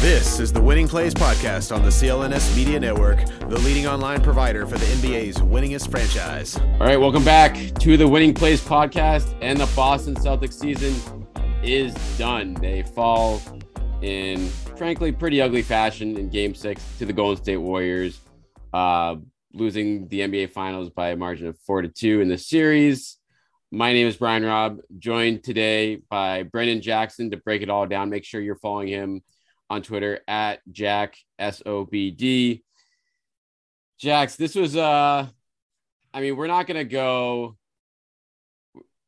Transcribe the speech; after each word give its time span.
This 0.00 0.40
is 0.40 0.52
the 0.52 0.60
Winning 0.60 0.86
Plays 0.86 1.14
Podcast 1.14 1.74
on 1.74 1.82
the 1.82 1.88
CLNS 1.88 2.54
Media 2.54 2.78
Network, 2.78 3.24
the 3.40 3.58
leading 3.60 3.86
online 3.86 4.20
provider 4.20 4.66
for 4.66 4.76
the 4.76 4.84
NBA's 4.84 5.38
winningest 5.38 5.90
franchise. 5.90 6.58
All 6.58 6.80
right, 6.80 6.98
welcome 6.98 7.24
back 7.24 7.54
to 7.80 7.96
the 7.96 8.06
Winning 8.06 8.34
Plays 8.34 8.60
Podcast. 8.60 9.34
And 9.40 9.58
the 9.58 9.66
Boston 9.74 10.14
Celtics 10.14 10.52
season 10.52 11.26
is 11.62 11.94
done. 12.18 12.54
They 12.54 12.82
fall 12.82 13.40
in, 14.02 14.48
frankly, 14.76 15.12
pretty 15.12 15.40
ugly 15.40 15.62
fashion 15.62 16.18
in 16.18 16.28
game 16.28 16.54
six 16.54 16.84
to 16.98 17.06
the 17.06 17.12
Golden 17.14 17.42
State 17.42 17.56
Warriors, 17.56 18.20
uh, 18.74 19.16
losing 19.54 20.08
the 20.08 20.20
NBA 20.20 20.50
Finals 20.52 20.90
by 20.90 21.08
a 21.08 21.16
margin 21.16 21.48
of 21.48 21.58
four 21.60 21.80
to 21.80 21.88
two 21.88 22.20
in 22.20 22.28
the 22.28 22.38
series. 22.38 23.16
My 23.72 23.94
name 23.94 24.06
is 24.06 24.18
Brian 24.18 24.44
Robb, 24.44 24.78
joined 24.98 25.42
today 25.42 25.96
by 26.10 26.44
Brendan 26.44 26.82
Jackson 26.82 27.30
to 27.30 27.38
break 27.38 27.62
it 27.62 27.70
all 27.70 27.86
down. 27.86 28.10
Make 28.10 28.24
sure 28.24 28.42
you're 28.42 28.56
following 28.56 28.88
him 28.88 29.22
on 29.68 29.82
Twitter 29.82 30.20
at 30.28 30.60
Jack 30.70 31.16
SOBD. 31.40 32.62
Jax, 33.98 34.36
this 34.36 34.54
was 34.54 34.76
uh 34.76 35.26
I 36.12 36.20
mean, 36.20 36.36
we're 36.36 36.46
not 36.46 36.66
gonna 36.66 36.84
go. 36.84 37.56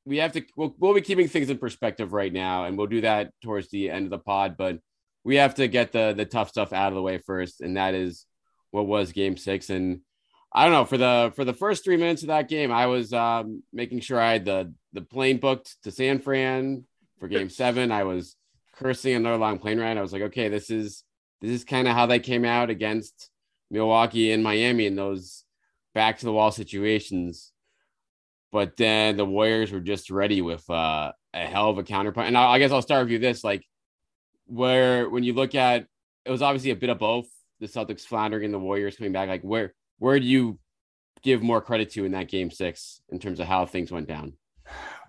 We 0.04 0.18
have 0.18 0.32
to 0.32 0.42
we'll, 0.56 0.74
we'll 0.78 0.94
be 0.94 1.00
keeping 1.00 1.28
things 1.28 1.50
in 1.50 1.58
perspective 1.58 2.12
right 2.12 2.32
now, 2.32 2.64
and 2.64 2.76
we'll 2.76 2.86
do 2.86 3.02
that 3.02 3.32
towards 3.42 3.70
the 3.70 3.90
end 3.90 4.06
of 4.06 4.10
the 4.10 4.18
pod, 4.18 4.56
but 4.56 4.78
we 5.24 5.36
have 5.36 5.54
to 5.56 5.68
get 5.68 5.92
the 5.92 6.14
the 6.16 6.24
tough 6.24 6.48
stuff 6.48 6.72
out 6.72 6.88
of 6.88 6.94
the 6.94 7.02
way 7.02 7.18
first, 7.18 7.60
and 7.60 7.76
that 7.76 7.94
is 7.94 8.24
what 8.70 8.86
was 8.86 9.12
game 9.12 9.36
six. 9.36 9.70
And 9.70 10.00
I 10.52 10.64
don't 10.64 10.72
know, 10.72 10.84
for 10.86 10.96
the 10.96 11.32
for 11.36 11.44
the 11.44 11.52
first 11.52 11.84
three 11.84 11.96
minutes 11.96 12.22
of 12.22 12.28
that 12.28 12.48
game, 12.48 12.72
I 12.72 12.86
was 12.86 13.12
um 13.12 13.62
making 13.72 14.00
sure 14.00 14.20
I 14.20 14.32
had 14.32 14.44
the 14.44 14.72
the 14.94 15.02
plane 15.02 15.38
booked 15.38 15.76
to 15.82 15.90
San 15.90 16.20
Fran 16.20 16.84
for 17.20 17.28
game 17.28 17.50
seven. 17.50 17.92
I 17.92 18.04
was 18.04 18.36
cursing 18.78 19.14
another 19.14 19.36
long 19.36 19.58
plane 19.58 19.80
ride. 19.80 19.98
I 19.98 20.02
was 20.02 20.12
like, 20.12 20.22
okay, 20.22 20.48
this 20.48 20.70
is 20.70 21.04
this 21.40 21.50
is 21.50 21.64
kind 21.64 21.88
of 21.88 21.94
how 21.94 22.06
they 22.06 22.20
came 22.20 22.44
out 22.44 22.70
against 22.70 23.30
Milwaukee 23.70 24.32
and 24.32 24.42
Miami 24.42 24.86
in 24.86 24.96
those 24.96 25.44
back 25.94 26.18
to 26.18 26.24
the 26.24 26.32
wall 26.32 26.50
situations. 26.50 27.52
But 28.50 28.76
then 28.76 29.16
the 29.16 29.26
Warriors 29.26 29.72
were 29.72 29.80
just 29.80 30.10
ready 30.10 30.40
with 30.40 30.68
uh, 30.70 31.12
a 31.34 31.46
hell 31.46 31.70
of 31.70 31.78
a 31.78 31.84
counterpunch. 31.84 32.28
And 32.28 32.38
I, 32.38 32.52
I 32.52 32.58
guess 32.58 32.72
I'll 32.72 32.82
start 32.82 33.04
with 33.04 33.12
you 33.12 33.18
this 33.18 33.44
like, 33.44 33.64
where 34.46 35.08
when 35.10 35.22
you 35.22 35.34
look 35.34 35.54
at 35.54 35.86
it 36.24 36.30
was 36.30 36.42
obviously 36.42 36.70
a 36.70 36.76
bit 36.76 36.90
of 36.90 36.98
both 36.98 37.26
the 37.60 37.66
Celtics 37.66 38.02
floundering 38.02 38.44
and 38.44 38.54
the 38.54 38.58
Warriors 38.58 38.96
coming 38.96 39.12
back. 39.12 39.28
Like, 39.28 39.42
where 39.42 39.74
where 39.98 40.18
do 40.18 40.26
you 40.26 40.58
give 41.22 41.42
more 41.42 41.60
credit 41.60 41.90
to 41.90 42.04
in 42.04 42.12
that 42.12 42.28
game 42.28 42.50
six 42.50 43.00
in 43.10 43.18
terms 43.18 43.40
of 43.40 43.46
how 43.46 43.66
things 43.66 43.90
went 43.90 44.08
down? 44.08 44.34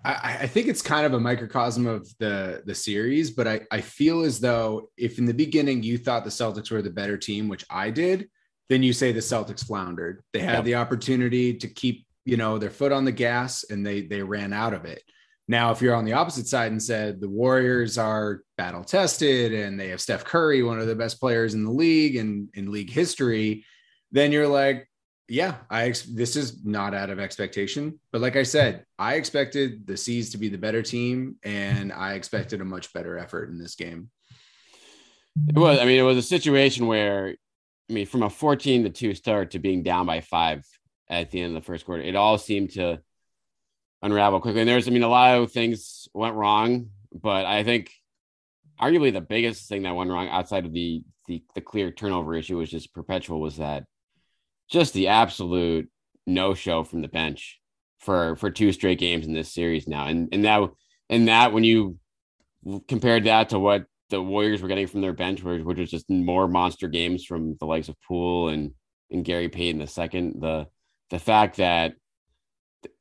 I, 0.04 0.38
I, 0.40 0.46
think 0.46 0.68
it's 0.68 0.82
kind 0.82 1.04
of 1.04 1.12
a 1.12 1.20
microcosm 1.20 1.86
of 1.86 2.08
the 2.18 2.62
the 2.64 2.74
series, 2.74 3.30
but 3.30 3.46
I, 3.46 3.60
I 3.70 3.80
feel 3.80 4.22
as 4.22 4.40
though 4.40 4.90
if 4.96 5.18
in 5.18 5.26
the 5.26 5.34
beginning 5.34 5.82
you 5.82 5.98
thought 5.98 6.24
the 6.24 6.30
Celtics 6.30 6.70
were 6.70 6.82
the 6.82 6.90
better 6.90 7.18
team, 7.18 7.48
which 7.48 7.64
I 7.68 7.90
did, 7.90 8.28
then 8.70 8.82
you 8.82 8.92
say 8.92 9.12
the 9.12 9.20
Celtics 9.20 9.66
floundered. 9.66 10.22
They 10.32 10.40
had 10.40 10.54
yep. 10.54 10.64
the 10.64 10.74
opportunity 10.76 11.54
to 11.54 11.68
keep, 11.68 12.06
you 12.24 12.36
know, 12.36 12.56
their 12.56 12.70
foot 12.70 12.92
on 12.92 13.04
the 13.04 13.12
gas 13.12 13.64
and 13.64 13.84
they 13.84 14.02
they 14.02 14.22
ran 14.22 14.52
out 14.52 14.72
of 14.72 14.84
it. 14.84 15.02
Now, 15.48 15.72
if 15.72 15.82
you're 15.82 15.96
on 15.96 16.04
the 16.04 16.12
opposite 16.12 16.46
side 16.46 16.70
and 16.70 16.82
said 16.82 17.20
the 17.20 17.28
Warriors 17.28 17.98
are 17.98 18.42
battle 18.56 18.84
tested 18.84 19.52
and 19.52 19.78
they 19.78 19.88
have 19.88 20.00
Steph 20.00 20.24
Curry, 20.24 20.62
one 20.62 20.78
of 20.78 20.86
the 20.86 20.94
best 20.94 21.18
players 21.18 21.54
in 21.54 21.64
the 21.64 21.72
league 21.72 22.16
and 22.16 22.48
in 22.54 22.70
league 22.70 22.90
history, 22.90 23.64
then 24.12 24.32
you're 24.32 24.46
like, 24.48 24.88
yeah, 25.30 25.56
I 25.70 25.84
ex- 25.84 26.02
this 26.02 26.34
is 26.34 26.64
not 26.64 26.92
out 26.92 27.08
of 27.08 27.20
expectation, 27.20 28.00
but 28.10 28.20
like 28.20 28.34
I 28.34 28.42
said, 28.42 28.84
I 28.98 29.14
expected 29.14 29.86
the 29.86 29.96
C's 29.96 30.30
to 30.30 30.38
be 30.38 30.48
the 30.48 30.58
better 30.58 30.82
team, 30.82 31.36
and 31.44 31.92
I 31.92 32.14
expected 32.14 32.60
a 32.60 32.64
much 32.64 32.92
better 32.92 33.16
effort 33.16 33.48
in 33.48 33.56
this 33.56 33.76
game. 33.76 34.10
It 35.48 35.56
was, 35.56 35.78
I 35.78 35.84
mean, 35.84 36.00
it 36.00 36.02
was 36.02 36.16
a 36.16 36.22
situation 36.22 36.88
where, 36.88 37.36
I 37.88 37.92
mean, 37.92 38.06
from 38.06 38.24
a 38.24 38.30
14 38.30 38.82
to 38.84 38.90
2 38.90 39.14
start 39.14 39.52
to 39.52 39.60
being 39.60 39.84
down 39.84 40.04
by 40.04 40.20
five 40.20 40.66
at 41.08 41.30
the 41.30 41.40
end 41.40 41.56
of 41.56 41.62
the 41.62 41.66
first 41.66 41.86
quarter, 41.86 42.02
it 42.02 42.16
all 42.16 42.36
seemed 42.36 42.70
to 42.72 43.00
unravel 44.02 44.40
quickly. 44.40 44.62
And 44.62 44.68
there's, 44.68 44.88
I 44.88 44.90
mean, 44.90 45.04
a 45.04 45.08
lot 45.08 45.38
of 45.38 45.52
things 45.52 46.08
went 46.12 46.34
wrong, 46.34 46.90
but 47.12 47.46
I 47.46 47.62
think 47.62 47.92
arguably 48.80 49.12
the 49.12 49.20
biggest 49.20 49.68
thing 49.68 49.84
that 49.84 49.94
went 49.94 50.10
wrong 50.10 50.28
outside 50.28 50.66
of 50.66 50.72
the 50.72 51.02
the, 51.26 51.44
the 51.54 51.60
clear 51.60 51.92
turnover 51.92 52.34
issue 52.34 52.56
was 52.56 52.68
just 52.68 52.92
perpetual 52.92 53.40
was 53.40 53.58
that 53.58 53.84
just 54.70 54.94
the 54.94 55.08
absolute 55.08 55.88
no 56.26 56.54
show 56.54 56.84
from 56.84 57.02
the 57.02 57.08
bench 57.08 57.60
for 57.98 58.36
for 58.36 58.50
two 58.50 58.72
straight 58.72 58.98
games 58.98 59.26
in 59.26 59.34
this 59.34 59.52
series 59.52 59.86
now. 59.86 60.06
And 60.06 60.28
and 60.32 60.44
that 60.44 60.70
and 61.08 61.28
that 61.28 61.52
when 61.52 61.64
you 61.64 61.98
compared 62.88 63.24
that 63.24 63.50
to 63.50 63.58
what 63.58 63.86
the 64.10 64.22
Warriors 64.22 64.60
were 64.60 64.68
getting 64.68 64.86
from 64.86 65.00
their 65.00 65.12
bench, 65.12 65.42
which, 65.42 65.62
which 65.62 65.78
was 65.78 65.90
just 65.90 66.10
more 66.10 66.48
monster 66.48 66.88
games 66.88 67.24
from 67.24 67.56
the 67.60 67.66
likes 67.66 67.88
of 67.88 67.96
Poole 68.06 68.48
and 68.48 68.72
and 69.10 69.24
Gary 69.24 69.48
Payton 69.48 69.80
the 69.80 69.86
second, 69.86 70.40
the 70.40 70.66
the 71.10 71.18
fact 71.18 71.56
that 71.56 71.94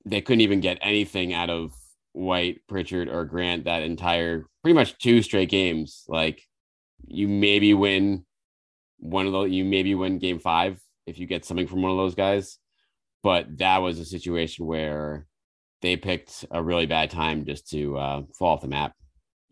they 0.06 0.22
couldn't 0.22 0.42
even 0.42 0.60
get 0.60 0.80
anything 0.82 1.34
out 1.34 1.50
of 1.50 1.72
White, 2.14 2.62
Pritchard, 2.68 3.08
or 3.08 3.26
Grant 3.26 3.66
that 3.66 3.84
entire 3.84 4.46
pretty 4.64 4.74
much 4.74 4.98
two 4.98 5.22
straight 5.22 5.50
games. 5.50 6.04
Like 6.08 6.42
you 7.08 7.28
maybe 7.28 7.74
win 7.74 8.26
one 8.98 9.28
of 9.28 9.32
those, 9.32 9.52
you 9.52 9.64
maybe 9.64 9.96
win 9.96 10.20
game 10.20 10.40
five 10.40 10.82
if 11.10 11.20
you 11.20 11.28
get 11.28 11.46
something 11.46 11.68
from 11.68 11.82
one 11.82 11.92
of 11.92 11.98
those 11.98 12.16
guys. 12.16 12.58
But 13.24 13.58
that 13.58 13.80
was 13.80 14.00
a 14.00 14.06
situation 14.06 14.66
where 14.66 15.26
they 15.82 15.98
picked 15.98 16.46
a 16.52 16.62
really 16.62 16.86
bad 16.86 17.10
time 17.10 17.46
just 17.46 17.70
to 17.72 17.98
uh, 17.98 18.22
fall 18.38 18.56
off 18.56 18.62
the 18.62 18.68
map. 18.68 18.94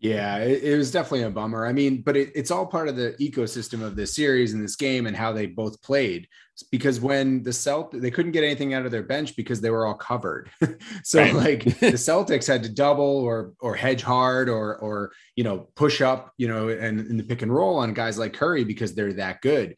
Yeah, 0.00 0.38
it, 0.38 0.62
it, 0.62 0.76
was 0.76 0.92
definitely 0.92 1.22
a 1.22 1.30
bummer. 1.30 1.66
I 1.66 1.72
mean, 1.72 2.02
but 2.02 2.16
it, 2.16 2.30
it's 2.36 2.52
all 2.52 2.66
part 2.66 2.88
of 2.88 2.94
the 2.94 3.16
ecosystem 3.20 3.82
of 3.82 3.96
this 3.96 4.14
series 4.14 4.52
and 4.52 4.62
this 4.62 4.76
game 4.76 5.08
and 5.08 5.16
how 5.16 5.32
they 5.32 5.46
both 5.46 5.82
played. 5.82 6.28
Because 6.70 7.00
when 7.00 7.42
the 7.42 7.52
Celt 7.52 7.90
they 8.00 8.10
couldn't 8.10 8.30
get 8.30 8.44
anything 8.44 8.74
out 8.74 8.86
of 8.86 8.92
their 8.92 9.02
bench 9.02 9.34
because 9.34 9.60
they 9.60 9.70
were 9.70 9.86
all 9.86 9.94
covered. 9.94 10.50
so 11.02 11.20
right. 11.20 11.34
like 11.34 11.64
the 11.80 11.92
Celtics 11.92 12.46
had 12.46 12.62
to 12.62 12.68
double 12.68 13.04
or 13.04 13.54
or 13.60 13.74
hedge 13.74 14.02
hard 14.02 14.48
or 14.48 14.76
or 14.76 15.10
you 15.34 15.42
know 15.42 15.68
push 15.74 16.00
up, 16.00 16.32
you 16.36 16.46
know, 16.46 16.68
and 16.68 17.00
in 17.00 17.16
the 17.16 17.24
pick 17.24 17.42
and 17.42 17.52
roll 17.52 17.78
on 17.78 17.92
guys 17.92 18.18
like 18.18 18.34
Curry 18.34 18.62
because 18.62 18.94
they're 18.94 19.14
that 19.14 19.40
good 19.40 19.74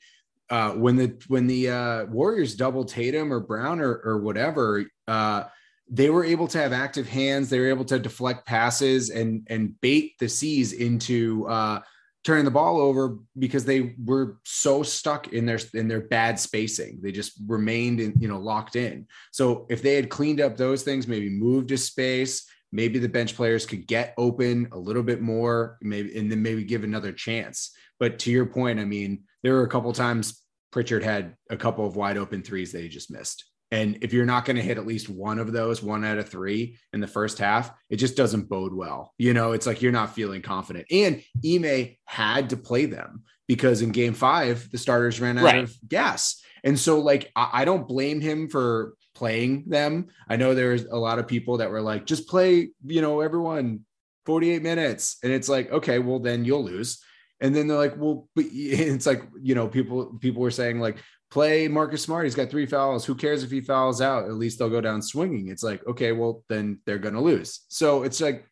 uh, 0.50 0.72
when 0.72 0.96
the 0.96 1.16
when 1.28 1.46
the 1.46 1.70
uh, 1.70 2.04
Warriors 2.06 2.56
double 2.56 2.84
Tatum 2.84 3.32
or 3.32 3.40
Brown 3.40 3.80
or 3.80 4.00
or 4.04 4.18
whatever, 4.18 4.84
uh, 5.06 5.44
they 5.88 6.10
were 6.10 6.24
able 6.24 6.48
to 6.48 6.58
have 6.58 6.72
active 6.72 7.08
hands. 7.08 7.48
They 7.48 7.60
were 7.60 7.68
able 7.68 7.84
to 7.86 7.98
deflect 7.98 8.46
passes 8.46 9.10
and 9.10 9.46
and 9.48 9.80
bait 9.80 10.18
the 10.18 10.28
C's 10.28 10.72
into 10.72 11.46
uh, 11.46 11.80
turning 12.24 12.44
the 12.44 12.50
ball 12.50 12.80
over 12.80 13.18
because 13.38 13.64
they 13.64 13.94
were 14.04 14.38
so 14.44 14.82
stuck 14.82 15.32
in 15.32 15.46
their 15.46 15.60
in 15.74 15.86
their 15.86 16.00
bad 16.00 16.38
spacing. 16.38 16.98
They 17.00 17.12
just 17.12 17.40
remained 17.46 18.00
in 18.00 18.14
you 18.18 18.28
know 18.28 18.38
locked 18.38 18.74
in. 18.74 19.06
So 19.30 19.66
if 19.70 19.82
they 19.82 19.94
had 19.94 20.10
cleaned 20.10 20.40
up 20.40 20.56
those 20.56 20.82
things, 20.82 21.06
maybe 21.06 21.30
moved 21.30 21.68
to 21.68 21.78
space. 21.78 22.44
Maybe 22.72 23.00
the 23.00 23.08
bench 23.08 23.34
players 23.34 23.66
could 23.66 23.88
get 23.88 24.14
open 24.16 24.68
a 24.70 24.78
little 24.78 25.02
bit 25.02 25.20
more, 25.20 25.76
maybe, 25.80 26.16
and 26.16 26.30
then 26.30 26.40
maybe 26.40 26.62
give 26.62 26.84
another 26.84 27.10
chance. 27.12 27.72
But 28.00 28.18
to 28.20 28.30
your 28.32 28.46
point, 28.46 28.80
I 28.80 28.84
mean, 28.84 29.24
there 29.44 29.52
were 29.54 29.62
a 29.62 29.68
couple 29.68 29.92
times 29.92 30.42
Pritchard 30.72 31.04
had 31.04 31.36
a 31.50 31.56
couple 31.56 31.86
of 31.86 31.94
wide 31.96 32.16
open 32.16 32.42
threes 32.42 32.72
that 32.72 32.80
he 32.82 32.88
just 32.88 33.10
missed. 33.10 33.44
And 33.70 33.98
if 34.02 34.12
you're 34.12 34.26
not 34.26 34.44
going 34.44 34.56
to 34.56 34.62
hit 34.62 34.78
at 34.78 34.86
least 34.86 35.08
one 35.08 35.38
of 35.38 35.52
those, 35.52 35.80
one 35.80 36.04
out 36.04 36.18
of 36.18 36.28
three 36.28 36.76
in 36.92 36.98
the 37.00 37.06
first 37.06 37.38
half, 37.38 37.70
it 37.88 37.96
just 37.96 38.16
doesn't 38.16 38.48
bode 38.48 38.74
well. 38.74 39.14
You 39.16 39.32
know, 39.32 39.52
it's 39.52 39.66
like 39.66 39.80
you're 39.80 39.92
not 39.92 40.14
feeling 40.14 40.42
confident. 40.42 40.86
And 40.90 41.22
Ime 41.46 41.96
had 42.04 42.50
to 42.50 42.56
play 42.56 42.86
them 42.86 43.22
because 43.46 43.80
in 43.82 43.90
game 43.90 44.14
five, 44.14 44.68
the 44.72 44.78
starters 44.78 45.20
ran 45.20 45.38
out 45.38 45.44
Right. 45.44 45.62
of 45.64 45.72
gas. 45.86 46.42
And 46.64 46.76
so, 46.78 46.98
like, 47.00 47.30
I, 47.36 47.50
I 47.52 47.64
don't 47.64 47.86
blame 47.86 48.20
him 48.20 48.48
for 48.48 48.94
playing 49.14 49.64
them. 49.68 50.08
I 50.28 50.36
know 50.36 50.54
there's 50.54 50.84
a 50.84 50.96
lot 50.96 51.18
of 51.20 51.28
people 51.28 51.58
that 51.58 51.70
were 51.70 51.80
like, 51.80 52.06
just 52.06 52.28
play, 52.28 52.70
you 52.84 53.00
know, 53.02 53.20
everyone 53.20 53.80
48 54.26 54.62
minutes. 54.62 55.16
And 55.22 55.32
it's 55.32 55.48
like, 55.48 55.70
okay, 55.70 55.98
well, 56.00 56.18
then 56.18 56.44
you'll 56.44 56.64
lose. 56.64 57.00
And 57.40 57.54
then 57.54 57.68
they're 57.68 57.78
like, 57.78 57.96
well, 57.96 58.28
but 58.34 58.44
it's 58.50 59.06
like, 59.06 59.22
you 59.40 59.54
know, 59.54 59.68
people 59.68 60.18
people 60.20 60.42
were 60.42 60.50
saying 60.50 60.80
like, 60.80 60.98
play 61.30 61.68
Marcus 61.68 62.02
Smart. 62.02 62.24
He's 62.24 62.34
got 62.34 62.50
three 62.50 62.66
fouls. 62.66 63.04
Who 63.04 63.14
cares 63.14 63.42
if 63.42 63.50
he 63.50 63.60
fouls 63.60 64.00
out? 64.00 64.24
At 64.24 64.34
least 64.34 64.58
they'll 64.58 64.68
go 64.68 64.80
down 64.80 65.02
swinging. 65.02 65.48
It's 65.48 65.62
like, 65.62 65.86
okay, 65.86 66.12
well, 66.12 66.44
then 66.48 66.80
they're 66.86 66.98
gonna 66.98 67.20
lose. 67.20 67.60
So 67.68 68.02
it's 68.02 68.20
like 68.20 68.46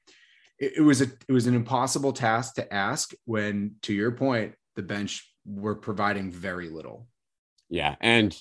it, 0.59 0.75
it 0.79 0.83
was 0.83 1.01
a 1.01 1.07
it 1.29 1.33
was 1.33 1.47
an 1.47 1.55
impossible 1.55 2.13
task 2.13 2.55
to 2.55 2.73
ask 2.73 3.13
when, 3.25 3.77
to 3.83 3.93
your 3.93 4.13
point, 4.13 4.55
the 4.77 4.83
bench 4.83 5.29
were 5.45 5.75
providing 5.75 6.31
very 6.31 6.69
little. 6.69 7.09
Yeah, 7.69 7.97
and 8.01 8.37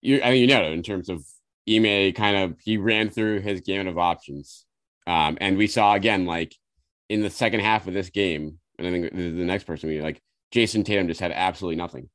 you, 0.00 0.20
I 0.22 0.30
mean, 0.32 0.40
you 0.42 0.46
know, 0.48 0.64
in 0.64 0.82
terms 0.82 1.08
of 1.08 1.24
Ime, 1.68 2.12
kind 2.12 2.36
of 2.36 2.56
he 2.60 2.76
ran 2.76 3.10
through 3.10 3.40
his 3.40 3.60
gamut 3.60 3.88
of 3.88 3.98
options, 3.98 4.64
um, 5.06 5.38
and 5.40 5.56
we 5.56 5.66
saw 5.66 5.94
again, 5.94 6.26
like 6.26 6.54
in 7.08 7.22
the 7.22 7.30
second 7.30 7.60
half 7.60 7.86
of 7.86 7.94
this 7.94 8.10
game, 8.10 8.58
and 8.78 8.86
I 8.86 8.90
think 8.90 9.12
the, 9.14 9.30
the 9.30 9.44
next 9.44 9.64
person 9.64 9.88
we 9.88 10.00
like 10.00 10.20
Jayson 10.52 10.84
Tatum 10.84 11.08
just 11.08 11.20
had 11.20 11.32
absolutely 11.32 11.76
nothing. 11.76 12.08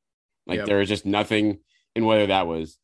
Like 0.46 0.58
Yep. 0.58 0.66
there 0.66 0.78
was 0.78 0.88
just 0.88 1.06
nothing 1.06 1.60
in 1.94 2.04
whether 2.04 2.26
that 2.26 2.46
was 2.46 2.78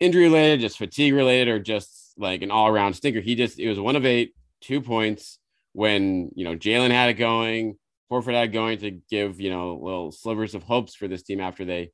injury 0.00 0.24
related, 0.24 0.60
just 0.60 0.78
fatigue 0.78 1.14
related, 1.14 1.48
or 1.48 1.58
just 1.58 2.14
like 2.16 2.42
an 2.42 2.50
all 2.50 2.68
around 2.68 2.94
stinker. 2.94 3.20
He 3.20 3.34
just 3.34 3.58
it 3.58 3.68
was 3.68 3.80
one 3.80 3.96
of 3.96 4.04
eight, 4.04 4.34
two 4.60 4.80
points 4.80 5.38
when 5.72 6.30
you 6.34 6.44
know 6.44 6.56
Jaylen 6.56 6.90
had 6.90 7.10
it 7.10 7.14
going, 7.14 7.76
Horford 8.10 8.34
had 8.34 8.48
it 8.48 8.52
going 8.52 8.78
to 8.78 8.90
give 9.10 9.40
you 9.40 9.50
know 9.50 9.78
little 9.82 10.12
slivers 10.12 10.54
of 10.54 10.62
hopes 10.62 10.94
for 10.94 11.08
this 11.08 11.22
team 11.22 11.40
after 11.40 11.64
they 11.64 11.90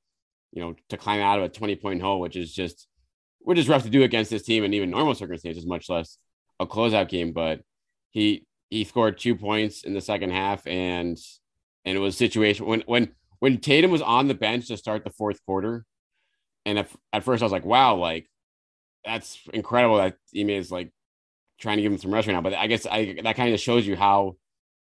you 0.53 0.63
know, 0.63 0.75
to 0.89 0.97
climb 0.97 1.21
out 1.21 1.39
of 1.39 1.45
a 1.45 1.49
20 1.49 1.77
point 1.77 2.03
hole, 2.03 2.21
which 2.21 2.37
is 2.37 2.53
just, 2.53 2.87
which 3.41 3.59
is 3.59 3.69
rough 3.69 3.83
to 3.83 3.91
do 3.91 4.03
against 4.03 4.31
this 4.31 4.43
team 4.43 4.65
and 4.65 4.75
even 4.75 4.91
normal 4.91 5.15
circumstances, 5.15 5.67
much 5.67 5.89
less 5.89 6.19
a 6.59 6.67
closeout 6.67 7.09
game. 7.09 7.33
But 7.33 7.61
he, 8.11 8.47
he 8.71 8.85
scored 8.85 9.19
two 9.19 9.35
points 9.35 9.83
in 9.83 9.95
the 9.95 10.01
second 10.01 10.31
half 10.31 10.67
and, 10.67 11.19
and 11.85 11.97
it 11.97 12.01
was 12.01 12.15
a 12.15 12.19
situation 12.19 12.67
when, 12.67 12.83
when, 12.87 13.09
when 13.39 13.59
Tatum 13.59 13.91
was 13.91 14.03
on 14.03 14.29
the 14.29 14.35
bench 14.35 14.69
to 14.69 14.77
start 14.77 15.05
the 15.05 15.11
fourth 15.11 15.45
quarter. 15.47 15.85
And 16.67 16.79
at, 16.79 16.91
at 17.13 17.25
first 17.25 17.43
I 17.43 17.47
was 17.47 17.53
like, 17.53 17.65
wow, 17.65 17.97
like 17.97 18.29
that's 19.05 19.39
incredible 19.53 19.97
that 19.97 20.17
Ime 20.37 20.51
is 20.51 20.71
like 20.71 20.93
trying 21.59 21.79
to 21.79 21.83
give 21.83 21.93
him 21.93 21.99
some 21.99 22.13
rest 22.13 22.29
right 22.29 22.35
now. 22.35 22.43
But 22.43 22.55
I 22.55 22.67
guess 22.67 22.87
I, 22.87 23.17
that 23.23 23.37
kind 23.37 23.55
of 23.55 23.61
shows 23.61 23.87
you 23.87 23.97
how, 23.97 24.37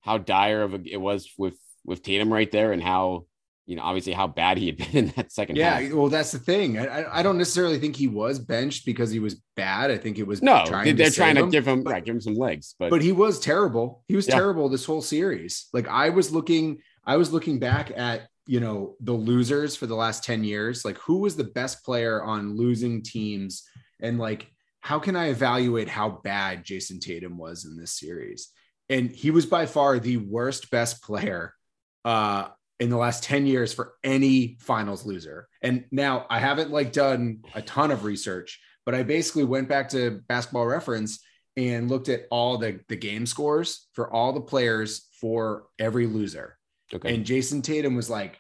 how 0.02 0.18
dire 0.18 0.62
of 0.62 0.74
a, 0.74 0.82
it 0.86 0.98
was 0.98 1.30
with, 1.38 1.58
with 1.84 2.02
Tatum 2.02 2.32
right 2.32 2.52
there 2.52 2.72
and 2.72 2.82
how, 2.82 3.26
you 3.66 3.76
know, 3.76 3.82
obviously 3.84 4.14
how 4.14 4.28
bad 4.28 4.58
he 4.58 4.68
had 4.68 4.78
been 4.82 4.92
in 4.94 5.08
that 5.16 5.32
second 5.32 5.56
Yeah, 5.56 5.80
half. 5.80 5.92
well, 5.94 6.10
that's 6.10 6.32
the 6.32 6.40
thing. 6.40 6.78
I, 6.78 7.20
I- 7.20 7.24
don't 7.24 7.38
necessarily 7.38 7.80
think 7.80 7.96
he 7.96 8.08
was 8.08 8.38
benched 8.40 8.86
because 8.86 9.10
he 9.12 9.20
was 9.20 9.42
bad. 9.56 9.90
I 9.92 9.98
think 9.98 10.20
it 10.20 10.28
was 10.28 10.42
No, 10.42 10.64
trying 10.66 10.86
they- 10.86 10.92
to 10.92 10.98
they're 10.98 11.08
save 11.08 11.16
trying 11.16 11.36
to 11.36 11.44
him. 11.44 11.50
give 11.50 11.68
him 11.68 11.84
but- 11.84 11.92
right, 11.94 12.06
give 12.06 12.16
him 12.16 12.22
some 12.22 12.36
legs, 12.36 12.76
but, 12.80 12.90
but 12.92 13.02
he 13.02 13.12
was 13.12 13.40
terrible. 13.40 14.04
He 14.08 14.16
was 14.16 14.28
Yeah. 14.28 14.36
terrible 14.36 14.70
this 14.70 14.86
whole 14.86 15.02
series. 15.02 15.68
Like 15.74 15.88
I 15.88 16.10
was 16.10 16.32
looking, 16.32 16.80
I 17.06 17.18
was 17.18 17.34
looking 17.34 17.60
back 17.60 17.92
at 17.96 18.28
you 18.48 18.60
know 18.60 18.96
the 19.00 19.12
losers 19.14 19.76
for 19.76 19.88
the 19.88 19.96
last 19.96 20.24
10 20.24 20.44
years. 20.44 20.86
Like 20.86 21.00
who 21.00 21.18
was 21.18 21.36
the 21.36 21.44
best 21.46 21.84
player 21.84 22.22
on 22.24 22.56
losing 22.56 23.02
teams, 23.02 23.64
and 24.00 24.20
like 24.20 24.48
how 24.82 25.00
can 25.00 25.16
I 25.16 25.30
evaluate 25.30 25.90
how 25.90 26.22
bad 26.24 26.64
Jayson 26.64 27.00
Tatum 27.00 27.40
was 27.40 27.66
in 27.66 27.76
this 27.76 27.94
series? 27.98 28.50
And 28.88 29.10
he 29.10 29.32
was 29.32 29.48
by 29.48 29.66
far 29.66 29.98
the 29.98 30.18
worst 30.18 30.70
best 30.70 31.02
player 31.02 31.56
uh 32.04 32.50
in 32.80 32.90
the 32.90 32.98
last 32.98 33.24
10 33.24 33.46
years 33.46 33.74
for 33.74 33.94
any 34.04 34.58
finals 34.60 35.06
loser. 35.06 35.48
And 35.62 35.86
now 35.92 36.26
I 36.30 36.40
haven't 36.40 36.72
like 36.72 36.92
done 36.92 37.40
a 37.54 37.62
ton 37.62 37.92
of 37.92 38.04
research, 38.04 38.60
but 38.86 38.96
I 38.96 39.04
basically 39.04 39.46
went 39.46 39.70
back 39.70 39.90
to 39.90 40.22
basketball 40.28 40.66
reference 40.66 41.20
and 41.58 41.90
looked 41.90 42.10
at 42.10 42.26
all 42.30 42.58
the, 42.58 42.82
the 42.90 42.98
game 42.98 43.26
scores 43.26 43.88
for 43.94 44.12
all 44.12 44.34
the 44.34 44.42
players 44.42 45.08
for 45.20 45.68
every 45.80 46.06
loser. 46.06 46.58
okay. 46.94 47.16
And 47.16 47.26
Jayson 47.26 47.62
Tatum 47.62 47.96
was 47.96 48.10
like, 48.10 48.40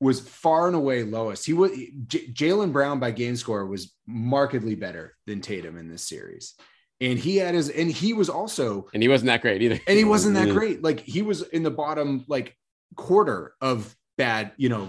was 0.00 0.20
far 0.20 0.66
and 0.66 0.74
away 0.74 1.02
lowest. 1.02 1.46
He 1.46 1.52
was 1.52 1.72
J- 2.06 2.26
Jaylen 2.28 2.72
Brown 2.72 2.98
by 2.98 3.10
game 3.10 3.36
score 3.36 3.66
was 3.66 3.94
markedly 4.06 4.74
better 4.74 5.14
than 5.26 5.40
Tatum 5.40 5.76
in 5.76 5.88
this 5.88 6.08
series. 6.08 6.54
And 7.02 7.18
he 7.18 7.36
had 7.36 7.54
his, 7.54 7.68
and 7.68 7.90
he 7.90 8.12
was 8.12 8.28
also, 8.28 8.88
and 8.92 9.02
he 9.02 9.08
wasn't 9.08 9.28
that 9.28 9.42
great 9.42 9.62
either. 9.62 9.78
and 9.86 9.98
he 9.98 10.04
wasn't 10.04 10.34
that 10.34 10.48
mm-hmm. 10.48 10.56
great. 10.56 10.82
Like 10.82 11.00
he 11.00 11.22
was 11.22 11.42
in 11.42 11.62
the 11.62 11.70
bottom 11.70 12.24
like 12.28 12.56
quarter 12.96 13.54
of 13.60 13.94
bad, 14.16 14.52
you 14.56 14.68
know, 14.68 14.88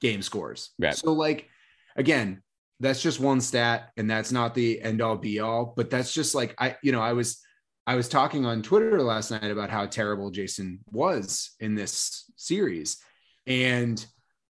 game 0.00 0.22
scores. 0.22 0.70
Right. 0.78 0.94
So 0.94 1.12
like 1.12 1.48
again, 1.96 2.42
that's 2.80 3.02
just 3.02 3.20
one 3.20 3.40
stat 3.40 3.90
and 3.96 4.10
that's 4.10 4.32
not 4.32 4.54
the 4.54 4.80
end 4.80 5.00
all 5.00 5.16
be 5.16 5.40
all, 5.40 5.74
but 5.76 5.90
that's 5.90 6.12
just 6.12 6.34
like 6.34 6.54
I 6.58 6.76
you 6.82 6.92
know, 6.92 7.00
I 7.00 7.12
was 7.12 7.40
I 7.86 7.94
was 7.94 8.08
talking 8.08 8.44
on 8.44 8.62
Twitter 8.62 9.02
last 9.02 9.30
night 9.30 9.50
about 9.50 9.70
how 9.70 9.86
terrible 9.86 10.30
Jayson 10.30 10.80
was 10.92 11.50
in 11.60 11.74
this 11.74 12.30
series. 12.36 12.98
And 13.46 14.04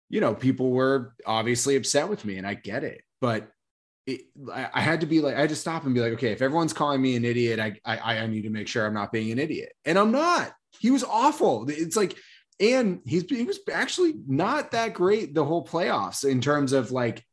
you 0.08 0.20
know, 0.20 0.34
people 0.34 0.70
were 0.70 1.14
obviously 1.26 1.76
upset 1.76 2.08
with 2.08 2.24
me 2.24 2.38
and 2.38 2.46
I 2.46 2.54
get 2.54 2.84
it, 2.84 3.02
but 3.20 3.50
it, 4.06 4.22
I, 4.52 4.68
I 4.72 4.80
had 4.80 5.00
to 5.00 5.06
be 5.06 5.20
like, 5.20 5.34
I 5.34 5.40
had 5.40 5.48
to 5.48 5.56
stop 5.56 5.84
and 5.84 5.94
be 5.94 6.00
like, 6.00 6.12
okay, 6.12 6.30
if 6.30 6.40
everyone's 6.40 6.72
calling 6.72 7.02
me 7.02 7.16
an 7.16 7.24
idiot, 7.24 7.58
I, 7.58 7.74
I, 7.84 8.18
I 8.18 8.26
need 8.26 8.42
to 8.42 8.50
make 8.50 8.68
sure 8.68 8.86
I'm 8.86 8.94
not 8.94 9.12
being 9.12 9.32
an 9.32 9.38
idiot. 9.38 9.72
And 9.84 9.98
I'm 9.98 10.12
not. 10.12 10.52
He 10.78 10.90
was 10.90 11.02
awful. 11.02 11.68
It's 11.68 11.96
like, 11.96 12.16
and 12.60 13.00
he's 13.04 13.24
he 13.28 13.44
was 13.44 13.58
actually 13.72 14.14
not 14.26 14.70
that 14.70 14.94
great 14.94 15.34
the 15.34 15.44
whole 15.44 15.64
playoffs 15.64 16.28
in 16.28 16.40
terms 16.40 16.72
of 16.72 16.90
like, 16.90 17.24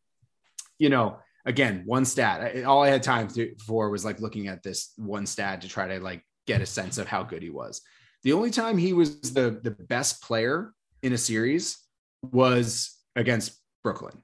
you 0.79 0.89
know, 0.89 1.17
again, 1.45 1.83
one 1.85 2.05
stat. 2.05 2.63
All 2.65 2.83
I 2.83 2.89
had 2.89 3.03
time 3.03 3.27
to, 3.29 3.55
for 3.65 3.89
was 3.89 4.03
like 4.03 4.19
looking 4.19 4.47
at 4.47 4.63
this 4.63 4.93
one 4.97 5.25
stat 5.25 5.61
to 5.61 5.69
try 5.69 5.87
to 5.87 5.99
like 5.99 6.23
get 6.45 6.61
a 6.61 6.65
sense 6.65 6.97
of 6.97 7.07
how 7.07 7.23
good 7.23 7.41
he 7.41 7.49
was. 7.49 7.81
The 8.23 8.33
only 8.33 8.51
time 8.51 8.77
he 8.77 8.93
was 8.93 9.21
the 9.33 9.59
the 9.63 9.71
best 9.71 10.21
player 10.21 10.73
in 11.01 11.13
a 11.13 11.17
series 11.17 11.77
was 12.21 12.97
against 13.15 13.59
Brooklyn. 13.83 14.23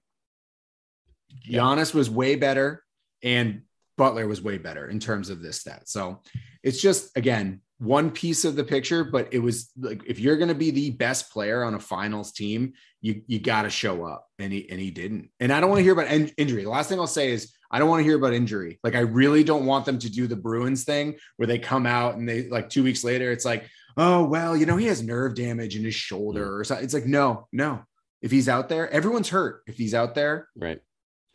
Yeah. 1.45 1.61
Giannis 1.61 1.93
was 1.93 2.09
way 2.09 2.35
better, 2.35 2.83
and 3.23 3.61
Butler 3.97 4.27
was 4.27 4.41
way 4.41 4.57
better 4.57 4.89
in 4.89 4.99
terms 4.99 5.29
of 5.29 5.41
this 5.41 5.61
stat. 5.61 5.87
So 5.87 6.21
it's 6.63 6.81
just 6.81 7.15
again 7.17 7.61
one 7.79 8.11
piece 8.11 8.43
of 8.43 8.55
the 8.55 8.63
picture, 8.63 9.03
but 9.03 9.29
it 9.33 9.39
was 9.39 9.71
like 9.79 10.03
if 10.05 10.19
you're 10.19 10.37
going 10.37 10.49
to 10.49 10.55
be 10.55 10.69
the 10.69 10.91
best 10.91 11.31
player 11.31 11.63
on 11.63 11.73
a 11.73 11.79
finals 11.79 12.33
team, 12.33 12.73
you 13.01 13.21
you 13.27 13.39
got 13.39 13.63
to 13.63 13.69
show 13.69 14.05
up, 14.05 14.27
and 14.37 14.51
he 14.51 14.69
and 14.69 14.79
he 14.79 14.91
didn't. 14.91 15.29
And 15.39 15.51
I 15.51 15.61
don't 15.61 15.69
want 15.69 15.79
to 15.79 15.83
hear 15.83 15.93
about 15.93 16.07
in- 16.07 16.31
injury. 16.37 16.63
The 16.63 16.69
last 16.69 16.89
thing 16.89 16.99
I'll 16.99 17.07
say 17.07 17.31
is 17.31 17.53
I 17.71 17.79
don't 17.79 17.87
want 17.87 18.01
to 18.01 18.03
hear 18.03 18.17
about 18.17 18.33
injury. 18.33 18.79
Like 18.83 18.95
I 18.95 18.99
really 18.99 19.45
don't 19.45 19.65
want 19.65 19.85
them 19.85 19.97
to 19.99 20.09
do 20.09 20.27
the 20.27 20.35
Bruins 20.35 20.83
thing 20.83 21.17
where 21.37 21.47
they 21.47 21.57
come 21.57 21.85
out 21.85 22.15
and 22.15 22.27
they 22.27 22.49
like 22.49 22.69
two 22.69 22.83
weeks 22.83 23.03
later, 23.03 23.31
it's 23.31 23.45
like, 23.45 23.65
oh 23.95 24.25
well, 24.25 24.57
you 24.57 24.65
know 24.65 24.77
he 24.77 24.87
has 24.87 25.01
nerve 25.01 25.35
damage 25.35 25.77
in 25.77 25.83
his 25.83 25.95
shoulder 25.95 26.45
mm. 26.45 26.59
or 26.59 26.63
something. 26.65 26.83
It's 26.83 26.93
like 26.93 27.05
no, 27.05 27.47
no. 27.53 27.81
If 28.21 28.31
he's 28.31 28.49
out 28.49 28.67
there, 28.67 28.89
everyone's 28.89 29.29
hurt. 29.29 29.61
If 29.67 29.77
he's 29.77 29.93
out 29.93 30.15
there, 30.15 30.49
right. 30.57 30.79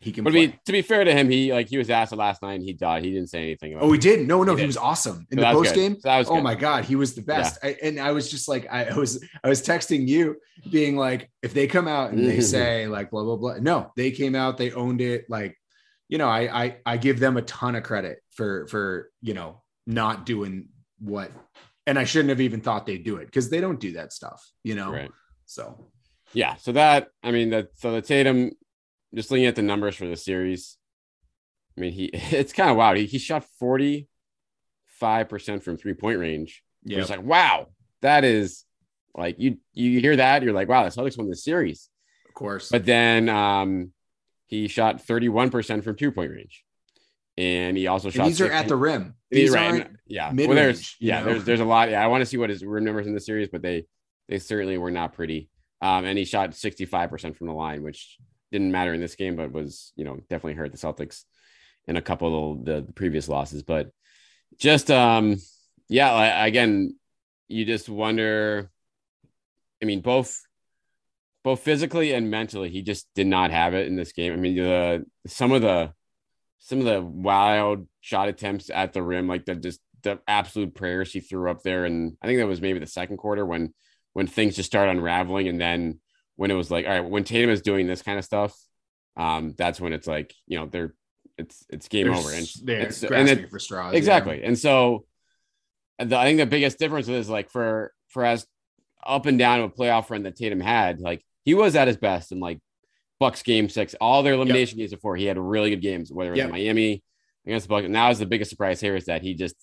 He 0.01 0.11
can 0.11 0.23
But 0.23 0.31
to 0.31 0.33
play. 0.35 0.47
be, 0.47 0.59
to 0.65 0.71
be 0.71 0.81
fair 0.81 1.03
to 1.03 1.13
him, 1.13 1.29
he 1.29 1.51
like 1.53 1.67
he 1.69 1.77
was 1.77 1.89
asked 1.89 2.13
last 2.13 2.41
night 2.41 2.55
and 2.55 2.63
he 2.63 2.73
died. 2.73 3.03
He 3.03 3.11
didn't 3.11 3.29
say 3.29 3.41
anything 3.41 3.73
about 3.73 3.85
Oh, 3.85 3.91
he 3.91 3.97
did. 3.97 4.27
No, 4.27 4.43
no, 4.43 4.55
He 4.55 4.61
he, 4.61 4.67
was 4.67 4.77
awesome 4.77 5.25
in 5.31 5.37
So 5.39 5.45
the 5.45 5.51
post 5.51 5.73
good. 5.73 5.79
game. 5.79 5.93
So 5.95 6.09
that 6.09 6.17
was 6.19 6.29
Oh 6.29 6.35
good. 6.35 6.43
my 6.43 6.55
god, 6.55 6.85
he 6.85 6.95
was 6.95 7.15
the 7.15 7.21
best. 7.21 7.57
I, 7.63 7.77
and 7.81 7.99
I 7.99 8.11
was 8.11 8.29
just 8.29 8.47
like, 8.47 8.67
I 8.71 8.93
was, 8.95 9.23
I 9.43 9.49
was 9.49 9.61
texting 9.61 10.07
you, 10.07 10.35
being 10.69 10.95
like, 10.95 11.31
if 11.41 11.53
they 11.53 11.65
come 11.67 11.87
out 11.87 12.11
and 12.11 12.27
they 12.27 12.41
say 12.55 12.87
like 12.87 13.09
blah 13.09 13.23
blah 13.23 13.37
blah, 13.37 13.55
no, 13.59 13.91
they 13.95 14.11
came 14.11 14.35
out, 14.35 14.57
they 14.57 14.71
owned 14.71 15.01
it. 15.01 15.25
Like, 15.29 15.57
you 16.09 16.17
know, 16.17 16.27
I, 16.29 16.63
I, 16.65 16.77
I 16.85 16.97
give 16.97 17.19
them 17.19 17.37
a 17.37 17.41
ton 17.41 17.75
of 17.75 17.83
credit 17.83 18.19
for, 18.31 18.67
for 18.67 19.09
you 19.21 19.33
know, 19.33 19.63
not 19.87 20.25
doing 20.25 20.69
what, 20.99 21.31
and 21.87 21.97
I 21.97 22.03
shouldn't 22.03 22.29
have 22.29 22.41
even 22.41 22.61
thought 22.61 22.85
they'd 22.85 23.03
do 23.03 23.15
it 23.17 23.25
because 23.25 23.49
they 23.49 23.61
don't 23.61 23.79
do 23.79 23.93
that 23.93 24.11
stuff, 24.13 24.47
you 24.63 24.75
know. 24.75 24.91
Right. 24.91 25.11
So 25.45 25.87
Yeah. 26.33 26.55
So 26.57 26.73
that 26.73 27.09
I 27.23 27.31
mean 27.31 27.49
that 27.51 27.69
so 27.75 27.91
the 27.91 28.01
Tatum, 28.01 28.51
just 29.15 29.31
looking 29.31 29.45
at 29.45 29.55
the 29.55 29.61
numbers 29.61 29.95
for 29.95 30.07
the 30.07 30.15
series, 30.17 30.77
I 31.77 31.81
mean 31.81 31.91
he 31.93 32.05
it's 32.13 32.53
kind 32.53 32.69
of 32.69 32.77
wild. 32.77 32.97
He, 32.97 33.05
he 33.05 33.17
shot 33.17 33.45
45% 33.61 34.07
from 35.63 35.77
three 35.77 35.93
point 35.93 36.19
range. 36.19 36.63
yeah, 36.83 36.97
You're 36.97 37.05
like, 37.07 37.23
wow, 37.23 37.67
that 38.01 38.23
is 38.23 38.63
like 39.15 39.35
you 39.39 39.57
you 39.73 39.99
hear 39.99 40.15
that, 40.17 40.43
you're 40.43 40.53
like, 40.53 40.67
wow, 40.69 40.83
the 40.83 40.89
Celtics 40.89 41.17
won 41.17 41.29
the 41.29 41.35
series. 41.35 41.89
of 42.27 42.33
course. 42.33 42.69
But 42.69 42.85
then 42.85 43.29
um 43.29 43.91
he 44.47 44.67
shot 44.67 44.97
31% 45.05 45.83
from 45.83 45.95
two 45.95 46.11
point 46.11 46.31
range. 46.31 46.63
And 47.37 47.75
he 47.75 47.87
also 47.87 48.07
And 48.07 48.15
shot 48.15 48.25
these 48.27 48.39
are 48.41 48.51
at 48.51 48.67
the 48.67 48.75
rim. 48.77 49.15
These 49.31 49.49
right. 49.51 49.81
and- 49.81 49.97
yeah. 50.07 50.29
mid-range, 50.31 50.47
Well, 50.47 50.55
there's 50.55 50.95
yeah, 50.99 51.19
know? 51.19 51.25
there's 51.25 51.43
there's 51.45 51.59
a 51.59 51.65
lot. 51.65 51.89
Yeah, 51.89 52.01
I 52.03 52.07
want 52.07 52.21
to 52.21 52.25
see 52.25 52.37
what 52.37 52.49
his 52.49 52.63
rim 52.63 52.85
numbers 52.85 53.07
in 53.07 53.13
the 53.13 53.19
series, 53.19 53.49
but 53.49 53.61
they 53.61 53.85
they 54.29 54.39
certainly 54.39 54.77
were 54.77 54.91
not 54.91 55.13
pretty. 55.13 55.49
Um, 55.81 56.05
and 56.05 56.17
he 56.17 56.23
shot 56.25 56.51
65% 56.51 57.35
from 57.35 57.47
the 57.47 57.53
line, 57.53 57.83
which 57.83 58.17
didn't 58.51 58.71
matter 58.71 58.93
in 58.93 59.01
this 59.01 59.15
game, 59.15 59.35
but 59.35 59.51
was 59.51 59.91
you 59.95 60.05
know 60.05 60.15
definitely 60.29 60.53
hurt 60.53 60.71
the 60.71 60.77
Celtics 60.77 61.23
in 61.87 61.97
a 61.97 62.01
couple 62.01 62.53
of 62.53 62.65
the, 62.65 62.81
the 62.81 62.93
previous 62.93 63.27
losses. 63.27 63.63
But 63.63 63.91
just 64.57 64.89
um, 64.91 65.37
yeah, 65.89 66.43
again, 66.45 66.97
you 67.47 67.65
just 67.65 67.89
wonder. 67.89 68.71
I 69.81 69.85
mean, 69.85 70.01
both 70.01 70.41
both 71.43 71.59
physically 71.59 72.11
and 72.11 72.31
mentally, 72.31 72.69
he 72.69 72.81
just 72.81 73.07
did 73.13 73.27
not 73.27 73.51
have 73.51 73.75
it 73.75 73.87
in 73.87 73.95
this 73.95 74.13
game. 74.13 74.33
I 74.33 74.35
mean, 74.35 74.55
the 74.55 75.05
some 75.27 75.51
of 75.51 75.61
the 75.61 75.93
some 76.59 76.79
of 76.79 76.85
the 76.85 77.01
wild 77.01 77.87
shot 78.01 78.29
attempts 78.29 78.71
at 78.71 78.93
the 78.93 79.03
rim, 79.03 79.27
like 79.27 79.45
the 79.45 79.55
just 79.55 79.79
the 80.01 80.19
absolute 80.27 80.73
prayers 80.73 81.11
he 81.11 81.19
threw 81.19 81.51
up 81.51 81.61
there, 81.61 81.85
and 81.85 82.17
I 82.21 82.27
think 82.27 82.39
that 82.39 82.47
was 82.47 82.61
maybe 82.61 82.79
the 82.79 82.87
second 82.87 83.17
quarter 83.17 83.45
when 83.45 83.73
when 84.13 84.27
things 84.27 84.55
just 84.55 84.67
start 84.67 84.89
unraveling, 84.89 85.47
and 85.47 85.61
then 85.61 85.99
when 86.35 86.51
it 86.51 86.55
was 86.55 86.69
like, 86.71 86.85
all 86.85 86.91
right, 86.91 86.99
when 87.09 87.23
Tatum 87.23 87.49
is 87.49 87.61
doing 87.61 87.87
this 87.87 88.01
kind 88.01 88.17
of 88.19 88.25
stuff, 88.25 88.55
um, 89.17 89.53
that's 89.57 89.79
when 89.79 89.93
it's 89.93 90.07
like, 90.07 90.33
you 90.47 90.59
know, 90.59 90.65
they're 90.65 90.93
it's 91.37 91.65
it's 91.69 91.87
game 91.87 92.11
over, 92.11 92.31
and 92.31 92.47
they're 92.63 92.81
it's, 92.81 93.01
and 93.03 93.09
grasping 93.09 93.43
it, 93.45 93.49
for 93.49 93.59
straws. 93.59 93.93
exactly, 93.93 94.43
and 94.43 94.57
so 94.57 95.05
the, 95.99 96.17
I 96.17 96.25
think 96.25 96.39
the 96.39 96.45
biggest 96.45 96.79
difference 96.79 97.07
is 97.07 97.29
like 97.29 97.49
for 97.49 97.93
for 98.09 98.25
as 98.25 98.45
up 99.05 99.25
and 99.25 99.37
down 99.37 99.59
of 99.59 99.71
a 99.71 99.73
playoff 99.73 100.09
run 100.09 100.23
that 100.23 100.35
Tatum 100.35 100.59
had, 100.59 100.99
like 100.99 101.23
he 101.43 101.53
was 101.53 101.75
at 101.75 101.87
his 101.87 101.97
best 101.97 102.31
in 102.31 102.39
like 102.39 102.59
Bucks 103.19 103.43
game 103.43 103.69
six, 103.69 103.95
all 104.01 104.23
their 104.23 104.33
elimination 104.33 104.77
games 104.77 104.91
before. 104.91 105.15
He 105.15 105.25
had 105.25 105.37
really 105.37 105.69
good 105.69 105.81
games, 105.81 106.11
whether 106.11 106.29
it 106.29 106.33
was 106.33 106.39
Yep. 106.39 106.51
Miami 106.51 107.03
against 107.45 107.67
the 107.67 107.69
Bucks. 107.69 107.85
And 107.85 107.93
Now 107.93 108.09
is 108.09 108.19
the 108.19 108.25
biggest 108.25 108.49
surprise 108.49 108.81
here 108.81 108.95
is 108.95 109.05
that 109.05 109.21
he 109.21 109.33
just 109.35 109.55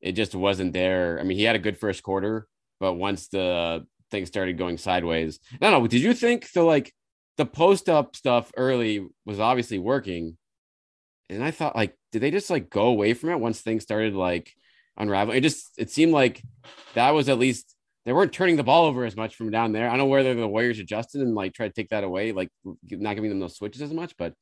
it 0.00 0.12
just 0.12 0.34
wasn't 0.34 0.72
there. 0.72 1.18
I 1.20 1.24
mean, 1.24 1.36
he 1.36 1.44
had 1.44 1.56
a 1.56 1.60
good 1.60 1.78
first 1.78 2.02
quarter, 2.02 2.46
but 2.78 2.94
once 2.94 3.28
the 3.28 3.86
things 4.10 4.28
started 4.28 4.58
going 4.58 4.78
sideways, 4.78 5.38
I 5.54 5.56
don't 5.70 5.82
know. 5.82 5.86
Did 5.86 6.02
you 6.02 6.14
think 6.14 6.50
the 6.52 6.62
like 6.62 6.92
the 7.36 7.46
post 7.46 7.88
up 7.88 8.16
stuff 8.16 8.52
early 8.56 9.06
was 9.24 9.40
obviously 9.40 9.78
working? 9.78 10.36
And 11.28 11.42
I 11.42 11.50
thought 11.50 11.76
like, 11.76 11.96
did 12.12 12.22
they 12.22 12.30
just 12.30 12.50
like 12.50 12.70
go 12.70 12.86
away 12.86 13.14
from 13.14 13.30
it 13.30 13.40
once 13.40 13.60
things 13.60 13.82
started 13.82 14.14
like 14.14 14.52
unraveling? 14.96 15.38
It 15.38 15.42
just 15.42 15.72
it 15.76 15.90
seemed 15.90 16.12
like 16.12 16.42
that 16.94 17.10
was 17.10 17.28
at 17.28 17.38
least 17.38 17.74
they 18.04 18.12
weren't 18.12 18.32
turning 18.32 18.56
the 18.56 18.62
ball 18.62 18.84
over 18.84 19.04
as 19.04 19.16
much 19.16 19.34
from 19.34 19.50
down 19.50 19.72
there. 19.72 19.86
I 19.88 19.90
don't 19.90 19.98
know 19.98 20.06
whether 20.06 20.34
the 20.34 20.46
Warriors 20.46 20.78
adjusted 20.78 21.22
and 21.22 21.34
like 21.34 21.52
tried 21.54 21.68
to 21.68 21.74
take 21.74 21.88
that 21.88 22.04
away, 22.04 22.30
like 22.30 22.48
not 22.88 23.14
giving 23.14 23.30
them 23.30 23.40
those 23.40 23.56
switches 23.56 23.82
as 23.82 23.92
much, 23.92 24.16
but 24.16 24.32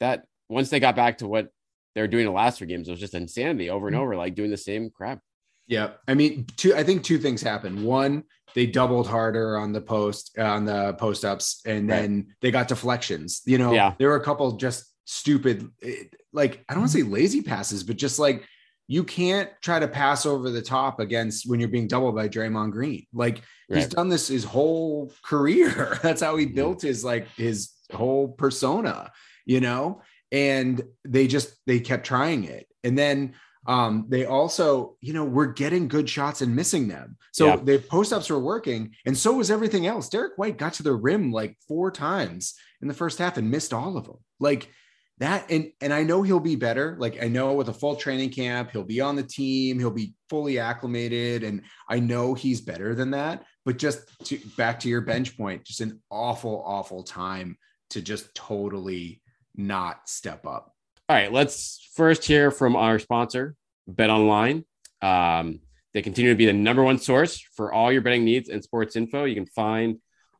that 0.00 0.24
once 0.50 0.68
they 0.68 0.80
got 0.80 0.96
back 0.96 1.18
to 1.18 1.26
what 1.26 1.48
they 1.94 2.02
were 2.02 2.08
doing 2.08 2.26
the 2.26 2.30
last 2.30 2.58
three 2.58 2.66
games, 2.66 2.88
it 2.88 2.90
was 2.90 3.00
just 3.00 3.14
insanity 3.14 3.70
over 3.70 3.88
and 3.88 3.96
mm-hmm. 3.96 4.02
over, 4.02 4.16
like 4.16 4.34
doing 4.34 4.50
the 4.50 4.56
same 4.58 4.90
crap. 4.90 5.20
Yeah, 5.66 5.92
I 6.06 6.12
mean, 6.14 6.46
two. 6.56 6.76
I 6.76 6.84
think 6.84 7.02
two 7.02 7.18
things 7.18 7.42
happened. 7.42 7.82
One, 7.82 8.24
they 8.56 8.66
doubled 8.66 9.06
harder 9.06 9.58
on 9.58 9.70
the 9.72 9.82
post 9.82 10.36
on 10.38 10.64
the 10.64 10.94
post 10.94 11.24
ups, 11.26 11.60
and 11.66 11.88
Right. 11.88 12.00
then 12.00 12.26
they 12.40 12.50
got 12.50 12.66
deflections. 12.68 13.42
You 13.44 13.58
know, 13.58 13.72
Yeah. 13.74 13.92
there 13.98 14.08
were 14.08 14.16
a 14.16 14.24
couple 14.24 14.50
just 14.52 14.86
stupid, 15.04 15.68
eh, 15.82 16.04
like 16.32 16.64
I 16.68 16.72
don't 16.72 16.80
want 16.80 16.92
to 16.92 16.98
say 16.98 17.04
lazy 17.04 17.42
passes, 17.42 17.84
but 17.84 17.96
just 17.96 18.18
like 18.18 18.42
you 18.88 19.04
can't 19.04 19.50
try 19.60 19.78
to 19.78 19.86
pass 19.88 20.24
over 20.24 20.48
the 20.50 20.62
top 20.62 21.00
against 21.00 21.48
when 21.48 21.60
you're 21.60 21.68
being 21.68 21.86
doubled 21.86 22.14
by 22.14 22.28
Draymond 22.28 22.70
Green. 22.72 23.04
Like 23.12 23.42
he's 23.68 23.88
done 23.88 24.08
this 24.08 24.28
his 24.28 24.44
whole 24.44 25.12
career. 25.22 25.98
That's 26.02 26.22
how 26.22 26.36
he 26.36 26.46
built 26.46 26.80
his 26.82 27.04
like 27.04 27.28
his 27.36 27.72
whole 27.92 28.28
persona. 28.28 29.12
You 29.44 29.60
know, 29.60 30.00
and 30.32 30.82
they 31.04 31.26
just 31.26 31.54
they 31.66 31.78
kept 31.80 32.06
trying 32.06 32.44
it, 32.44 32.66
and 32.82 32.96
then 32.96 33.34
um, 33.66 34.06
they 34.08 34.24
also, 34.26 34.96
you 35.00 35.12
know, 35.12 35.24
were 35.24 35.46
getting 35.46 35.88
good 35.88 36.08
shots 36.08 36.40
and 36.40 36.54
missing 36.54 36.88
them. 36.88 37.16
So 37.32 37.46
Yeah. 37.46 37.56
the 37.56 37.78
post 37.78 38.12
ups 38.12 38.30
were 38.30 38.38
working, 38.38 38.94
and 39.04 39.16
so 39.16 39.34
was 39.34 39.50
everything 39.50 39.86
else. 39.86 40.08
Derrick 40.08 40.34
White 40.36 40.58
got 40.58 40.74
to 40.74 40.82
the 40.82 40.94
rim 40.94 41.32
like 41.32 41.56
four 41.68 41.90
times 41.90 42.54
in 42.80 42.88
the 42.88 42.94
first 42.94 43.18
half 43.18 43.36
and 43.36 43.50
missed 43.50 43.72
all 43.72 43.96
of 43.96 44.04
them. 44.06 44.18
Like 44.40 44.70
that, 45.18 45.50
and 45.50 45.72
and 45.80 45.92
I 45.92 46.02
know 46.02 46.22
he'll 46.22 46.40
be 46.40 46.56
better. 46.56 46.96
Like 47.00 47.22
I 47.22 47.28
know 47.28 47.54
with 47.54 47.68
a 47.68 47.72
full 47.72 47.96
training 47.96 48.30
camp, 48.30 48.70
he'll 48.70 48.84
be 48.84 49.00
on 49.00 49.16
the 49.16 49.22
team, 49.22 49.78
he'll 49.78 49.90
be 49.90 50.14
fully 50.28 50.58
acclimated, 50.58 51.42
and 51.42 51.62
I 51.88 52.00
know 52.00 52.34
he's 52.34 52.60
better 52.60 52.94
than 52.94 53.10
that. 53.12 53.44
But 53.64 53.78
just 53.78 54.00
to 54.26 54.38
back 54.56 54.78
to 54.80 54.88
your 54.88 55.00
bench 55.00 55.36
point, 55.36 55.64
just 55.64 55.80
an 55.80 56.00
awful, 56.10 56.62
awful 56.66 57.02
time 57.02 57.56
to 57.90 58.02
just 58.02 58.34
totally 58.34 59.22
not 59.56 60.08
step 60.08 60.46
up. 60.46 60.75
All 61.08 61.14
right, 61.14 61.32
let's 61.32 61.88
first 61.94 62.24
hear 62.24 62.50
from 62.50 62.74
our 62.74 62.98
sponsor, 62.98 63.54
Bet 63.86 64.10
Online. 64.10 64.64
Um, 65.00 65.60
they 65.94 66.02
continue 66.02 66.32
to 66.32 66.36
be 66.36 66.46
the 66.46 66.52
number 66.52 66.82
one 66.82 66.98
source 66.98 67.40
for 67.54 67.72
all 67.72 67.92
your 67.92 68.02
betting 68.02 68.24
needs 68.24 68.48
and 68.48 68.60
sports 68.60 68.96
info. 68.96 69.22
You 69.22 69.36
can 69.36 69.46
find 69.46 69.98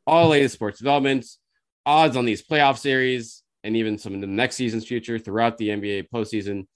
all 0.09 0.25
the 0.25 0.31
latest 0.31 0.55
sports 0.55 0.79
developments, 0.79 1.39
odds 1.87 2.17
on 2.17 2.25
these 2.25 2.45
playoff 2.45 2.79
series, 2.79 3.45
and 3.63 3.77
even 3.77 3.97
some 3.97 4.13
of 4.13 4.21
the 4.21 4.27
next 4.27 4.57
season's 4.57 4.85
future 4.85 5.21
throughout 5.21 5.57
the 5.57 5.69
NBA 5.69 6.09
postseason. 6.13 6.67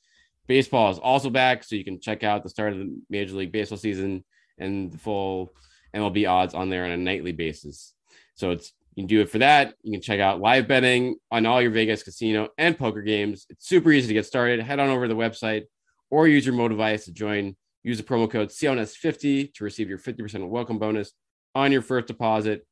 Baseball 0.46 0.92
is 0.92 0.98
also 1.00 1.28
back, 1.28 1.64
so 1.64 1.74
you 1.74 1.84
can 1.84 2.00
check 2.00 2.22
out 2.22 2.44
the 2.44 2.48
start 2.48 2.72
of 2.72 2.78
the 2.78 2.96
Major 3.10 3.34
League 3.34 3.50
Baseball 3.50 3.76
season 3.76 4.24
and 4.56 4.92
the 4.92 4.98
full 4.98 5.52
MLB 5.96 6.30
odds 6.30 6.54
on 6.54 6.70
there 6.70 6.84
on 6.84 6.92
a 6.92 6.96
nightly 6.96 7.32
basis. 7.32 7.92
So 8.36 8.52
it's 8.52 8.72
you 9.00 9.06
can 9.06 9.16
do 9.16 9.22
it 9.22 9.30
for 9.30 9.38
that. 9.38 9.74
You 9.82 9.92
can 9.92 10.02
check 10.02 10.20
out 10.20 10.40
live 10.40 10.68
betting 10.68 11.16
on 11.30 11.46
all 11.46 11.62
your 11.62 11.70
Vegas 11.70 12.02
casino 12.02 12.48
and 12.58 12.76
poker 12.76 13.00
games. 13.00 13.46
It's 13.48 13.66
super 13.66 13.90
easy 13.90 14.08
to 14.08 14.14
get 14.14 14.26
started. 14.26 14.60
Head 14.60 14.78
on 14.78 14.90
over 14.90 15.08
to 15.08 15.14
the 15.14 15.18
website 15.18 15.64
or 16.10 16.28
use 16.28 16.44
your 16.44 16.54
mobile 16.54 16.76
device 16.76 17.06
to 17.06 17.12
join. 17.12 17.56
Use 17.82 17.96
the 17.96 18.04
promo 18.04 18.30
code 18.30 18.50
CLNS50 18.50 19.54
to 19.54 19.64
receive 19.64 19.88
your 19.88 19.96
50% 19.96 20.46
welcome 20.50 20.78
bonus 20.78 21.12
on 21.54 21.72
your 21.72 21.80
first 21.80 22.08
deposit. 22.08 22.66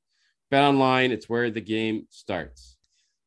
Bet 0.50 0.62
online, 0.62 1.12
it's 1.12 1.30
where 1.30 1.50
the 1.50 1.62
game 1.62 2.06
starts. 2.10 2.76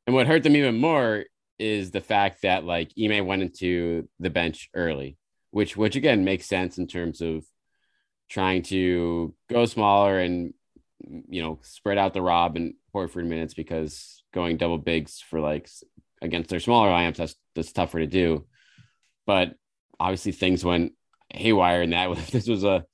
And 0.05 0.15
what 0.15 0.27
hurt 0.27 0.43
them 0.43 0.55
even 0.55 0.77
more 0.77 1.25
is 1.58 1.89
the 1.89 2.01
fact 2.01 2.43
that 2.43 2.65
like 2.65 2.91
Ime 3.01 3.25
went 3.25 3.41
into 3.41 4.08
the 4.20 4.29
bench 4.29 4.70
early, 4.75 5.17
which 5.50 5.75
which 5.75 5.96
again 5.96 6.24
makes 6.24 6.46
sense 6.46 6.77
in 6.77 6.86
terms 6.86 7.22
of 7.22 7.46
trying 8.29 8.62
to 8.63 9.34
go 9.50 9.65
smaller 9.65 10.20
and 10.20 10.53
you 11.29 11.41
know 11.41 11.60
spread 11.63 11.98
out 11.98 12.13
the 12.13 12.22
Rob 12.22 12.55
and 12.55 12.74
Horford 12.93 13.25
minutes 13.25 13.53
because 13.53 14.24
going 14.34 14.58
double 14.58 14.77
bigs 14.77 15.20
for 15.20 15.39
like 15.39 15.70
against 16.22 16.50
their 16.50 16.60
smaller 16.60 16.89
lineups 16.89 17.17
that's 17.17 17.36
that's 17.55 17.72
tougher 17.72 18.00
to 18.00 18.08
do. 18.08 18.46
But 19.25 19.55
obviously 20.00 20.31
things 20.31 20.65
went 20.65 20.93
haywire 21.29 21.81
in 21.81 21.91
that. 21.91 22.10
This 22.31 22.48
was 22.48 22.63
a 22.63 22.86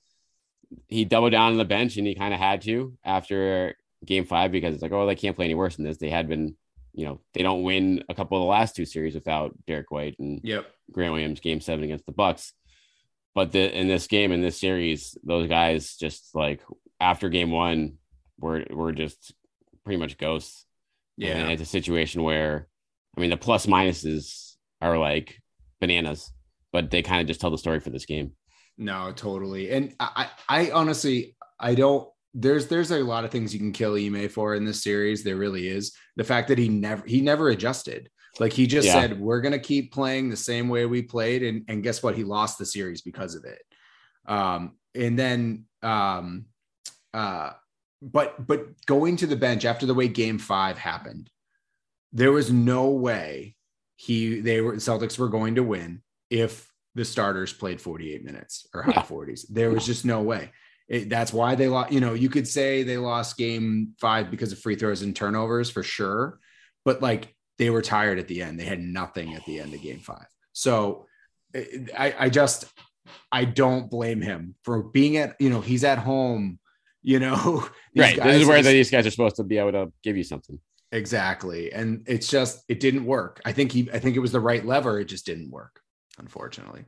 he 0.87 1.05
doubled 1.05 1.31
down 1.31 1.51
on 1.51 1.57
the 1.57 1.65
bench 1.65 1.97
and 1.97 2.05
he 2.05 2.15
kind 2.15 2.33
of 2.33 2.39
had 2.39 2.61
to 2.63 2.93
after 3.03 3.75
game 4.05 4.25
five 4.25 4.51
because 4.51 4.73
it's 4.73 4.83
like, 4.83 4.91
oh, 4.91 5.05
they 5.05 5.15
can't 5.15 5.35
play 5.35 5.45
any 5.45 5.55
worse 5.55 5.75
than 5.77 5.85
this. 5.85 5.97
They 5.97 6.09
had 6.09 6.27
been, 6.27 6.55
you 6.93 7.05
know, 7.05 7.21
they 7.33 7.41
don't 7.41 7.63
win 7.63 8.03
a 8.09 8.15
couple 8.15 8.37
of 8.37 8.41
the 8.41 8.49
last 8.49 8.75
two 8.75 8.85
series 8.85 9.15
without 9.15 9.55
Derrick 9.65 9.91
White 9.91 10.17
and 10.19 10.41
Yep. 10.43 10.67
Grant 10.91 11.13
Williams 11.13 11.39
game 11.39 11.61
seven 11.61 11.85
against 11.85 12.05
the 12.05 12.11
Bucks. 12.11 12.53
But 13.33 13.51
the 13.51 13.77
in 13.77 13.87
this 13.87 14.07
game, 14.07 14.31
in 14.31 14.41
this 14.41 14.59
series, 14.59 15.17
those 15.23 15.47
guys 15.47 15.95
just 15.95 16.33
like 16.35 16.61
after 16.99 17.29
game 17.29 17.51
one 17.51 17.97
we 18.39 18.49
were 18.49 18.65
were 18.71 18.91
just 18.91 19.33
pretty 19.83 19.97
much 19.99 20.17
ghosts. 20.17 20.65
And 21.21 21.51
it's 21.51 21.61
a 21.61 21.65
situation 21.65 22.21
where 22.23 22.67
I 23.17 23.21
mean 23.21 23.31
the 23.31 23.37
plus 23.37 23.65
minuses 23.65 24.55
are 24.81 24.97
like 24.97 25.39
bananas, 25.81 26.31
but 26.71 26.91
they 26.91 27.01
kind 27.01 27.21
of 27.21 27.27
just 27.27 27.41
tell 27.41 27.49
the 27.49 27.57
story 27.57 27.79
for 27.79 27.89
this 27.89 28.05
game. 28.05 28.33
No, 28.77 29.11
totally. 29.15 29.71
And 29.71 29.95
I, 29.99 30.29
I 30.47 30.67
I 30.67 30.71
honestly, 30.71 31.35
I 31.59 31.73
don't. 31.73 32.07
There's 32.35 32.67
there's 32.67 32.91
a 32.91 32.99
lot 33.03 33.25
of 33.25 33.31
things 33.31 33.53
you 33.53 33.59
can 33.59 33.71
kill 33.71 33.95
Ime 33.95 34.29
for 34.29 34.53
in 34.53 34.65
this 34.65 34.83
series. 34.83 35.23
There 35.23 35.35
really 35.37 35.67
is. 35.67 35.95
The 36.17 36.23
fact 36.23 36.47
that 36.49 36.59
he 36.59 36.69
never 36.69 37.03
he 37.07 37.21
never 37.21 37.49
adjusted. 37.49 38.09
Like 38.39 38.53
he 38.53 38.67
just 38.67 38.85
Yeah. 38.85 38.93
said, 38.93 39.19
we're 39.19 39.41
gonna 39.41 39.57
keep 39.57 39.91
playing 39.91 40.29
the 40.29 40.37
same 40.37 40.69
way 40.69 40.85
we 40.85 41.01
played, 41.01 41.41
and 41.41 41.63
and 41.67 41.81
guess 41.81 42.03
what? 42.03 42.15
He 42.15 42.23
lost 42.23 42.59
the 42.59 42.65
series 42.67 43.01
because 43.01 43.33
of 43.33 43.45
it. 43.45 43.63
Um, 44.31 44.77
and 44.93 45.17
then 45.17 45.65
um, 45.81 46.45
uh, 47.17 47.51
but 48.01 48.45
but 48.45 48.85
going 48.85 49.17
to 49.17 49.27
the 49.27 49.35
bench 49.35 49.65
after 49.65 49.85
the 49.85 49.93
way 49.93 50.07
Game 50.07 50.37
Five 50.37 50.77
happened, 50.77 51.29
there 52.13 52.31
was 52.31 52.51
no 52.51 52.89
way 52.89 53.55
he 53.95 54.39
they 54.39 54.61
were 54.61 54.75
Celtics 54.75 55.17
were 55.17 55.29
going 55.29 55.55
to 55.55 55.63
win 55.63 56.01
if 56.29 56.71
the 56.95 57.05
starters 57.05 57.53
played 57.53 57.79
48 57.79 58.23
minutes 58.23 58.67
or 58.73 58.83
high 58.83 58.91
Yeah. 58.91 59.03
40s. 59.03 59.45
There 59.49 59.69
was 59.71 59.85
just 59.85 60.03
no 60.05 60.21
way. 60.21 60.51
It, 60.87 61.09
that's 61.09 61.33
why 61.33 61.55
they 61.55 61.67
lost. 61.67 61.91
You 61.91 61.99
know, 61.99 62.13
you 62.13 62.29
could 62.29 62.47
say 62.47 62.83
they 62.83 62.97
lost 62.97 63.37
game 63.37 63.93
five 63.99 64.31
because 64.31 64.51
of 64.51 64.59
free 64.59 64.75
throws 64.75 65.01
and 65.01 65.15
turnovers 65.15 65.69
for 65.69 65.83
sure, 65.83 66.39
but 66.85 67.01
like 67.01 67.35
they 67.57 67.69
were 67.69 67.81
tired 67.81 68.19
at 68.19 68.27
the 68.27 68.41
end. 68.41 68.59
They 68.59 68.65
had 68.65 68.79
nothing 68.81 69.33
at 69.35 69.43
the 69.45 69.59
end 69.59 69.73
of 69.73 69.81
game 69.81 69.99
five. 69.99 70.27
So 70.53 71.05
I, 71.55 72.15
I 72.19 72.29
just, 72.29 72.65
I 73.31 73.45
don't 73.45 73.89
blame 73.89 74.21
him 74.21 74.55
for 74.63 74.83
being 74.83 75.17
at, 75.17 75.35
you 75.39 75.49
know, 75.49 75.61
he's 75.61 75.83
at 75.83 75.97
home, 75.97 76.59
you 77.07 77.19
know, 77.19 77.65
these 77.93 78.03
right. 78.03 78.21
This 78.21 78.41
is 78.41 78.47
where 78.47 78.61
these 78.61 78.91
guys 78.91 79.07
are 79.07 79.11
supposed 79.11 79.37
to 79.37 79.43
be 79.43 79.57
able 79.57 79.71
to 79.71 79.93
give 80.03 80.17
you 80.17 80.25
something. 80.25 80.59
Exactly. 80.91 81.71
And 81.71 82.03
it's 82.05 82.27
just 82.27 82.65
it 82.67 82.81
didn't 82.81 83.05
work. 83.05 83.41
I 83.45 83.53
think 83.53 83.71
he 83.71 83.89
I 83.93 83.99
think 83.99 84.17
it 84.17 84.19
was 84.19 84.33
the 84.33 84.41
right 84.41 84.65
lever. 84.65 84.99
It 84.99 85.05
just 85.05 85.25
didn't 85.25 85.49
work, 85.49 85.79
unfortunately. 86.19 86.83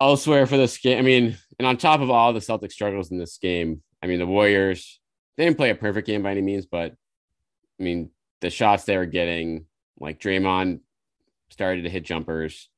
elsewhere 0.00 0.46
for 0.46 0.58
this 0.58 0.76
game. 0.76 0.98
I 0.98 1.02
mean, 1.02 1.38
and 1.58 1.66
on 1.66 1.76
top 1.76 2.00
of 2.00 2.10
all 2.10 2.34
the 2.34 2.40
Celtic 2.40 2.70
struggles 2.70 3.10
in 3.10 3.18
this 3.18 3.38
game, 3.38 3.82
I 4.02 4.06
mean, 4.06 4.18
the 4.18 4.26
Warriors, 4.26 5.00
they 5.36 5.44
didn't 5.44 5.56
play 5.56 5.70
a 5.70 5.74
perfect 5.74 6.06
game 6.06 6.22
by 6.22 6.32
any 6.32 6.42
means, 6.42 6.66
but 6.66 6.92
I 7.80 7.82
mean, 7.82 8.10
the 8.40 8.50
shots 8.50 8.84
they 8.84 8.96
were 8.96 9.06
getting, 9.06 9.66
like 9.98 10.20
Draymond 10.20 10.80
started 11.50 11.82
to 11.82 11.90
hit 11.90 12.04
jumpers. 12.04 12.68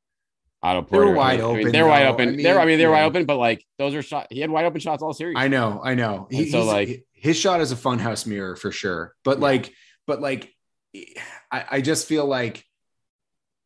Otto 0.63 0.83
They 0.83 0.99
were 0.99 1.05
Porter, 1.05 1.17
wide 1.17 1.41
I 1.41 1.43
mean, 1.43 1.59
open, 1.61 1.73
They're 1.73 1.87
wide 1.87 2.07
open. 2.07 2.29
I 2.39 2.43
they're 2.43 2.57
I 2.57 2.59
mean, 2.61 2.69
mean 2.69 2.79
they're 2.79 2.91
wide 2.91 3.05
open, 3.05 3.25
but 3.25 3.37
like 3.39 3.65
those 3.79 3.95
are 3.95 4.03
shot. 4.03 4.27
He 4.31 4.41
had 4.41 4.51
wide 4.51 4.67
open 4.67 4.81
shots 4.81 5.03
all 5.03 5.13
series. 5.15 5.37
I 5.39 5.49
know, 5.49 5.81
I 5.83 5.95
know. 5.95 6.29
And 6.31 6.49
so, 6.49 6.65
like- 6.65 7.05
his 7.13 7.37
shot 7.37 7.61
is 7.61 7.73
a 7.73 7.77
funhouse 7.77 8.27
mirror 8.27 8.57
for 8.57 8.71
sure. 8.73 9.15
But 9.25 9.39
Yeah. 9.39 9.45
like, 9.45 9.75
but 10.07 10.21
like, 10.21 10.53
I, 11.51 11.65
I 11.71 11.81
just 11.81 12.09
feel 12.09 12.25
like 12.27 12.65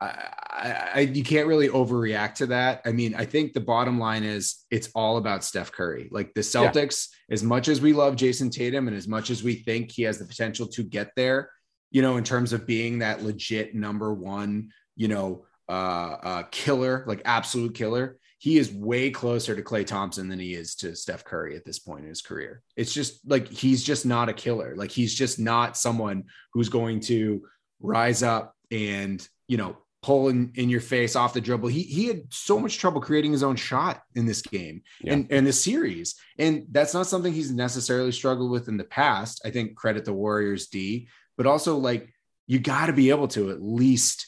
I, 0.00 0.06
I, 0.50 0.90
I, 0.94 1.00
you 1.00 1.24
can't 1.24 1.46
really 1.46 1.68
overreact 1.68 2.34
to 2.36 2.46
that. 2.46 2.82
I 2.84 2.92
mean, 2.92 3.14
I 3.14 3.24
think 3.24 3.52
the 3.52 3.60
bottom 3.60 3.98
line 3.98 4.24
is 4.24 4.64
it's 4.70 4.90
all 4.94 5.16
about 5.16 5.44
Steph 5.44 5.72
Curry. 5.72 6.08
Like 6.10 6.34
the 6.34 6.40
Celtics, 6.42 7.08
as 7.30 7.42
much 7.42 7.68
as 7.68 7.80
we 7.80 7.92
love 7.92 8.16
Jayson 8.16 8.50
Tatum 8.50 8.88
and 8.88 8.96
as 8.96 9.08
much 9.08 9.30
as 9.30 9.42
we 9.42 9.54
think 9.54 9.90
he 9.92 10.02
has 10.02 10.18
the 10.18 10.24
potential 10.26 10.66
to 10.68 10.82
get 10.82 11.12
there, 11.16 11.50
you 11.90 12.02
know, 12.02 12.16
in 12.16 12.24
terms 12.24 12.52
of 12.52 12.66
being 12.66 12.98
that 12.98 13.22
legit 13.22 13.74
number 13.74 14.12
one, 14.12 14.70
you 14.96 15.08
know, 15.08 15.46
uh, 15.68 16.16
uh, 16.22 16.42
killer, 16.50 17.04
like 17.06 17.22
absolute 17.24 17.74
killer, 17.74 18.18
he 18.38 18.58
is 18.58 18.72
way 18.72 19.10
closer 19.10 19.56
to 19.56 19.62
Klay 19.62 19.86
Thompson 19.86 20.28
than 20.28 20.38
he 20.38 20.54
is 20.54 20.74
to 20.76 20.94
Steph 20.94 21.24
Curry 21.24 21.56
at 21.56 21.64
this 21.64 21.78
point 21.78 22.02
in 22.02 22.08
his 22.08 22.20
career. 22.20 22.62
It's 22.76 22.92
just 22.92 23.20
like 23.28 23.48
he's 23.48 23.82
just 23.82 24.04
not 24.04 24.28
a 24.28 24.34
killer. 24.34 24.74
Like 24.76 24.90
he's 24.90 25.14
just 25.14 25.38
not 25.38 25.76
someone 25.76 26.24
who's 26.52 26.68
going 26.68 27.00
to 27.00 27.42
rise 27.80 28.22
up 28.22 28.54
and, 28.70 29.26
you 29.48 29.56
know, 29.56 29.78
pull 30.02 30.28
in, 30.28 30.52
in 30.56 30.68
your 30.68 30.82
face 30.82 31.16
off 31.16 31.32
the 31.32 31.40
dribble. 31.40 31.70
He 31.70 31.82
he 31.82 32.06
had 32.08 32.24
so 32.30 32.58
much 32.60 32.76
trouble 32.76 33.00
creating 33.00 33.32
his 33.32 33.42
own 33.42 33.56
shot 33.56 34.02
in 34.14 34.26
this 34.26 34.42
game 34.42 34.82
Yeah. 35.00 35.14
and, 35.14 35.26
and 35.30 35.46
the 35.46 35.52
series. 35.52 36.14
And 36.38 36.66
that's 36.70 36.92
not 36.92 37.06
something 37.06 37.32
he's 37.32 37.50
necessarily 37.50 38.12
struggled 38.12 38.50
with 38.50 38.68
in 38.68 38.76
the 38.76 38.84
past. 38.84 39.40
I 39.46 39.50
think 39.50 39.76
credit 39.76 40.04
the 40.04 40.12
Warriors 40.12 40.66
D, 40.66 41.08
but 41.38 41.46
also 41.46 41.78
like 41.78 42.12
you 42.46 42.58
got 42.58 42.86
to 42.86 42.92
be 42.92 43.08
able 43.08 43.28
to 43.28 43.50
at 43.50 43.62
least 43.62 44.26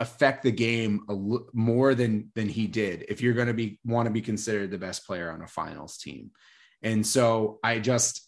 affect 0.00 0.42
the 0.42 0.50
game 0.50 1.02
more 1.52 1.94
than 1.94 2.32
than 2.34 2.48
he 2.48 2.66
did 2.66 3.04
if 3.08 3.20
you're 3.20 3.34
going 3.34 3.46
to 3.46 3.54
be 3.54 3.78
want 3.84 4.06
to 4.06 4.10
be 4.10 4.22
considered 4.22 4.70
the 4.70 4.78
best 4.78 5.06
player 5.06 5.30
on 5.30 5.42
a 5.42 5.46
finals 5.46 5.98
team. 5.98 6.30
And 6.82 7.06
so 7.06 7.60
I 7.62 7.78
just 7.78 8.26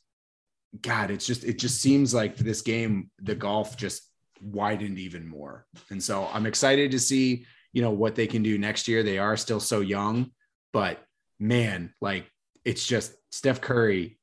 god 0.81 1.11
it's 1.11 1.27
just 1.27 1.45
it 1.45 1.59
just 1.59 1.81
seems 1.81 2.15
like 2.15 2.37
this 2.37 2.63
game 2.63 3.11
the 3.21 3.35
golf 3.35 3.77
just 3.77 4.03
widened 4.43 4.99
even 4.99 5.27
more. 5.27 5.67
And 5.89 6.03
so 6.03 6.29
I'm 6.33 6.47
excited 6.47 6.91
to 6.91 6.99
see, 6.99 7.47
you 7.73 7.81
know, 7.81 7.91
what 7.91 8.17
they 8.17 8.27
can 8.27 8.43
do 8.43 8.59
next 8.59 8.87
year. 8.87 9.03
They 9.03 9.19
are 9.19 9.37
still 9.37 9.61
so 9.61 9.81
young, 9.81 10.31
but 10.73 11.03
man, 11.39 11.95
like 12.03 12.31
it's 12.67 12.87
just 12.87 13.15
Steph 13.31 13.63
Curry 13.63 14.19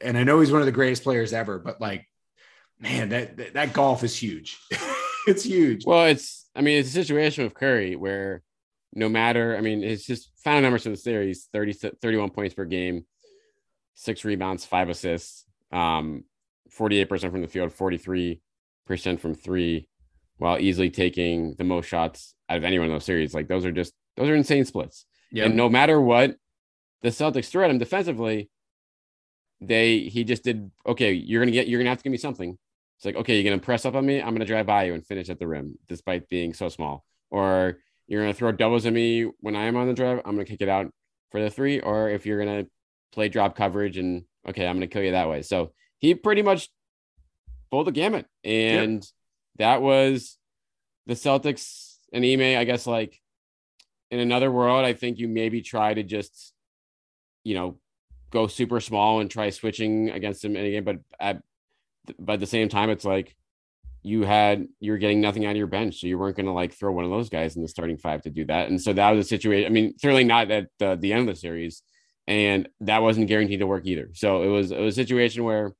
and 0.00 0.16
I 0.16 0.22
know 0.22 0.38
he's 0.38 0.52
one 0.52 0.62
of 0.62 0.66
the 0.66 0.72
greatest 0.72 1.02
players 1.02 1.32
ever, 1.32 1.58
but 1.58 1.80
like 1.80 2.06
man, 2.78 3.08
that 3.08 3.36
that, 3.38 3.54
that 3.54 3.72
golf 3.72 4.04
is 4.04 4.16
huge. 4.16 4.60
it's 5.26 5.42
huge. 5.42 5.84
Well, 5.84 6.06
it's 6.06 6.41
I 6.54 6.60
mean, 6.60 6.78
it's 6.78 6.90
a 6.90 6.92
situation 6.92 7.44
with 7.44 7.54
Curry 7.54 7.96
where 7.96 8.42
no 8.94 9.08
matter, 9.08 9.56
I 9.56 9.60
mean, 9.60 9.82
it's 9.82 10.04
just 10.04 10.30
final 10.36 10.62
numbers 10.62 10.82
for 10.82 10.90
the 10.90 10.96
series 10.96 11.48
30, 11.52 11.72
31 12.00 12.30
points 12.30 12.54
per 12.54 12.64
game, 12.64 13.06
six 13.94 14.24
rebounds, 14.24 14.64
five 14.64 14.88
assists, 14.88 15.46
um, 15.70 16.24
48% 16.78 17.30
from 17.30 17.40
the 17.40 17.48
field, 17.48 17.70
43% 17.70 18.40
from 19.18 19.34
three, 19.34 19.88
while 20.38 20.58
easily 20.58 20.90
taking 20.90 21.54
the 21.56 21.64
most 21.64 21.86
shots 21.86 22.34
out 22.48 22.58
of 22.58 22.64
anyone 22.64 22.88
in 22.88 22.92
those 22.92 23.04
series. 23.04 23.34
Like 23.34 23.48
those 23.48 23.64
are 23.64 23.72
just 23.72 23.94
those 24.16 24.28
are 24.28 24.34
insane 24.34 24.64
splits. 24.64 25.06
Yeah. 25.30 25.44
And 25.44 25.56
no 25.56 25.68
matter 25.68 26.00
what 26.00 26.36
the 27.02 27.08
Celtics 27.08 27.48
threw 27.48 27.64
at 27.64 27.70
him 27.70 27.78
defensively, 27.78 28.50
they 29.60 30.00
he 30.00 30.24
just 30.24 30.44
did 30.44 30.70
okay. 30.86 31.12
You're 31.12 31.40
gonna 31.40 31.52
get 31.52 31.68
you're 31.68 31.80
gonna 31.80 31.90
have 31.90 31.98
to 31.98 32.04
give 32.04 32.10
me 32.10 32.18
something. 32.18 32.58
It's 33.02 33.06
like 33.06 33.16
okay, 33.16 33.34
you're 33.34 33.50
gonna 33.50 33.60
press 33.60 33.84
up 33.84 33.96
on 33.96 34.06
me. 34.06 34.22
I'm 34.22 34.32
gonna 34.32 34.44
drive 34.44 34.66
by 34.66 34.84
you 34.84 34.94
and 34.94 35.04
finish 35.04 35.28
at 35.28 35.40
the 35.40 35.48
rim, 35.48 35.76
despite 35.88 36.28
being 36.28 36.54
so 36.54 36.68
small. 36.68 37.04
Or 37.30 37.78
you're 38.06 38.22
gonna 38.22 38.32
throw 38.32 38.52
doubles 38.52 38.86
at 38.86 38.92
me 38.92 39.24
when 39.40 39.56
I 39.56 39.64
am 39.64 39.74
on 39.74 39.88
the 39.88 39.92
drive. 39.92 40.20
I'm 40.24 40.36
gonna 40.36 40.44
kick 40.44 40.60
it 40.60 40.68
out 40.68 40.88
for 41.32 41.42
the 41.42 41.50
three. 41.50 41.80
Or 41.80 42.10
if 42.10 42.26
you're 42.26 42.38
gonna 42.38 42.66
play 43.10 43.28
drop 43.28 43.56
coverage 43.56 43.96
and 43.96 44.22
okay, 44.48 44.68
I'm 44.68 44.76
gonna 44.76 44.86
kill 44.86 45.02
you 45.02 45.10
that 45.10 45.28
way. 45.28 45.42
So 45.42 45.72
he 45.98 46.14
pretty 46.14 46.42
much 46.42 46.68
pulled 47.72 47.88
the 47.88 47.90
gamut, 47.90 48.26
and 48.44 49.04
that 49.56 49.82
was 49.82 50.38
the 51.06 51.14
Celtics 51.14 51.96
and 52.12 52.24
Ime. 52.24 52.56
I 52.56 52.62
guess 52.62 52.86
like 52.86 53.20
in 54.12 54.20
another 54.20 54.52
world, 54.52 54.84
I 54.84 54.92
think 54.92 55.18
you 55.18 55.26
maybe 55.26 55.60
try 55.60 55.92
to 55.92 56.04
just, 56.04 56.54
you 57.42 57.56
know, 57.56 57.80
go 58.30 58.46
super 58.46 58.78
small 58.78 59.18
and 59.18 59.28
try 59.28 59.50
switching 59.50 60.10
against 60.10 60.44
him 60.44 60.54
in 60.54 60.64
a 60.64 60.70
game. 60.70 60.84
But 60.84 60.98
at, 61.18 61.42
but 62.18 62.34
at 62.34 62.40
the 62.40 62.46
same 62.46 62.68
time, 62.68 62.90
it's 62.90 63.04
like 63.04 63.34
you 64.02 64.22
had 64.24 64.66
you're 64.80 64.98
getting 64.98 65.20
nothing 65.20 65.46
out 65.46 65.52
of 65.52 65.56
your 65.56 65.66
bench, 65.66 66.00
so 66.00 66.06
you 66.06 66.18
weren't 66.18 66.36
going 66.36 66.46
to 66.46 66.52
like 66.52 66.72
throw 66.72 66.92
one 66.92 67.04
of 67.04 67.10
those 67.10 67.28
guys 67.28 67.56
in 67.56 67.62
the 67.62 67.68
starting 67.68 67.98
five 67.98 68.22
to 68.22 68.30
do 68.30 68.44
that. 68.46 68.68
And 68.68 68.80
so 68.80 68.92
that 68.92 69.10
was 69.10 69.26
a 69.26 69.28
situation. 69.28 69.66
I 69.66 69.70
mean, 69.72 69.94
certainly 69.98 70.24
not 70.24 70.50
at 70.50 70.68
the, 70.78 70.96
the 70.96 71.12
end 71.12 71.28
of 71.28 71.34
the 71.34 71.40
series, 71.40 71.82
and 72.26 72.68
that 72.80 73.02
wasn't 73.02 73.28
guaranteed 73.28 73.60
to 73.60 73.66
work 73.66 73.86
either. 73.86 74.10
So 74.14 74.42
it 74.42 74.48
was 74.48 74.72
it 74.72 74.80
was 74.80 74.94
a 74.98 75.00
situation 75.02 75.44
where, 75.44 75.74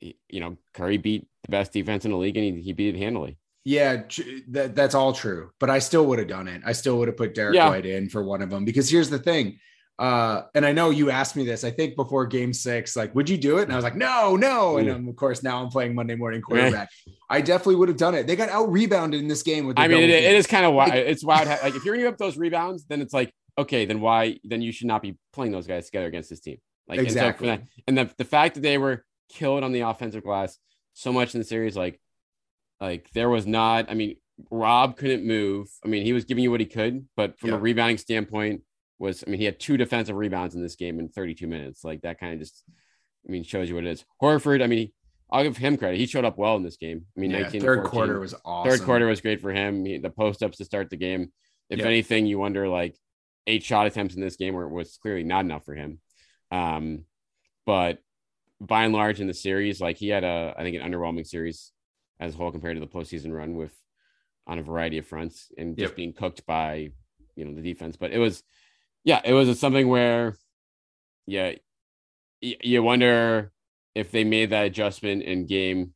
you 0.00 0.40
know, 0.40 0.56
Curry 0.74 0.96
beat 0.96 1.28
the 1.44 1.50
best 1.50 1.72
defense 1.72 2.04
in 2.04 2.10
the 2.10 2.16
league, 2.16 2.36
and 2.36 2.56
he, 2.56 2.62
he 2.62 2.72
beat 2.72 2.94
it 2.94 2.98
handily. 2.98 3.38
Yeah, 3.64 4.02
that, 4.48 4.74
that's 4.74 4.94
all 4.94 5.12
true. 5.12 5.50
But 5.60 5.70
I 5.70 5.80
still 5.80 6.06
would 6.06 6.18
have 6.18 6.28
done 6.28 6.48
it. 6.48 6.62
I 6.64 6.72
still 6.72 6.98
would 6.98 7.08
have 7.08 7.16
put 7.16 7.34
Derrick 7.34 7.54
Yeah. 7.54 7.68
White 7.68 7.86
in 7.86 8.08
for 8.08 8.24
one 8.24 8.42
of 8.42 8.50
them 8.50 8.64
because 8.64 8.88
here's 8.88 9.10
the 9.10 9.18
thing. 9.18 9.58
Uh, 10.00 10.44
and 10.54 10.64
I 10.64 10.72
know 10.72 10.88
you 10.88 11.10
asked 11.10 11.36
me 11.36 11.44
this, 11.44 11.62
I 11.62 11.70
think 11.70 11.94
before 11.94 12.24
game 12.24 12.54
six, 12.54 12.96
like, 12.96 13.14
would 13.14 13.28
you 13.28 13.36
do 13.36 13.58
it? 13.58 13.64
And 13.64 13.72
I 13.72 13.76
was 13.76 13.84
like, 13.84 13.96
no, 13.96 14.34
no. 14.34 14.78
And 14.78 14.88
um, 14.90 15.08
of 15.08 15.14
course, 15.16 15.42
now 15.42 15.62
I'm 15.62 15.68
playing 15.68 15.94
Monday 15.94 16.14
morning 16.14 16.40
quarterback. 16.40 16.88
I 17.28 17.42
definitely 17.42 17.76
would 17.76 17.88
have 17.88 17.98
done 17.98 18.14
it. 18.14 18.26
They 18.26 18.34
got 18.34 18.48
out 18.48 18.72
rebounded 18.72 19.20
in 19.20 19.28
this 19.28 19.42
game 19.42 19.66
with 19.66 19.78
I 19.78 19.88
mean, 19.88 20.04
it, 20.04 20.08
it 20.08 20.34
is 20.34 20.46
kind 20.46 20.64
of 20.64 20.72
wild. 20.72 20.94
It's 20.94 21.22
wild. 21.22 21.48
Like 21.48 21.74
if 21.74 21.84
you're 21.84 21.96
gonna 21.96 22.08
up 22.08 22.16
those 22.16 22.38
rebounds, 22.38 22.86
then 22.86 23.02
it's 23.02 23.12
like, 23.12 23.30
okay, 23.58 23.84
then 23.84 24.00
why? 24.00 24.38
Then 24.42 24.62
you 24.62 24.72
should 24.72 24.86
not 24.86 25.02
be 25.02 25.18
playing 25.34 25.52
those 25.52 25.66
guys 25.66 25.84
together 25.84 26.06
against 26.06 26.30
this 26.30 26.40
team. 26.40 26.56
Like 26.88 27.00
and 27.00 27.08
so 27.08 27.18
Exactly. 27.18 27.48
that- 27.48 27.62
And, 27.86 27.98
the 27.98 28.10
the 28.16 28.24
fact 28.24 28.54
that 28.54 28.62
they 28.62 28.78
were 28.78 29.04
killed 29.28 29.62
on 29.62 29.72
the 29.72 29.80
offensive 29.80 30.24
glass 30.24 30.56
so 30.94 31.12
much 31.12 31.34
in 31.34 31.42
the 31.42 31.46
series, 31.46 31.76
like, 31.76 32.00
like 32.80 33.10
there 33.12 33.28
was 33.28 33.46
not. 33.46 33.90
I 33.90 33.94
mean, 33.94 34.16
Rob 34.50 34.96
couldn't 34.96 35.26
move. 35.26 35.68
I 35.84 35.88
mean, 35.88 36.06
he 36.06 36.14
was 36.14 36.24
giving 36.24 36.42
you 36.42 36.50
what 36.50 36.60
he 36.60 36.66
could, 36.66 37.06
but 37.16 37.38
from 37.38 37.50
a 37.52 37.58
rebounding 37.58 37.98
standpoint, 37.98 38.62
was 39.00 39.24
I 39.26 39.30
mean, 39.30 39.40
he 39.40 39.46
had 39.46 39.58
two 39.58 39.76
defensive 39.76 40.14
rebounds 40.14 40.54
in 40.54 40.62
this 40.62 40.76
game 40.76 41.00
in 41.00 41.08
32 41.08 41.46
minutes. 41.48 41.82
Like 41.82 42.02
that 42.02 42.20
kind 42.20 42.34
of 42.34 42.38
just, 42.38 42.62
I 43.26 43.32
mean, 43.32 43.42
shows 43.42 43.68
you 43.68 43.74
what 43.74 43.84
it 43.84 43.90
is. 43.90 44.04
Horford, 44.22 44.62
I 44.62 44.66
mean, 44.68 44.92
I'll 45.32 45.42
give 45.42 45.56
him 45.56 45.76
credit. 45.76 45.98
He 45.98 46.06
showed 46.06 46.24
up 46.24 46.38
well 46.38 46.54
in 46.56 46.62
this 46.62 46.76
game. 46.76 47.06
I 47.16 47.20
mean, 47.20 47.30
Yeah, 47.30 47.42
19 47.42 47.60
third 47.62 47.76
14. 47.78 47.90
quarter 47.90 48.20
was 48.20 48.34
awesome. 48.44 48.70
Third 48.78 48.84
quarter 48.84 49.06
was 49.06 49.20
great 49.20 49.40
for 49.40 49.52
him. 49.52 49.84
He, 49.84 49.98
the 49.98 50.10
post 50.10 50.42
ups 50.42 50.58
to 50.58 50.64
start 50.64 50.90
the 50.90 50.96
game. 50.96 51.32
If 51.70 51.78
Yep. 51.78 51.86
anything, 51.86 52.26
you 52.26 52.38
wonder 52.38 52.68
like 52.68 52.96
eight 53.46 53.62
shot 53.64 53.86
attempts 53.86 54.14
in 54.14 54.20
this 54.20 54.36
game 54.36 54.54
where 54.54 54.66
it 54.66 54.72
was 54.72 54.98
clearly 55.00 55.24
not 55.24 55.44
enough 55.44 55.64
for 55.64 55.74
him. 55.74 56.00
Um, 56.52 57.04
but 57.64 57.98
by 58.60 58.84
and 58.84 58.92
large 58.92 59.20
in 59.20 59.26
the 59.28 59.34
series, 59.34 59.80
like 59.80 59.96
he 59.96 60.08
had 60.08 60.24
a, 60.24 60.54
I 60.58 60.62
think 60.62 60.76
an 60.76 60.82
underwhelming 60.82 61.26
series 61.26 61.72
as 62.18 62.34
a 62.34 62.36
whole 62.36 62.50
compared 62.50 62.76
to 62.76 62.80
the 62.80 62.86
postseason 62.86 63.32
run 63.32 63.54
with 63.54 63.72
on 64.46 64.58
a 64.58 64.62
variety 64.62 64.98
of 64.98 65.06
fronts 65.06 65.50
and 65.56 65.76
just 65.76 65.92
Yep. 65.92 65.96
being 65.96 66.12
cooked 66.12 66.44
by, 66.44 66.90
you 67.36 67.44
know, 67.44 67.54
the 67.54 67.62
defense. 67.62 67.96
But 67.96 68.10
it 68.10 68.18
was, 68.18 68.42
yeah, 69.04 69.20
it 69.24 69.32
was 69.32 69.58
something 69.58 69.88
where, 69.88 70.36
yeah, 71.26 71.52
you 72.40 72.82
wonder 72.82 73.52
if 73.94 74.10
they 74.10 74.24
made 74.24 74.50
that 74.50 74.66
adjustment 74.66 75.22
in 75.22 75.46
game, 75.46 75.94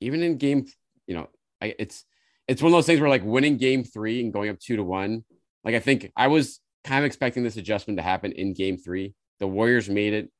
even 0.00 0.22
in 0.22 0.36
game, 0.36 0.66
you 1.06 1.14
know, 1.14 1.28
I, 1.60 1.74
it's 1.78 2.04
it's 2.48 2.62
one 2.62 2.72
of 2.72 2.76
those 2.76 2.86
things 2.86 3.00
where 3.00 3.08
like 3.08 3.24
winning 3.24 3.56
game 3.56 3.82
three 3.84 4.20
and 4.20 4.32
going 4.32 4.50
up 4.50 4.60
two 4.60 4.76
to 4.76 4.84
one. 4.84 5.24
Like 5.64 5.74
I 5.74 5.80
think 5.80 6.12
I 6.16 6.28
was 6.28 6.60
kind 6.84 7.00
of 7.00 7.06
expecting 7.06 7.42
this 7.42 7.56
adjustment 7.56 7.98
to 7.98 8.02
happen 8.02 8.32
in 8.32 8.54
game 8.54 8.78
three. 8.78 9.14
The 9.40 9.46
Warriors 9.46 9.88
made 9.88 10.14
it 10.14 10.30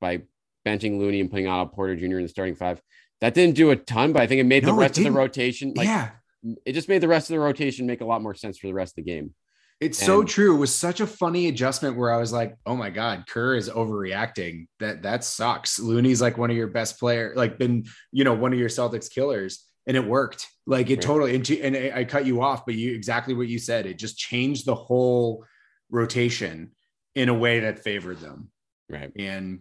by 0.00 0.22
benching 0.66 0.98
Looney 0.98 1.20
and 1.20 1.30
putting 1.30 1.46
on 1.46 1.68
Porter 1.70 1.96
Jr. 1.96 2.18
in 2.18 2.22
the 2.22 2.28
starting 2.28 2.54
five. 2.54 2.82
That 3.20 3.34
didn't 3.34 3.56
do 3.56 3.70
a 3.70 3.76
ton, 3.76 4.12
but 4.12 4.22
I 4.22 4.26
think 4.26 4.40
it 4.40 4.44
made 4.44 4.64
No, 4.64 4.72
the 4.72 4.78
rest 4.78 4.98
of 4.98 5.04
the 5.04 5.12
rotation 5.12 5.74
like 5.76 5.86
yeah. 5.86 6.10
it 6.64 6.72
just 6.72 6.88
made 6.88 7.00
the 7.00 7.08
rest 7.08 7.30
of 7.30 7.34
the 7.34 7.40
rotation 7.40 7.86
make 7.86 8.00
a 8.00 8.06
lot 8.06 8.22
more 8.22 8.34
sense 8.34 8.58
for 8.58 8.66
the 8.66 8.74
rest 8.74 8.92
of 8.92 9.04
the 9.04 9.10
game. 9.10 9.34
It's 9.80 9.98
so 9.98 10.22
true. 10.24 10.54
It 10.54 10.58
was 10.58 10.74
such 10.74 11.00
a 11.00 11.06
funny 11.06 11.48
adjustment 11.48 11.96
where 11.96 12.12
I 12.12 12.18
was 12.18 12.32
like, 12.32 12.54
"Oh 12.66 12.76
my 12.76 12.90
god, 12.90 13.24
Kerr 13.26 13.56
is 13.56 13.70
overreacting. 13.70 14.66
That 14.78 15.02
that 15.04 15.24
sucks." 15.24 15.78
Looney's 15.78 16.20
like 16.20 16.36
one 16.36 16.50
of 16.50 16.56
your 16.56 16.66
best 16.68 16.98
player, 17.00 17.32
like 17.34 17.58
been 17.58 17.86
you 18.12 18.24
know 18.24 18.34
one 18.34 18.52
of 18.52 18.58
your 18.58 18.68
Celtics 18.68 19.10
killers, 19.10 19.64
and 19.86 19.96
it 19.96 20.04
worked. 20.04 20.46
Like 20.66 20.90
it 20.90 20.96
Right. 20.96 21.02
totally. 21.02 21.34
And, 21.34 21.44
to- 21.46 21.60
and 21.62 21.74
I 21.76 22.00
I 22.00 22.04
cut 22.04 22.26
you 22.26 22.42
off, 22.42 22.66
but 22.66 22.74
you 22.74 22.94
exactly 22.94 23.32
what 23.32 23.48
you 23.48 23.58
said. 23.58 23.86
It 23.86 23.98
just 23.98 24.18
changed 24.18 24.66
the 24.66 24.74
whole 24.74 25.44
rotation 25.90 26.72
in 27.14 27.28
a 27.30 27.34
way 27.34 27.60
that 27.60 27.78
favored 27.78 28.20
them. 28.20 28.50
Right. 28.88 29.10
And 29.16 29.60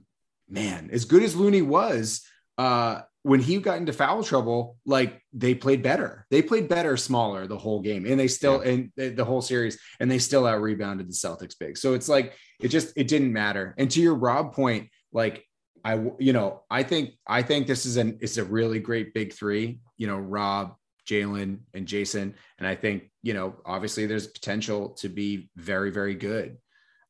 man, 0.50 0.90
as 0.92 1.06
good 1.06 1.24
as 1.24 1.36
Looney 1.36 1.62
was, 1.62 2.26
uh, 2.58 3.02
when 3.24 3.40
he 3.40 3.58
got 3.58 3.78
into 3.78 3.92
foul 3.92 4.24
trouble, 4.24 4.78
like 4.86 5.22
they 5.34 5.54
played 5.54 5.84
better. 5.84 6.26
They 6.32 6.42
played 6.42 6.70
better 6.70 6.96
smaller 6.96 7.48
the 7.48 7.58
whole 7.58 7.82
game, 7.82 8.06
and 8.06 8.20
they 8.20 8.28
still 8.28 8.62
and 8.62 8.92
the, 8.96 9.10
the 9.10 9.26
whole 9.26 9.42
series, 9.42 9.78
and 10.00 10.10
they 10.10 10.20
still 10.20 10.46
out 10.46 10.62
rebounded 10.62 11.08
the 11.08 11.14
Celtics 11.14 11.58
big. 11.60 11.78
So 11.78 11.94
it's 11.94 12.08
like 12.08 12.34
it 12.62 12.70
just 12.70 12.94
it 12.96 13.08
didn't 13.08 13.34
matter. 13.34 13.76
And 13.78 13.92
to 13.92 14.02
your 14.02 14.16
Rob 14.16 14.54
point, 14.54 14.90
like 15.12 15.46
I 15.84 16.02
you 16.20 16.34
know 16.34 16.64
I 16.70 16.84
think 16.84 17.12
I 17.28 17.42
think 17.42 17.68
this 17.68 17.86
is 17.86 17.98
an 17.98 18.20
it's 18.22 18.38
a 18.38 18.44
really 18.44 18.80
great 18.80 19.14
big 19.14 19.34
three. 19.34 19.80
You 19.98 20.08
know, 20.08 20.18
Rob, 20.18 20.76
Jaylen, 21.06 21.60
and 21.74 21.88
Jayson, 21.88 22.36
and 22.58 22.68
I 22.68 22.76
think 22.76 23.12
you 23.22 23.34
know 23.34 23.56
obviously 23.66 24.06
there's 24.06 24.28
potential 24.28 24.92
to 25.00 25.10
be 25.10 25.50
very 25.58 25.92
very 25.92 26.16
good. 26.16 26.58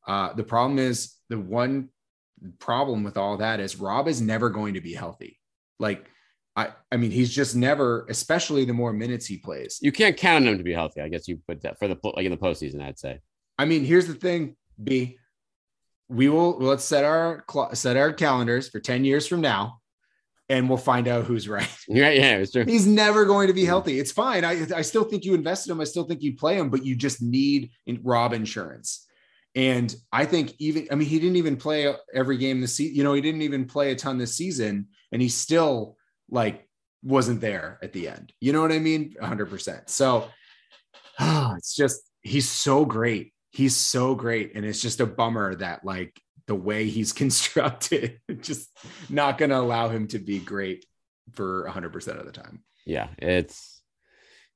Uh, 0.06 0.32
the 0.32 0.44
problem 0.44 0.78
is 0.80 1.14
the 1.28 1.38
one 1.38 1.90
problem 2.58 3.04
with 3.04 3.16
all 3.16 3.36
that 3.36 3.60
is 3.60 3.76
Rob 3.76 4.08
is 4.08 4.20
never 4.20 4.50
going 4.50 4.74
to 4.74 4.80
be 4.80 4.94
healthy. 4.94 5.39
Like 5.80 6.06
I 6.54 6.68
I 6.92 6.96
mean 6.96 7.10
he's 7.10 7.30
just 7.30 7.56
never, 7.56 8.06
especially 8.08 8.64
the 8.64 8.72
more 8.72 8.92
minutes 8.92 9.26
he 9.26 9.38
plays. 9.38 9.78
You 9.82 9.90
can't 9.90 10.16
count 10.16 10.46
on 10.46 10.52
him 10.52 10.58
to 10.58 10.64
be 10.64 10.72
healthy. 10.72 11.00
I 11.00 11.08
guess 11.08 11.26
you 11.26 11.40
put 11.48 11.62
that 11.62 11.78
for 11.78 11.88
the 11.88 11.98
like 12.04 12.24
in 12.24 12.30
the 12.30 12.38
postseason. 12.38 12.80
I'd 12.80 12.98
say. 12.98 13.20
I 13.58 13.64
mean, 13.64 13.84
here's 13.84 14.06
the 14.06 14.14
thing, 14.14 14.56
B 14.82 15.18
we 16.10 16.28
will 16.28 16.58
let's 16.58 16.84
set 16.84 17.04
our 17.04 17.44
set 17.72 17.96
our 17.96 18.12
calendars 18.12 18.68
for 18.68 18.80
10 18.80 19.04
years 19.04 19.26
from 19.26 19.40
now 19.40 19.80
and 20.48 20.68
we'll 20.68 20.76
find 20.76 21.06
out 21.06 21.24
who's 21.24 21.48
right. 21.48 21.68
Yeah, 21.88 22.10
yeah, 22.10 22.36
it's 22.38 22.50
true. 22.50 22.64
He's 22.64 22.86
never 22.86 23.24
going 23.24 23.46
to 23.46 23.52
be 23.52 23.64
healthy. 23.64 24.00
It's 24.00 24.10
fine. 24.10 24.44
I, 24.44 24.66
I 24.74 24.82
still 24.82 25.04
think 25.04 25.24
you 25.24 25.34
invested 25.34 25.70
him. 25.70 25.80
I 25.80 25.84
still 25.84 26.04
think 26.04 26.22
you 26.22 26.36
play 26.36 26.58
him, 26.58 26.68
but 26.68 26.84
you 26.84 26.96
just 26.96 27.22
need 27.22 27.70
Rob 28.02 28.32
insurance. 28.32 29.06
And 29.54 29.94
I 30.12 30.24
think 30.24 30.54
even, 30.58 30.88
I 30.90 30.96
mean, 30.96 31.08
he 31.08 31.20
didn't 31.20 31.36
even 31.36 31.56
play 31.56 31.92
every 32.12 32.36
game 32.36 32.60
this 32.60 32.74
season. 32.74 32.96
You 32.96 33.04
know, 33.04 33.12
he 33.12 33.20
didn't 33.20 33.42
even 33.42 33.64
play 33.64 33.92
a 33.92 33.96
ton 33.96 34.18
this 34.18 34.34
season, 34.34 34.88
and 35.12 35.20
he 35.20 35.28
still 35.28 35.96
like 36.30 36.68
wasn't 37.02 37.40
there 37.40 37.78
at 37.82 37.92
the 37.92 38.08
end. 38.08 38.32
You 38.40 38.52
know 38.52 38.60
what 38.60 38.72
I 38.72 38.78
mean? 38.78 39.14
100%. 39.20 39.88
So 39.88 40.28
oh, 41.18 41.54
it's 41.56 41.74
just, 41.74 42.02
he's 42.22 42.48
so 42.48 42.84
great 42.84 43.32
he's 43.52 43.76
so 43.76 44.14
great 44.14 44.52
and 44.54 44.64
it's 44.64 44.80
just 44.80 45.00
a 45.00 45.06
bummer 45.06 45.54
that 45.56 45.84
like 45.84 46.20
the 46.46 46.54
way 46.54 46.86
he's 46.88 47.12
constructed 47.22 48.20
just 48.40 48.68
not 49.08 49.38
going 49.38 49.50
to 49.50 49.58
allow 49.58 49.88
him 49.88 50.06
to 50.08 50.18
be 50.18 50.38
great 50.38 50.84
for 51.32 51.68
100% 51.68 52.18
of 52.18 52.26
the 52.26 52.32
time 52.32 52.62
yeah 52.86 53.08
it's 53.18 53.82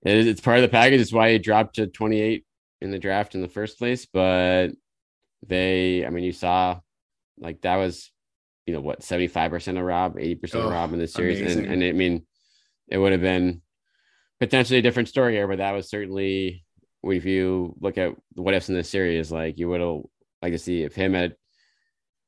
it's 0.03 0.41
part 0.41 0.59
of 0.59 0.63
the 0.63 0.69
package 0.69 1.01
it's 1.01 1.13
why 1.13 1.33
he 1.33 1.39
dropped 1.39 1.77
to 1.77 1.87
28 1.87 2.45
in 2.81 2.91
the 2.91 2.99
draft 2.99 3.35
in 3.35 3.43
the 3.43 3.49
first 3.49 3.79
place 3.79 4.07
but 4.07 4.69
they 5.47 6.05
i 6.05 6.11
mean 6.11 6.25
you 6.25 6.33
saw 6.33 6.79
like 7.39 7.61
that 7.63 7.77
was 7.77 8.11
you 8.67 8.75
know 8.75 8.81
what 8.81 9.01
75% 9.01 9.79
of 9.79 9.85
rob 9.85 10.17
80% 10.17 10.55
oh, 10.55 10.61
of 10.61 10.71
rob 10.71 10.93
in 10.93 10.99
the 10.99 11.07
series 11.07 11.55
and, 11.55 11.67
and 11.67 11.85
i 11.85 11.93
mean 11.93 12.27
it 12.89 12.99
would 12.99 13.13
have 13.13 13.21
been 13.21 13.61
potentially 14.41 14.79
a 14.79 14.83
different 14.83 15.09
story 15.09 15.35
here 15.35 15.47
but 15.47 15.59
that 15.59 15.73
was 15.73 15.89
certainly 15.89 16.65
if 17.13 17.25
you 17.25 17.75
look 17.81 17.99
at 17.99 18.15
what 18.35 18.55
ifs 18.55 18.69
in 18.69 18.75
this 18.75 18.89
series, 18.89 19.31
like 19.31 19.59
you 19.59 19.69
would 19.69 19.81
have 19.81 20.03
like 20.43 20.53
to 20.53 20.59
see 20.59 20.83
if 20.83 20.95
him 20.95 21.15
at 21.15 21.37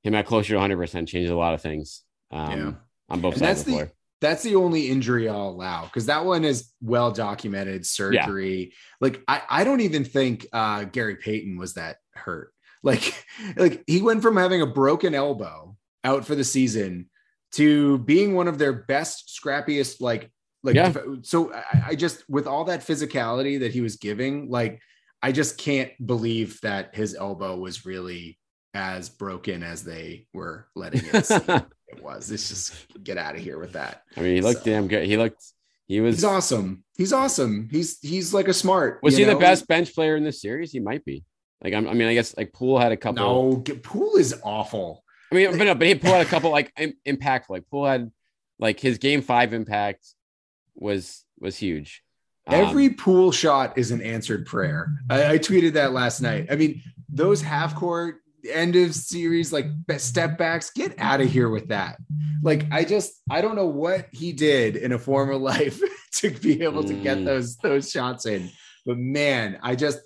him 0.03 0.15
at 0.15 0.27
closer 0.27 0.51
to 0.51 0.55
100 0.57 0.77
percent 0.77 1.09
changes 1.09 1.31
a 1.31 1.37
lot 1.37 1.55
of 1.55 1.63
things. 1.63 2.03
Um, 2.31 2.59
yeah. 2.59 2.73
on 3.09 3.21
both 3.21 3.35
and 3.35 3.43
sides 3.43 3.61
of 3.61 3.67
the, 3.67 3.73
floor. 3.73 3.93
That's 4.21 4.43
the 4.43 4.57
only 4.57 4.89
injury 4.89 5.29
I'll 5.29 5.51
allow 5.51 5.85
because 5.85 6.07
that 6.07 6.25
one 6.25 6.45
is 6.45 6.71
well 6.81 7.13
documented 7.13 7.87
surgery. 7.87 8.59
Yeah. 8.59 8.77
Like 9.01 9.23
I, 9.29 9.43
I 9.49 9.65
don't 9.65 9.81
even 9.81 10.05
think 10.05 10.47
uh, 10.53 10.85
Gary 10.85 11.17
Payton 11.17 11.57
was 11.57 11.75
that 11.75 11.97
hurt. 12.13 12.53
Like, 12.83 13.25
like 13.57 13.85
he 13.87 14.03
went 14.03 14.23
from 14.23 14.37
having 14.37 14.63
a 14.63 14.67
broken 14.67 15.15
elbow 15.15 15.77
out 16.07 16.25
for 16.25 16.35
the 16.35 16.45
season 16.45 17.11
to 17.53 17.99
being 17.99 18.35
one 18.35 18.49
of 18.49 18.59
their 18.59 18.73
best, 18.73 19.39
scrappiest, 19.43 20.01
like 20.01 20.31
like, 20.63 20.75
yeah. 20.75 20.93
so 21.23 21.53
I, 21.55 21.85
I 21.89 21.95
just, 21.95 22.29
with 22.29 22.49
all 22.49 22.65
that 22.65 22.81
physicality 22.81 23.61
that 23.61 23.73
he 23.73 23.81
was 23.81 23.97
giving, 23.97 24.51
like, 24.51 24.81
I 25.23 25.31
just 25.31 25.59
can't 25.59 25.93
believe 26.05 26.61
that 26.63 26.95
his 26.95 27.15
elbow 27.15 27.57
was 27.57 27.87
really 27.87 28.37
as 28.75 29.09
broken 29.09 29.63
as 29.63 29.85
they 29.85 30.27
were 30.35 30.67
letting 30.75 31.03
it 31.07 31.25
seem 31.25 31.41
it 31.89 32.03
was. 32.03 32.31
It's 32.31 32.49
just 32.49 33.03
get 33.03 33.17
out 33.17 33.37
of 33.37 33.41
here 33.41 33.59
with 33.59 33.73
that. 33.73 34.03
I 34.17 34.21
mean, 34.21 34.35
he 34.35 34.41
looked 34.41 34.65
so. 34.65 34.71
damn 34.71 34.89
good. 34.89 35.07
He 35.07 35.17
looked. 35.17 35.43
He 35.87 36.01
was. 36.01 36.17
He's 36.17 36.25
awesome. 36.25 36.85
He's 36.97 37.13
awesome. 37.13 37.69
He's 37.71 37.99
he's 38.01 38.35
like 38.35 38.49
a 38.49 38.55
smart. 38.55 38.99
Was 39.03 39.17
he 39.17 39.25
know? 39.25 39.35
the 39.35 39.41
best 39.41 39.69
bench 39.69 39.95
player 39.95 40.17
in 40.17 40.25
this 40.25 40.41
series? 40.43 40.73
He 40.73 40.81
might 40.81 41.05
be. 41.05 41.25
Like 41.63 41.75
I'm, 41.75 41.89
I 41.89 41.95
mean, 41.95 42.09
I 42.09 42.15
guess 42.15 42.37
like 42.37 42.53
Poole 42.53 42.79
had 42.79 42.93
a 42.93 42.97
couple. 42.97 43.53
No, 43.53 43.63
Poole 43.83 44.17
is 44.17 44.35
awful. 44.43 45.05
I 45.31 45.35
mean, 45.35 45.59
but 45.59 45.65
no, 45.65 45.75
but 45.75 45.87
he 45.87 45.95
pulled 45.95 46.15
had 46.15 46.27
a 46.27 46.29
couple 46.29 46.51
like 46.51 46.73
impactful. 47.07 47.51
Like 47.51 47.69
Poole 47.69 47.87
had 47.87 48.11
like 48.59 48.81
his 48.81 48.99
game 48.99 49.23
five 49.23 49.53
impact 49.53 50.07
was 50.75 51.25
was 51.39 51.57
huge. 51.57 52.03
Every 52.47 52.87
um, 52.87 52.95
Poole 52.95 53.33
shot 53.33 53.77
is 53.77 53.91
an 53.91 54.01
answered 54.01 54.47
prayer. 54.47 54.93
I, 55.11 55.33
I, 55.33 55.39
tweeted 55.39 55.73
that 55.73 55.93
last 55.93 56.21
night. 56.21 56.47
I 56.49 56.55
mean, 56.55 56.81
those 57.09 57.43
half 57.43 57.75
court 57.75 58.21
end 58.49 58.77
of 58.77 58.95
series 58.95 59.53
like 59.53 59.67
step 59.99 60.39
backs, 60.39 60.71
get 60.71 60.95
out 60.99 61.21
of 61.21 61.29
here 61.29 61.49
with 61.49 61.69
that. 61.69 61.97
Like, 62.43 62.67
I 62.71 62.85
just 62.85 63.21
I 63.29 63.41
don't 63.41 63.57
know 63.57 63.67
what 63.67 64.07
he 64.13 64.33
did 64.33 64.77
in 64.77 64.93
a 64.93 64.99
former 64.99 65.37
life 65.37 65.81
to 66.17 66.31
be 66.31 66.63
able 66.63 66.85
to 66.85 66.95
get 66.95 67.19
mm. 67.19 67.25
those 67.25 67.57
those 67.57 67.91
shots 67.91 68.27
in. 68.27 68.51
But 68.85 68.99
man, 68.99 69.59
I 69.63 69.75
just 69.75 69.99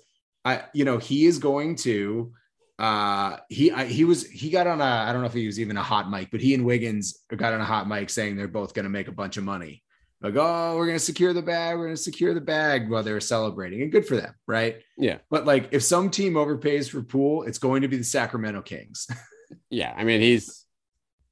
I 0.43 0.63
you 0.73 0.83
know 0.83 0.97
he 0.97 1.25
is 1.25 1.37
going 1.37 1.75
to 1.77 2.33
uh 2.79 3.37
he 3.49 3.71
I, 3.71 3.85
he 3.85 4.05
was 4.05 4.27
he 4.27 4.49
got 4.49 4.67
on 4.67 4.81
a 4.81 4.83
I 4.83 5.11
don't 5.11 5.21
know 5.21 5.27
if 5.27 5.33
he 5.33 5.45
was 5.45 5.59
even 5.59 5.77
a 5.77 5.83
hot 5.83 6.09
mic, 6.09 6.29
but 6.31 6.41
he 6.41 6.53
and 6.53 6.65
Wiggins 6.65 7.19
got 7.35 7.53
on 7.53 7.61
a 7.61 7.65
hot 7.65 7.87
mic 7.87 8.09
saying 8.09 8.35
they're 8.35 8.47
both 8.47 8.73
going 8.73 8.85
to 8.85 8.89
make 8.89 9.07
a 9.07 9.11
bunch 9.11 9.37
of 9.37 9.43
money 9.43 9.83
like, 10.21 10.35
oh, 10.37 10.75
we're 10.77 10.85
gonna 10.85 10.99
secure 10.99 11.33
the 11.33 11.41
bag, 11.41 11.77
we're 11.77 11.87
gonna 11.87 11.97
secure 11.97 12.33
the 12.33 12.41
bag 12.41 12.89
while 12.89 13.01
they 13.01 13.11
were 13.11 13.19
celebrating, 13.19 13.81
and 13.81 13.91
good 13.91 14.05
for 14.05 14.15
them, 14.15 14.33
right? 14.47 14.77
Yeah. 14.97 15.17
But 15.31 15.45
like, 15.45 15.69
if 15.71 15.83
some 15.83 16.11
team 16.11 16.33
overpays 16.33 16.89
for 16.89 17.01
Poole, 17.01 17.43
it's 17.43 17.57
going 17.57 17.81
to 17.81 17.87
be 17.87 17.97
the 17.97 18.03
Sacramento 18.03 18.61
Kings. 18.61 19.07
yeah, 19.69 19.93
I 19.95 20.03
mean, 20.03 20.21
he's 20.21 20.65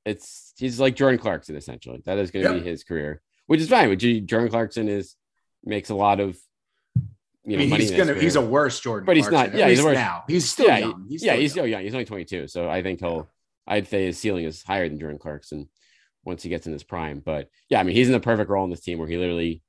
it's 0.05 0.53
he's 0.57 0.79
like 0.79 0.95
Jordan 0.95 1.19
Clarkson 1.19 1.55
essentially. 1.55 2.01
That 2.05 2.17
is 2.17 2.31
going 2.31 2.45
to 2.45 2.53
yep. 2.53 2.63
be 2.63 2.69
his 2.69 2.83
career, 2.83 3.21
which 3.45 3.61
is 3.61 3.69
fine. 3.69 3.89
Which 3.89 4.01
Jordan 4.25 4.49
Clarkson 4.49 4.89
is 4.89 5.15
makes 5.63 5.89
a 5.89 5.95
lot 5.95 6.19
of 6.19 6.37
you 7.49 7.57
know, 7.57 7.63
I 7.63 7.67
mean, 7.67 7.79
he's 7.79 7.91
gonna 7.91 8.13
he's 8.13 8.35
a 8.35 8.41
worse 8.41 8.79
Jordan, 8.79 9.05
but 9.05 9.15
he's 9.15 9.27
Clarkson, 9.27 9.53
not. 9.53 9.59
Yeah, 9.59 9.69
he's 9.69 9.81
worse 9.81 9.95
now. 9.95 10.23
He's 10.27 10.49
still 10.49 10.67
yeah, 10.67 10.77
young. 10.77 11.05
He's 11.09 11.23
yeah, 11.23 11.33
he's 11.33 11.37
oh, 11.37 11.41
young. 11.41 11.49
still 11.49 11.67
young. 11.67 11.83
He's 11.83 11.93
only 11.93 12.05
22, 12.05 12.47
so 12.47 12.69
I 12.69 12.83
think 12.83 12.99
he'll. 12.99 13.27
I'd 13.67 13.87
say 13.87 14.05
his 14.05 14.17
ceiling 14.17 14.45
is 14.45 14.63
higher 14.63 14.87
than 14.89 14.99
Jordan 14.99 15.19
Clarkson 15.19 15.69
once 16.23 16.43
he 16.43 16.49
gets 16.49 16.67
in 16.67 16.73
his 16.73 16.83
prime. 16.83 17.21
But 17.23 17.49
yeah, 17.69 17.79
I 17.79 17.83
mean, 17.83 17.95
he's 17.95 18.07
in 18.07 18.13
the 18.13 18.19
perfect 18.19 18.49
role 18.49 18.63
in 18.63 18.69
this 18.69 18.81
team 18.81 18.99
where 18.99 19.07
he 19.07 19.17
literally 19.17 19.61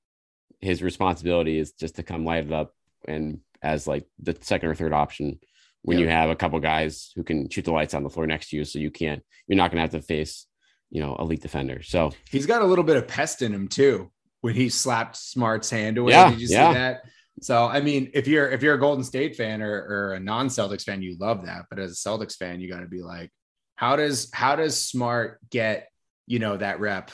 his 0.60 0.82
responsibility 0.82 1.58
is 1.58 1.72
just 1.72 1.96
to 1.96 2.02
come 2.02 2.24
light 2.24 2.46
it 2.46 2.52
up 2.52 2.74
and 3.08 3.40
as 3.62 3.86
like 3.86 4.06
the 4.18 4.36
second 4.40 4.68
or 4.68 4.74
third 4.74 4.92
option 4.92 5.38
when 5.82 5.98
yeah. 5.98 6.04
you 6.04 6.10
have 6.10 6.30
a 6.30 6.36
couple 6.36 6.58
guys 6.60 7.12
who 7.16 7.22
can 7.22 7.48
shoot 7.48 7.64
the 7.64 7.72
lights 7.72 7.94
on 7.94 8.02
the 8.02 8.10
floor 8.10 8.26
next 8.26 8.50
to 8.50 8.56
you, 8.56 8.64
so 8.64 8.78
you 8.78 8.90
can't 8.90 9.22
you're 9.46 9.56
not 9.56 9.70
gonna 9.70 9.80
have 9.80 9.90
to 9.90 10.02
face 10.02 10.46
you 10.90 11.00
know 11.00 11.16
elite 11.18 11.40
defender. 11.42 11.82
So 11.82 12.12
he's 12.30 12.46
got 12.46 12.62
a 12.62 12.66
little 12.66 12.84
bit 12.84 12.96
of 12.96 13.08
pest 13.08 13.42
in 13.42 13.54
him 13.54 13.68
too 13.68 14.10
when 14.40 14.54
he 14.54 14.68
slapped 14.68 15.16
Smart's 15.16 15.70
hand 15.70 15.98
away. 15.98 16.12
Yeah, 16.12 16.30
Did 16.30 16.40
you 16.40 16.48
yeah. 16.50 16.68
see 16.68 16.74
that? 16.74 17.02
So 17.40 17.66
I 17.66 17.80
mean, 17.80 18.10
if 18.14 18.26
you're 18.28 18.50
if 18.50 18.62
you're 18.62 18.74
a 18.74 18.80
Golden 18.80 19.04
State 19.04 19.36
fan 19.36 19.62
or, 19.62 19.72
or 19.72 20.12
a 20.14 20.20
non-Celtics 20.20 20.84
fan, 20.84 21.02
you 21.02 21.16
love 21.18 21.46
that. 21.46 21.66
But 21.70 21.78
as 21.78 21.92
a 21.92 22.08
Celtics 22.08 22.36
fan, 22.36 22.60
you 22.60 22.70
got 22.70 22.80
to 22.80 22.86
be 22.86 23.02
like, 23.02 23.30
how 23.76 23.96
does 23.96 24.30
how 24.32 24.56
does 24.56 24.76
Smart 24.76 25.38
get 25.50 25.88
you 26.30 26.38
know, 26.38 26.56
that 26.56 26.78
rep 26.78 27.10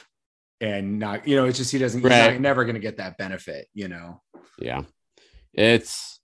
and 0.61 0.99
not, 0.99 1.27
you 1.27 1.37
know, 1.37 1.47
it's 1.47 1.57
just 1.57 1.73
he 1.73 1.79
doesn't, 1.79 2.03
right. 2.03 2.13
he's 2.13 2.33
not, 2.33 2.41
never 2.43 2.67
going 2.67 2.75
to 2.75 2.81
get 2.81 2.99
that 2.99 3.17
benefit, 3.17 3.67
you 3.73 3.89
know? 3.89 4.21
Yeah. 4.59 4.83
It's, 5.55 6.21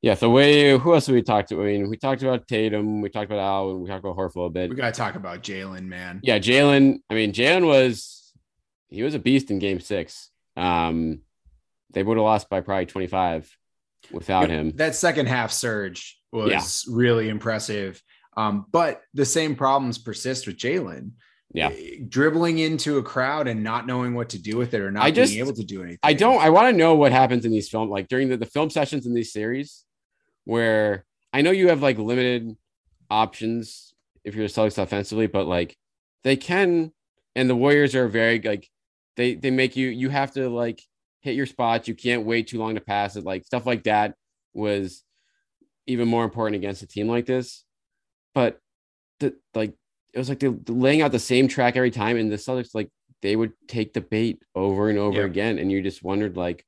yeah. 0.00 0.14
The 0.14 0.30
way, 0.30 0.78
who 0.78 0.94
else 0.94 1.04
did 1.04 1.14
we 1.14 1.20
talked 1.20 1.50
to? 1.50 1.60
I 1.60 1.66
mean, 1.66 1.90
we 1.90 1.98
talked 1.98 2.22
about 2.22 2.48
Tatum, 2.48 3.02
we 3.02 3.10
talked 3.10 3.30
about 3.30 3.40
Al, 3.40 3.76
we 3.76 3.86
talked 3.86 4.02
about 4.02 4.16
Horford 4.16 4.36
a 4.36 4.38
little 4.38 4.48
bit. 4.48 4.70
We 4.70 4.76
got 4.76 4.94
to 4.94 4.98
talk 4.98 5.14
about 5.14 5.42
Jaylen, 5.42 5.84
man. 5.84 6.20
Yeah. 6.22 6.38
Jaylen. 6.38 7.00
I 7.10 7.14
mean, 7.14 7.34
Jaylen 7.34 7.66
was, 7.66 8.32
he 8.88 9.02
was 9.02 9.14
a 9.14 9.18
beast 9.18 9.50
in 9.50 9.58
game 9.58 9.80
six. 9.80 10.30
Um, 10.56 11.20
they 11.92 12.02
would 12.02 12.16
have 12.16 12.24
lost 12.24 12.48
by 12.48 12.60
probably 12.60 12.86
25 12.86 13.56
without 14.12 14.50
him. 14.50 14.72
That 14.76 14.94
second 14.94 15.26
half 15.26 15.52
surge 15.52 16.18
was 16.32 16.50
yeah. 16.50 16.94
really 16.94 17.28
impressive. 17.28 18.02
Um, 18.36 18.66
but 18.70 19.02
the 19.14 19.24
same 19.24 19.56
problems 19.56 19.98
persist 19.98 20.46
with 20.46 20.56
Jaylen. 20.56 21.12
yeah 21.52 21.70
dribbling 22.08 22.58
into 22.58 22.98
a 22.98 23.02
crowd 23.02 23.48
and 23.48 23.64
not 23.64 23.84
knowing 23.84 24.14
what 24.14 24.28
to 24.28 24.38
do 24.38 24.56
with 24.56 24.72
it 24.72 24.80
or 24.80 24.92
not 24.92 25.02
I 25.02 25.10
just, 25.10 25.32
being 25.32 25.44
able 25.44 25.56
to 25.56 25.64
do 25.64 25.82
anything 25.82 25.98
i 26.04 26.12
don't 26.12 26.40
i 26.40 26.48
want 26.48 26.72
to 26.72 26.76
know 26.76 26.94
what 26.94 27.10
happens 27.10 27.44
in 27.44 27.50
these 27.50 27.68
film 27.68 27.90
like 27.90 28.06
during 28.06 28.28
the, 28.28 28.36
the 28.36 28.46
film 28.46 28.70
sessions 28.70 29.04
in 29.04 29.14
these 29.14 29.32
series 29.32 29.84
where 30.44 31.04
i 31.32 31.42
know 31.42 31.50
you 31.50 31.68
have 31.68 31.82
like 31.82 31.98
limited 31.98 32.56
options 33.10 33.92
if 34.22 34.36
you're 34.36 34.46
Celtics 34.46 34.78
offensively 34.78 35.26
but 35.26 35.48
like 35.48 35.76
they 36.22 36.36
can 36.36 36.92
and 37.34 37.50
the 37.50 37.56
warriors 37.56 37.96
are 37.96 38.06
very 38.06 38.40
like 38.40 38.68
they 39.16 39.34
they 39.34 39.50
make 39.50 39.76
you 39.76 39.88
you 39.88 40.08
have 40.08 40.32
to 40.34 40.48
like 40.48 40.80
hit 41.20 41.34
your 41.34 41.46
spots. 41.46 41.88
You 41.88 41.94
can't 41.94 42.24
wait 42.24 42.48
too 42.48 42.58
long 42.58 42.74
to 42.74 42.80
pass 42.80 43.16
it. 43.16 43.24
Like 43.24 43.44
stuff 43.44 43.66
like 43.66 43.84
that 43.84 44.14
was 44.52 45.04
even 45.86 46.08
more 46.08 46.24
important 46.24 46.56
against 46.56 46.82
a 46.82 46.86
team 46.86 47.08
like 47.08 47.26
this. 47.26 47.64
But 48.34 48.58
the 49.18 49.34
like 49.54 49.74
it 50.12 50.18
was 50.18 50.28
like 50.28 50.40
they're 50.40 50.54
laying 50.68 51.02
out 51.02 51.12
the 51.12 51.18
same 51.18 51.48
track 51.48 51.76
every 51.76 51.90
time, 51.90 52.16
and 52.16 52.30
the 52.30 52.36
Celtics 52.36 52.74
like 52.74 52.90
they 53.22 53.36
would 53.36 53.52
take 53.68 53.92
the 53.92 54.00
bait 54.00 54.42
over 54.54 54.88
and 54.88 54.98
over 54.98 55.20
yeah. 55.20 55.26
again, 55.26 55.58
and 55.58 55.70
you 55.70 55.82
just 55.82 56.02
wondered 56.02 56.36
like, 56.36 56.64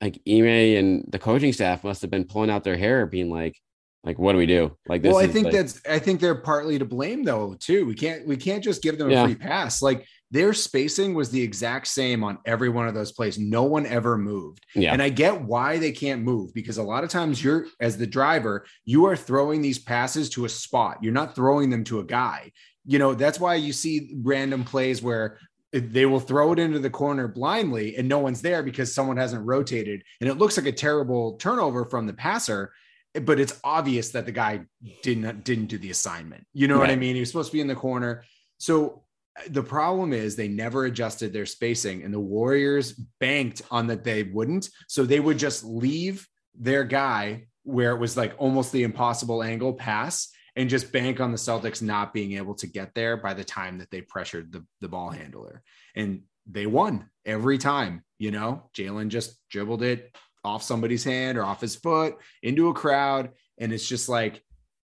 like 0.00 0.20
Ime 0.28 0.44
and 0.44 1.04
the 1.08 1.18
coaching 1.18 1.52
staff 1.52 1.84
must 1.84 2.02
have 2.02 2.10
been 2.10 2.24
pulling 2.24 2.50
out 2.50 2.64
their 2.64 2.76
hair, 2.76 3.06
being 3.06 3.30
like, 3.30 3.56
Like, 4.04 4.18
what 4.18 4.32
do 4.32 4.38
we 4.38 4.46
do? 4.46 4.76
Like, 4.88 5.02
this. 5.02 5.12
well, 5.12 5.22
I 5.22 5.28
think 5.28 5.46
like... 5.46 5.54
that's 5.54 5.80
I 5.88 5.98
think 5.98 6.20
they're 6.20 6.34
partly 6.34 6.78
to 6.78 6.84
blame 6.84 7.22
though 7.22 7.54
too. 7.58 7.86
We 7.86 7.94
can't 7.94 8.26
we 8.26 8.36
can't 8.36 8.62
just 8.62 8.82
give 8.82 8.98
them 8.98 9.08
a 9.08 9.12
yeah. 9.12 9.24
free 9.24 9.36
pass. 9.36 9.80
Like 9.80 10.06
their 10.32 10.52
spacing 10.54 11.14
was 11.14 11.30
the 11.30 11.42
exact 11.42 11.86
same 11.86 12.24
on 12.24 12.38
every 12.46 12.68
one 12.68 12.88
of 12.88 12.94
those 12.94 13.12
plays. 13.12 13.38
No 13.38 13.64
one 13.64 13.86
ever 13.86 14.16
moved. 14.18 14.64
Yeah. 14.74 14.92
And 14.92 15.02
I 15.02 15.10
get 15.10 15.42
why 15.42 15.78
they 15.78 15.92
can't 15.92 16.22
move 16.22 16.52
because 16.54 16.78
a 16.78 16.82
lot 16.82 17.04
of 17.04 17.10
times 17.10 17.44
you're 17.44 17.66
as 17.80 17.96
the 17.96 18.06
driver, 18.06 18.64
you 18.84 19.04
are 19.04 19.14
throwing 19.14 19.62
these 19.62 19.78
passes 19.78 20.30
to 20.30 20.46
a 20.46 20.48
spot. 20.48 20.98
You're 21.02 21.12
not 21.12 21.36
throwing 21.36 21.70
them 21.70 21.84
to 21.84 22.00
a 22.00 22.04
guy. 22.04 22.50
You 22.86 22.98
know, 22.98 23.14
that's 23.14 23.38
why 23.38 23.54
you 23.54 23.72
see 23.72 24.14
random 24.22 24.64
plays 24.64 25.00
where 25.00 25.38
they 25.72 26.06
will 26.06 26.20
throw 26.20 26.52
it 26.52 26.58
into 26.58 26.78
the 26.78 26.90
corner 26.90 27.28
blindly 27.28 27.96
and 27.96 28.08
no 28.08 28.18
one's 28.18 28.42
there 28.42 28.62
because 28.62 28.94
someone 28.94 29.16
hasn't 29.16 29.46
rotated 29.46 30.02
and 30.20 30.28
it 30.28 30.38
looks 30.38 30.56
like 30.56 30.66
a 30.66 30.72
terrible 30.72 31.36
turnover 31.36 31.84
from 31.84 32.06
the 32.06 32.12
passer 32.12 32.72
but 33.20 33.38
it's 33.38 33.60
obvious 33.62 34.10
that 34.10 34.26
the 34.26 34.32
guy 34.32 34.62
didn't 35.02 35.44
didn't 35.44 35.66
do 35.66 35.78
the 35.78 35.90
assignment. 35.90 36.46
You 36.52 36.68
know 36.68 36.74
right. 36.74 36.88
what 36.88 36.90
i 36.90 36.96
mean? 36.96 37.14
He 37.14 37.20
was 37.20 37.28
supposed 37.28 37.50
to 37.50 37.56
be 37.56 37.60
in 37.60 37.66
the 37.66 37.74
corner. 37.74 38.24
So 38.58 39.04
uh, 39.38 39.42
the 39.48 39.62
problem 39.62 40.12
is 40.12 40.34
they 40.34 40.48
never 40.48 40.84
adjusted 40.84 41.32
their 41.32 41.46
spacing 41.46 42.02
and 42.02 42.12
the 42.12 42.20
warriors 42.20 42.92
banked 43.20 43.62
on 43.70 43.86
that 43.88 44.04
they 44.04 44.22
wouldn't. 44.22 44.68
So 44.88 45.04
they 45.04 45.20
would 45.20 45.38
just 45.38 45.64
leave 45.64 46.26
their 46.54 46.84
guy 46.84 47.46
where 47.64 47.92
it 47.92 47.98
was 47.98 48.16
like 48.16 48.34
almost 48.38 48.72
the 48.72 48.82
impossible 48.82 49.42
angle 49.42 49.74
pass 49.74 50.28
and 50.56 50.68
just 50.68 50.92
bank 50.92 51.20
on 51.20 51.32
the 51.32 51.38
Celtics 51.38 51.80
not 51.80 52.12
being 52.12 52.32
able 52.32 52.54
to 52.56 52.66
get 52.66 52.94
there 52.94 53.16
by 53.16 53.34
the 53.34 53.44
time 53.44 53.78
that 53.78 53.90
they 53.90 54.02
pressured 54.02 54.52
the, 54.52 54.64
the 54.80 54.88
ball 54.88 55.10
handler. 55.10 55.62
And 55.94 56.22
they 56.46 56.66
won 56.66 57.08
every 57.24 57.56
time, 57.58 58.04
you 58.18 58.30
know, 58.30 58.70
Jaylen 58.74 59.08
just 59.08 59.38
dribbled 59.48 59.82
it 59.82 60.14
off 60.44 60.62
somebody's 60.62 61.04
hand 61.04 61.38
or 61.38 61.44
off 61.44 61.60
his 61.60 61.76
foot 61.76 62.16
into 62.42 62.68
a 62.68 62.74
crowd. 62.74 63.30
And 63.58 63.72
it's 63.72 63.86
just 63.86 64.08
like, 64.08 64.42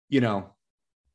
you 0.08 0.20
know, 0.20 0.50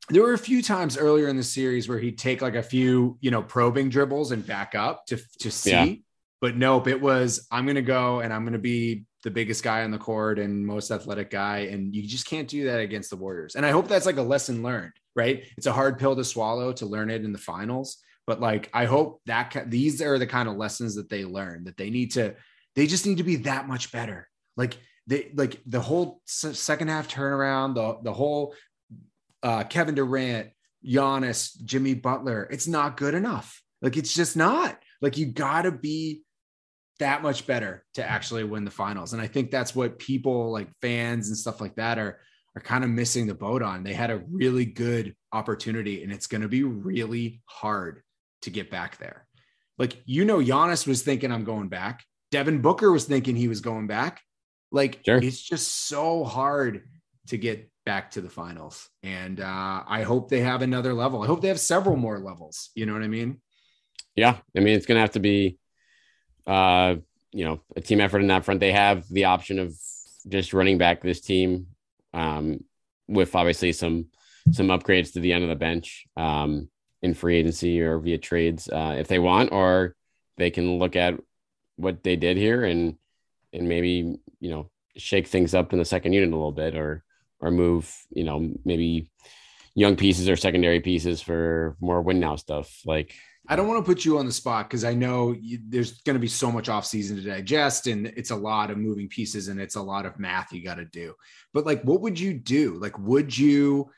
there 0.10 0.22
were 0.22 0.34
a 0.34 0.38
few 0.38 0.62
times 0.62 0.98
earlier 0.98 1.28
in 1.28 1.38
the 1.38 1.44
series 1.44 1.90
where 1.90 2.00
he'd 2.00 2.18
take 2.18 2.42
like 2.42 2.56
a 2.56 2.64
few, 2.64 3.18
you 3.20 3.32
know, 3.32 3.42
probing 3.42 3.90
dribbles 3.90 4.32
and 4.32 4.46
back 4.46 4.76
up 4.76 5.06
to, 5.08 5.20
to 5.40 5.52
see. 5.52 5.72
Yeah. 5.72 5.96
But 6.40 6.56
nope, 6.56 6.88
it 6.88 7.02
was 7.02 7.48
I'm 7.52 7.66
gonna 7.66 7.82
go 7.82 8.20
and 8.20 8.32
I'm 8.32 8.46
gonna 8.46 8.60
be 8.60 9.06
the 9.24 9.32
biggest 9.32 9.64
guy 9.64 9.84
on 9.84 9.92
the 9.92 9.98
court 9.98 10.40
and 10.40 10.66
most 10.66 10.92
athletic 10.92 11.32
guy. 11.32 11.60
And 11.72 11.96
you 11.96 12.04
just 12.04 12.28
can't 12.28 12.48
do 12.48 12.66
that 12.66 12.80
against 12.80 13.10
the 13.10 13.16
Warriors. 13.16 13.56
And 13.56 13.66
I 13.66 13.72
hope 13.72 13.88
that's 13.88 14.06
like 14.06 14.18
a 14.18 14.22
lesson 14.22 14.62
learned, 14.62 14.94
right? 15.16 15.44
It's 15.58 15.66
a 15.66 15.74
hard 15.74 15.98
pill 15.98 16.16
to 16.16 16.24
swallow 16.24 16.72
to 16.74 16.86
learn 16.86 17.10
it 17.10 17.26
in 17.26 17.34
the 17.34 17.40
finals. 17.40 17.98
But 18.28 18.40
like, 18.40 18.70
I 18.74 18.86
hope 18.86 19.22
that 19.26 19.66
these 19.68 20.02
are 20.02 20.20
the 20.20 20.28
kind 20.28 20.48
of 20.48 20.58
lessons 20.58 20.96
that 20.96 21.10
they 21.10 21.26
learn 21.26 21.64
that 21.64 21.78
they 21.78 21.90
need 21.90 22.12
to, 22.12 22.36
they 22.78 22.88
just 22.88 23.06
need 23.06 23.18
to 23.18 23.24
be 23.24 23.38
that 23.38 23.68
much 23.68 23.92
better. 23.92 24.30
Like, 24.56 24.78
they 25.08 25.32
like 25.34 25.60
the 25.66 25.82
whole 25.82 26.22
second 26.26 26.88
half 26.88 27.10
turnaround, 27.10 27.76
the, 27.76 27.98
the 28.04 28.14
whole 28.14 28.54
uh, 29.44 29.66
Kevin 29.66 29.96
Durant, 29.96 30.52
Giannis, 30.86 31.62
Jimmy 31.66 31.96
Butler. 31.96 32.48
It's 32.50 32.68
not 32.68 32.96
good 32.96 33.16
enough. 33.16 33.62
Like, 33.82 33.98
it's 33.98 34.14
just 34.14 34.38
not. 34.38 34.80
Like, 35.02 35.18
you 35.18 35.26
got 35.26 35.64
to 35.64 35.72
be 35.72 36.22
that 37.00 37.22
much 37.22 37.46
better 37.46 37.84
to 37.96 38.08
actually 38.08 38.44
win 38.44 38.66
the 38.66 38.72
finals. 38.72 39.14
And 39.14 39.22
I 39.22 39.28
think 39.28 39.52
that's 39.52 39.76
what 39.76 40.00
people 40.00 40.52
like 40.52 40.70
fans 40.82 41.28
and 41.28 41.38
stuff 41.38 41.62
like 41.62 41.76
that 41.76 41.98
are 41.98 42.20
are 42.56 42.62
kind 42.62 42.84
of 42.84 42.90
missing 42.90 43.28
the 43.28 43.36
boat 43.36 43.62
on. 43.62 43.84
They 43.84 43.94
had 43.94 44.10
a 44.10 44.24
really 44.32 44.66
good 44.66 45.16
opportunity 45.32 46.04
and 46.04 46.12
it's 46.12 46.26
going 46.26 46.42
to 46.42 46.48
be 46.48 46.64
really 46.64 47.42
hard 47.46 48.02
to 48.42 48.50
get 48.50 48.72
back 48.72 48.98
there. 48.98 49.28
Like 49.78 50.02
you 50.06 50.26
know 50.26 50.40
Giannis 50.40 50.88
was 50.88 51.04
thinking 51.04 51.32
I'm 51.32 51.44
going 51.44 51.70
back. 51.70 52.04
Devin 52.32 52.62
Booker 52.62 52.92
was 52.92 53.06
thinking 53.06 53.36
he 53.36 53.48
was 53.48 53.62
going 53.62 53.88
back. 53.88 54.22
Like 54.72 55.02
sure. 55.06 55.18
it's 55.18 55.42
just 55.42 55.88
so 55.88 56.24
hard 56.24 56.84
to 57.28 57.38
get 57.38 57.70
back 57.86 58.12
to 58.12 58.22
the 58.22 58.30
finals. 58.30 58.90
And 59.04 59.40
uh, 59.40 59.84
I 59.88 60.04
hope 60.04 60.30
they 60.30 60.42
have 60.42 60.62
another 60.62 60.94
level. 60.94 61.24
I 61.24 61.28
hope 61.28 61.42
they 61.42 61.48
have 61.48 61.60
several 61.60 61.96
more 61.96 62.20
levels. 62.20 62.70
You 62.76 62.86
know 62.86 62.94
what 62.94 63.04
I 63.04 63.08
mean? 63.08 63.40
Yeah. 64.16 64.38
I 64.56 64.60
mean, 64.60 64.76
it's 64.76 64.86
going 64.86 64.98
to 64.98 65.02
have 65.02 65.12
to 65.12 65.20
be 65.20 65.58
uh, 66.48 66.96
you 67.32 67.46
know, 67.46 67.60
a 67.76 67.82
team 67.82 68.02
effort 68.02 68.20
in 68.20 68.28
that 68.28 68.46
front. 68.46 68.60
They 68.60 68.72
have 68.72 69.08
the 69.10 69.26
option 69.26 69.60
of 69.60 69.76
just 70.28 70.54
running 70.54 70.78
back 70.78 71.02
this 71.02 71.22
team 71.22 71.68
um, 72.14 72.64
with 73.08 73.36
obviously 73.36 73.74
some 73.74 74.08
some 74.54 74.68
upgrades 74.68 75.12
to 75.12 75.20
the 75.20 75.34
end 75.34 75.44
of 75.44 75.50
the 75.50 75.56
bench 75.56 76.06
um, 76.16 76.70
in 77.02 77.14
free 77.14 77.36
agency 77.36 77.82
or 77.82 78.00
via 78.00 78.18
trades 78.18 78.70
uh, 78.70 78.96
if 78.98 79.08
they 79.08 79.20
want, 79.20 79.52
or 79.52 79.94
they 80.38 80.50
can 80.50 80.80
look 80.80 80.96
at 80.96 81.20
what 81.78 82.04
they 82.04 82.16
did 82.16 82.38
here 82.38 82.64
and 82.66 82.96
and 83.54 83.68
maybe 83.68 84.20
you 84.40 84.50
know 84.50 84.70
shake 84.98 85.28
things 85.28 85.54
up 85.54 85.74
in 85.74 85.80
the 85.80 85.86
second 85.86 86.14
unit 86.14 86.30
a 86.30 86.36
little 86.36 86.52
bit 86.52 86.76
or 86.76 87.04
or 87.40 87.52
move 87.52 87.96
you 88.10 88.24
know 88.24 88.52
maybe 88.66 89.10
young 89.76 89.96
pieces 89.96 90.28
or 90.28 90.36
secondary 90.36 90.80
pieces 90.80 91.22
for 91.22 91.78
more 91.80 92.02
win 92.02 92.20
now 92.20 92.36
stuff 92.36 92.82
like 92.86 93.14
I 93.50 93.56
don't 93.56 93.68
want 93.68 93.84
to 93.84 93.90
put 93.90 94.04
you 94.04 94.18
on 94.18 94.26
the 94.26 94.32
spot 94.32 94.70
because 94.70 94.84
I 94.84 94.94
know 94.94 95.34
you, 95.40 95.60
there's 95.70 96.02
going 96.02 96.16
to 96.16 96.20
be 96.20 96.28
so 96.28 96.52
much 96.52 96.68
off 96.68 96.86
season 96.86 97.16
to 97.16 97.24
digest, 97.24 97.88
and 97.88 98.08
it's 98.08 98.32
a 98.32 98.36
lot 98.36 98.72
of 98.72 98.78
moving 98.78 99.08
pieces, 99.08 99.48
and 99.48 99.60
it's 99.60 99.76
a 99.76 99.82
lot 99.82 100.06
of 100.06 100.20
math 100.20 100.52
you 100.52 100.62
got 100.62 100.76
to 100.76 100.86
do. 100.86 101.14
But 101.54 101.66
like, 101.66 101.82
what 101.84 102.02
would 102.02 102.20
you 102.20 102.34
do? 102.34 102.74
Like, 102.74 103.00
would 103.00 103.38
you 103.38 103.90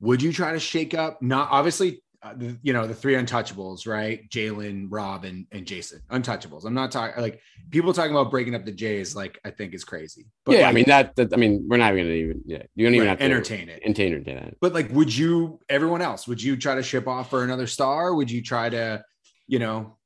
would 0.00 0.22
you 0.22 0.32
try 0.32 0.52
to 0.52 0.58
shake 0.58 0.94
up? 0.94 1.20
Not 1.20 1.50
obviously 1.50 2.02
uh, 2.24 2.32
you 2.62 2.72
know 2.72 2.86
the 2.86 2.94
three 2.94 3.14
untouchables, 3.14 3.86
right? 3.86 4.28
Jaylen, 4.30 4.86
Rob, 4.88 5.24
and, 5.24 5.46
and 5.52 5.66
Jayson, 5.66 6.00
untouchables. 6.10 6.64
I'm 6.64 6.72
not 6.72 6.90
talking 6.90 7.22
like 7.22 7.40
people 7.70 7.92
talking 7.92 8.12
about 8.12 8.30
breaking 8.30 8.54
up 8.54 8.64
the 8.64 8.72
Jays. 8.72 9.14
Like 9.14 9.38
I 9.44 9.50
think 9.50 9.74
is 9.74 9.84
crazy. 9.84 10.26
But 10.44 10.52
yeah, 10.52 10.62
like, 10.62 10.68
I 10.68 10.72
mean 10.72 10.84
that, 10.86 11.16
that. 11.16 11.34
I 11.34 11.36
mean 11.36 11.66
we're 11.68 11.76
not 11.76 11.92
even 11.92 12.06
going 12.06 12.14
to 12.14 12.20
even. 12.20 12.42
Yeah, 12.46 12.62
you 12.74 12.86
don't 12.86 12.94
even 12.94 13.06
right, 13.06 13.10
have 13.10 13.18
to 13.18 13.24
entertain 13.24 13.68
it. 13.68 13.82
Entertain 13.84 14.38
it. 14.38 14.56
But 14.60 14.72
like, 14.72 14.90
would 14.90 15.14
you? 15.14 15.60
Everyone 15.68 16.00
else, 16.00 16.26
would 16.26 16.42
you 16.42 16.56
try 16.56 16.74
to 16.74 16.82
ship 16.82 17.06
off 17.06 17.28
for 17.28 17.44
another 17.44 17.66
star? 17.66 18.14
Would 18.14 18.30
you 18.30 18.42
try 18.42 18.70
to, 18.70 19.04
you 19.46 19.58
know? 19.58 19.98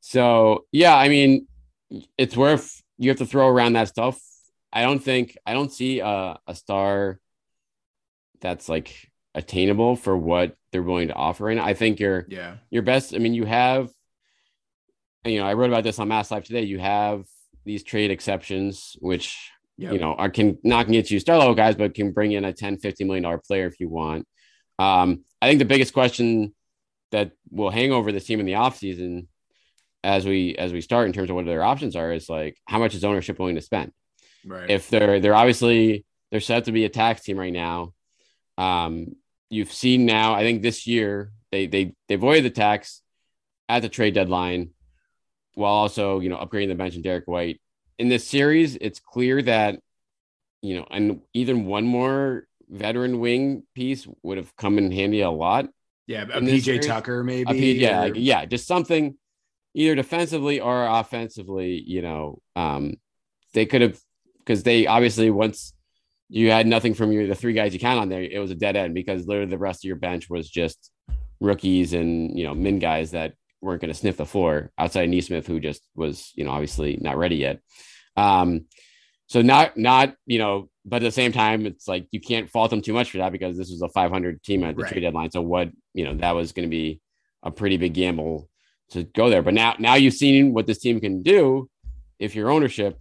So 0.00 0.66
yeah, 0.70 0.94
I 0.94 1.08
mean, 1.08 1.48
it's 2.16 2.36
worth. 2.36 2.80
You 2.96 3.10
have 3.10 3.18
to 3.18 3.26
throw 3.26 3.48
around 3.48 3.72
that 3.72 3.88
stuff. 3.88 4.20
I 4.72 4.82
don't 4.82 5.00
think 5.00 5.36
I 5.44 5.52
don't 5.52 5.72
see 5.72 5.98
a, 5.98 6.38
a 6.46 6.54
star 6.54 7.18
that's 8.40 8.68
like 8.68 9.10
attainable 9.34 9.96
for 9.96 10.16
what 10.16 10.56
they're 10.70 10.82
willing 10.82 11.08
to 11.08 11.14
offer. 11.14 11.50
And 11.50 11.60
I 11.60 11.74
think 11.74 12.00
your 12.00 12.26
yeah 12.28 12.56
your 12.70 12.82
best. 12.82 13.14
I 13.14 13.18
mean, 13.18 13.34
you 13.34 13.44
have, 13.44 13.90
you 15.24 15.38
know, 15.38 15.46
I 15.46 15.54
wrote 15.54 15.70
about 15.70 15.84
this 15.84 15.98
on 15.98 16.08
Mass 16.08 16.30
Live 16.30 16.44
today. 16.44 16.62
You 16.62 16.78
have 16.78 17.24
these 17.64 17.82
trade 17.82 18.10
exceptions, 18.10 18.96
which 19.00 19.50
yep. 19.76 19.92
you 19.92 19.98
know 19.98 20.14
are 20.14 20.30
can 20.30 20.58
not 20.62 20.88
get 20.88 21.10
you 21.10 21.20
star 21.20 21.38
level 21.38 21.54
guys, 21.54 21.74
but 21.74 21.94
can 21.94 22.12
bring 22.12 22.32
in 22.32 22.44
a 22.44 22.52
10, 22.52 22.78
50 22.78 23.04
million 23.04 23.22
dollar 23.22 23.38
player 23.38 23.66
if 23.66 23.80
you 23.80 23.88
want. 23.88 24.26
Um, 24.78 25.24
I 25.40 25.48
think 25.48 25.58
the 25.58 25.64
biggest 25.64 25.92
question 25.92 26.54
that 27.12 27.32
will 27.50 27.70
hang 27.70 27.92
over 27.92 28.10
this 28.10 28.24
team 28.24 28.40
in 28.40 28.46
the 28.46 28.52
offseason 28.52 29.26
as 30.02 30.26
we 30.26 30.54
as 30.56 30.72
we 30.72 30.80
start 30.80 31.06
in 31.06 31.12
terms 31.12 31.30
of 31.30 31.36
what 31.36 31.46
their 31.46 31.62
options 31.62 31.96
are 31.96 32.12
is 32.12 32.28
like 32.28 32.58
how 32.66 32.78
much 32.78 32.94
is 32.94 33.04
ownership 33.04 33.38
willing 33.38 33.54
to 33.54 33.60
spend? 33.60 33.92
Right. 34.44 34.70
If 34.70 34.90
they're 34.90 35.20
they're 35.20 35.34
obviously 35.34 36.04
they're 36.30 36.40
set 36.40 36.64
to 36.64 36.72
be 36.72 36.84
a 36.84 36.88
tax 36.88 37.22
team 37.22 37.38
right 37.38 37.52
now. 37.52 37.94
Um, 38.58 39.14
you've 39.50 39.72
seen 39.72 40.06
now, 40.06 40.34
I 40.34 40.42
think 40.42 40.62
this 40.62 40.86
year 40.86 41.32
they 41.50 41.66
they 41.66 41.94
they 42.08 42.14
avoided 42.14 42.44
the 42.44 42.50
tax 42.50 43.02
at 43.68 43.82
the 43.82 43.88
trade 43.88 44.14
deadline 44.14 44.70
while 45.54 45.72
also, 45.72 46.20
you 46.20 46.28
know, 46.28 46.36
upgrading 46.36 46.68
the 46.68 46.74
bench 46.74 46.94
and 46.94 47.04
Derrick 47.04 47.26
White. 47.26 47.60
In 47.98 48.08
this 48.08 48.26
series, 48.26 48.76
it's 48.76 48.98
clear 48.98 49.40
that, 49.42 49.78
you 50.62 50.76
know, 50.76 50.86
and 50.90 51.20
even 51.32 51.66
one 51.66 51.84
more 51.84 52.46
veteran 52.68 53.20
wing 53.20 53.62
piece 53.74 54.06
would 54.22 54.38
have 54.38 54.54
come 54.56 54.78
in 54.78 54.90
handy 54.90 55.20
a 55.20 55.30
lot. 55.30 55.66
Yeah, 56.06 56.22
a 56.22 56.40
PJ 56.40 56.64
series. 56.64 56.86
Tucker, 56.86 57.22
maybe. 57.22 57.52
P, 57.52 57.72
yeah, 57.74 57.98
or... 57.98 58.00
like, 58.02 58.14
yeah, 58.16 58.44
just 58.44 58.66
something 58.66 59.16
either 59.74 59.94
defensively 59.94 60.60
or 60.60 60.86
offensively, 60.86 61.82
you 61.86 62.02
know, 62.02 62.40
um, 62.56 62.94
they 63.52 63.66
could 63.66 63.82
have 63.82 64.00
because 64.38 64.62
they 64.62 64.86
obviously 64.86 65.30
once 65.30 65.73
you 66.34 66.50
had 66.50 66.66
nothing 66.66 66.94
from 66.94 67.12
your 67.12 67.28
the 67.28 67.34
three 67.36 67.52
guys 67.52 67.72
you 67.72 67.78
count 67.78 68.00
on 68.00 68.08
there. 68.08 68.20
It 68.20 68.40
was 68.40 68.50
a 68.50 68.56
dead 68.56 68.74
end 68.74 68.92
because 68.92 69.24
literally 69.24 69.48
the 69.48 69.56
rest 69.56 69.84
of 69.84 69.86
your 69.86 69.96
bench 69.96 70.28
was 70.28 70.50
just 70.50 70.90
rookies 71.40 71.92
and 71.92 72.36
you 72.36 72.44
know 72.44 72.54
min 72.54 72.80
guys 72.80 73.12
that 73.12 73.34
weren't 73.60 73.80
going 73.80 73.92
to 73.92 73.98
sniff 73.98 74.16
the 74.16 74.26
floor 74.26 74.72
outside 74.76 75.08
Nesmith, 75.08 75.46
who 75.46 75.60
just 75.60 75.86
was 75.94 76.32
you 76.34 76.44
know 76.44 76.50
obviously 76.50 76.98
not 77.00 77.18
ready 77.18 77.36
yet. 77.36 77.60
Um, 78.16 78.66
so 79.28 79.42
not 79.42 79.76
not 79.76 80.16
you 80.26 80.40
know, 80.40 80.68
but 80.84 80.96
at 80.96 81.02
the 81.02 81.12
same 81.12 81.30
time, 81.30 81.66
it's 81.66 81.86
like 81.86 82.08
you 82.10 82.20
can't 82.20 82.50
fault 82.50 82.70
them 82.70 82.82
too 82.82 82.92
much 82.92 83.12
for 83.12 83.18
that 83.18 83.30
because 83.30 83.56
this 83.56 83.70
was 83.70 83.82
a 83.82 83.88
500 83.88 84.42
team 84.42 84.64
at 84.64 84.74
the 84.74 84.82
right. 84.82 84.90
trade 84.90 85.02
deadline. 85.02 85.30
So 85.30 85.40
what 85.40 85.70
you 85.92 86.04
know 86.04 86.16
that 86.16 86.32
was 86.32 86.50
going 86.50 86.68
to 86.68 86.70
be 86.70 87.00
a 87.44 87.52
pretty 87.52 87.76
big 87.76 87.94
gamble 87.94 88.48
to 88.90 89.04
go 89.04 89.30
there. 89.30 89.42
But 89.42 89.54
now 89.54 89.76
now 89.78 89.94
you've 89.94 90.14
seen 90.14 90.52
what 90.52 90.66
this 90.66 90.78
team 90.78 90.98
can 90.98 91.22
do 91.22 91.70
if 92.18 92.34
your 92.34 92.50
ownership 92.50 92.98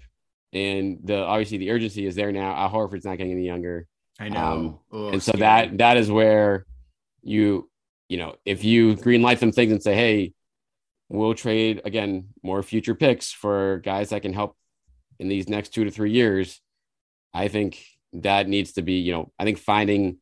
and 0.53 0.99
the 1.03 1.17
obviously 1.17 1.57
the 1.57 1.71
urgency 1.71 2.05
is 2.05 2.15
there 2.15 2.31
now. 2.31 2.55
Al 2.55 2.69
Horford's 2.69 3.05
not 3.05 3.17
getting 3.17 3.33
any 3.33 3.45
younger. 3.45 3.87
I 4.19 4.29
know, 4.29 4.81
um, 4.91 5.13
and 5.13 5.23
so 5.23 5.31
scary. 5.31 5.39
that 5.39 5.77
that 5.79 5.97
is 5.97 6.11
where 6.11 6.65
you 7.21 7.69
you 8.09 8.17
know 8.17 8.35
if 8.45 8.63
you 8.63 8.95
green 8.95 9.21
light 9.21 9.39
some 9.39 9.51
things 9.51 9.71
and 9.71 9.81
say, 9.81 9.95
hey, 9.95 10.33
we'll 11.09 11.33
trade 11.33 11.81
again 11.85 12.29
more 12.43 12.61
future 12.63 12.95
picks 12.95 13.31
for 13.31 13.81
guys 13.83 14.09
that 14.09 14.21
can 14.21 14.33
help 14.33 14.55
in 15.19 15.27
these 15.27 15.49
next 15.49 15.69
two 15.69 15.83
to 15.85 15.91
three 15.91 16.11
years. 16.11 16.61
I 17.33 17.47
think 17.47 17.83
that 18.13 18.47
needs 18.47 18.73
to 18.73 18.81
be, 18.81 18.93
you 18.93 19.11
know, 19.11 19.31
I 19.39 19.43
think 19.43 19.57
finding 19.57 20.17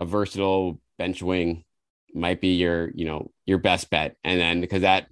a 0.00 0.04
versatile 0.04 0.80
bench 0.98 1.22
wing 1.22 1.64
might 2.14 2.40
be 2.40 2.54
your, 2.54 2.90
you 2.94 3.04
know, 3.04 3.30
your 3.46 3.58
best 3.58 3.90
bet. 3.90 4.16
And 4.22 4.40
then 4.40 4.60
because 4.60 4.82
that 4.82 5.08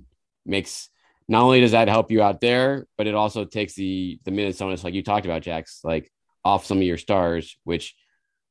makes 0.47 0.89
not 1.29 1.43
only 1.43 1.61
does 1.61 1.73
that 1.73 1.89
help 1.89 2.11
you 2.11 2.23
out 2.23 2.41
there, 2.41 2.87
but 2.97 3.07
it 3.07 3.15
also 3.15 3.45
takes 3.45 3.75
the 3.75 4.19
the 4.25 4.31
minutes 4.31 4.61
onus, 4.61 4.85
like 4.85 4.95
you 4.95 5.03
talked 5.03 5.27
about, 5.27 5.43
Jax, 5.43 5.81
like 5.85 6.11
off 6.45 6.67
some 6.67 6.79
of 6.79 6.85
your 6.85 6.99
stars, 6.99 7.57
which 7.65 7.95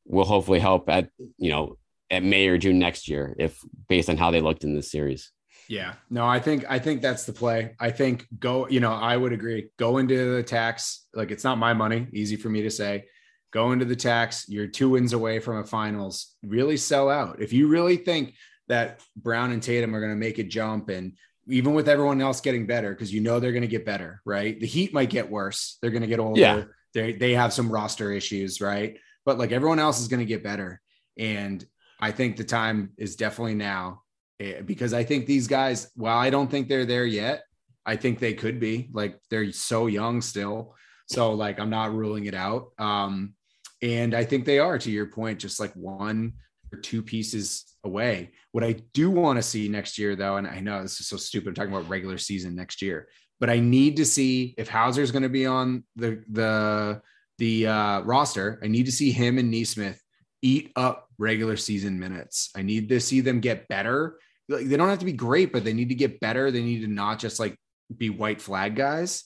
will 0.06 0.26
hopefully 0.26 0.60
help 0.60 0.90
at 0.90 1.10
you 1.38 1.52
know 1.52 1.78
at 2.10 2.24
May 2.24 2.48
or 2.48 2.58
June 2.58 2.80
next 2.80 3.08
year, 3.08 3.36
if 3.40 3.60
based 3.88 4.10
on 4.10 4.18
how 4.18 4.32
they 4.32 4.42
looked 4.42 4.64
in 4.64 4.76
this 4.76 4.92
series. 4.92 5.32
Yeah, 5.68 5.94
no, 6.10 6.26
I 6.26 6.40
think 6.40 6.66
I 6.68 6.80
think 6.80 7.02
that's 7.02 7.26
the 7.26 7.34
play. 7.34 7.76
I 7.80 7.92
think 7.92 8.28
go, 8.38 8.68
you 8.68 8.80
know, 8.80 8.92
I 8.92 9.16
would 9.16 9.32
agree. 9.32 9.70
Go 9.78 10.00
into 10.00 10.36
the 10.36 10.44
tax 10.44 11.06
like 11.14 11.32
it's 11.32 11.44
not 11.44 11.58
my 11.58 11.74
money. 11.74 12.08
Easy 12.14 12.36
for 12.36 12.50
me 12.50 12.64
to 12.64 12.72
say. 12.72 13.06
Go 13.52 13.72
into 13.72 13.86
the 13.86 13.96
tax. 13.96 14.48
You're 14.48 14.68
two 14.68 14.90
wins 14.90 15.14
away 15.14 15.40
from 15.40 15.58
a 15.58 15.66
finals. 15.66 16.36
Really 16.44 16.78
sell 16.78 17.10
out. 17.10 17.42
If 17.42 17.54
you 17.54 17.68
really 17.68 17.98
think 17.98 18.36
that 18.68 19.02
Brown 19.16 19.52
and 19.52 19.62
Tatum 19.62 19.96
are 19.96 20.00
going 20.00 20.14
to 20.14 20.18
make 20.18 20.40
a 20.40 20.44
jump 20.44 20.90
and 20.90 21.14
even 21.52 21.74
with 21.74 21.90
everyone 21.90 22.22
else 22.22 22.42
getting 22.42 22.66
better, 22.66 22.92
because 22.92 23.14
you 23.14 23.22
know 23.22 23.40
they're 23.40 23.52
going 23.52 23.62
to 23.62 23.68
get 23.68 23.86
better, 23.86 24.22
right? 24.26 24.60
The 24.60 24.68
Heat 24.68 24.94
might 24.94 25.10
get 25.10 25.30
worse. 25.30 25.78
They're 25.82 25.92
going 25.92 26.02
to 26.02 26.08
get 26.08 26.20
older. 26.20 26.40
Yeah. 26.40 26.64
They 26.94 27.14
they 27.14 27.34
have 27.34 27.54
some 27.54 27.72
roster 27.72 28.12
issues, 28.12 28.62
right? 28.62 28.98
But 29.26 29.38
like 29.38 29.52
everyone 29.52 29.80
else 29.80 30.00
is 30.02 30.08
going 30.08 30.20
to 30.20 30.26
get 30.26 30.44
better, 30.44 30.82
and 31.18 31.64
I 32.00 32.12
think 32.12 32.38
the 32.38 32.44
time 32.44 32.92
is 32.98 33.16
definitely 33.16 33.56
now 33.56 34.04
eh, 34.40 34.62
because 34.62 34.94
I 34.94 35.04
think 35.04 35.26
these 35.26 35.48
guys. 35.48 35.90
While 35.96 36.18
I 36.18 36.30
don't 36.30 36.50
think 36.50 36.68
they're 36.68 36.86
there 36.86 37.06
yet, 37.06 37.44
I 37.86 37.96
think 37.96 38.20
they 38.20 38.34
could 38.34 38.60
be. 38.60 38.90
Like 38.92 39.20
they're 39.30 39.52
so 39.52 39.88
young 39.88 40.22
still, 40.22 40.76
so 41.08 41.34
like 41.34 41.60
I'm 41.60 41.70
not 41.70 41.94
ruling 41.94 42.26
it 42.26 42.36
out. 42.36 42.72
Um, 42.78 43.36
and 43.82 44.14
I 44.14 44.26
think 44.26 44.46
they 44.46 44.60
are. 44.60 44.78
To 44.78 44.92
your 44.92 45.08
point, 45.08 45.40
just 45.40 45.60
like 45.60 45.74
one 45.74 46.34
two 46.78 47.02
pieces 47.02 47.76
away. 47.84 48.32
What 48.52 48.64
I 48.64 48.78
do 48.94 49.10
want 49.10 49.38
to 49.38 49.44
see 49.44 49.68
next 49.68 49.98
year, 49.98 50.16
though, 50.16 50.38
and 50.38 50.48
I 50.48 50.60
know 50.60 50.82
this 50.82 51.00
is 51.00 51.08
so 51.08 51.18
stupid, 51.18 51.50
I'm 51.50 51.56
talking 51.56 51.74
about 51.74 51.90
regular 51.90 52.18
season 52.18 52.56
next 52.56 52.82
year, 52.82 53.08
but 53.40 53.50
I 53.50 53.60
need 53.60 53.98
to 53.98 54.06
see 54.06 54.54
if 54.58 54.70
Hauser 54.70 55.02
is 55.02 55.12
going 55.12 55.24
to 55.24 55.30
be 55.30 55.46
on 55.46 55.84
the 55.96 56.24
the 56.30 57.02
the 57.38 57.68
uh, 57.68 58.02
roster. 58.02 58.60
I 58.64 58.68
need 58.68 58.86
to 58.86 58.92
see 58.92 59.12
him 59.12 59.38
and 59.38 59.50
Nesmith 59.50 60.02
eat 60.42 60.72
up 60.76 61.08
regular 61.18 61.58
season 61.58 62.00
minutes. 62.00 62.50
I 62.56 62.62
need 62.62 62.90
to 62.90 63.00
see 63.00 63.22
them 63.22 63.40
get 63.40 63.68
better. 63.68 64.20
Like, 64.50 64.68
they 64.68 64.78
don't 64.78 64.90
have 64.90 65.00
to 65.00 65.06
be 65.06 65.14
great, 65.14 65.52
but 65.52 65.64
they 65.64 65.74
need 65.74 65.90
to 65.90 65.96
get 65.96 66.20
better. 66.20 66.52
They 66.52 66.64
need 66.64 66.82
to 66.82 66.88
not 66.88 67.20
just 67.20 67.40
like 67.40 67.56
be 67.96 68.10
white 68.10 68.42
flag 68.42 68.76
guys. 68.76 69.24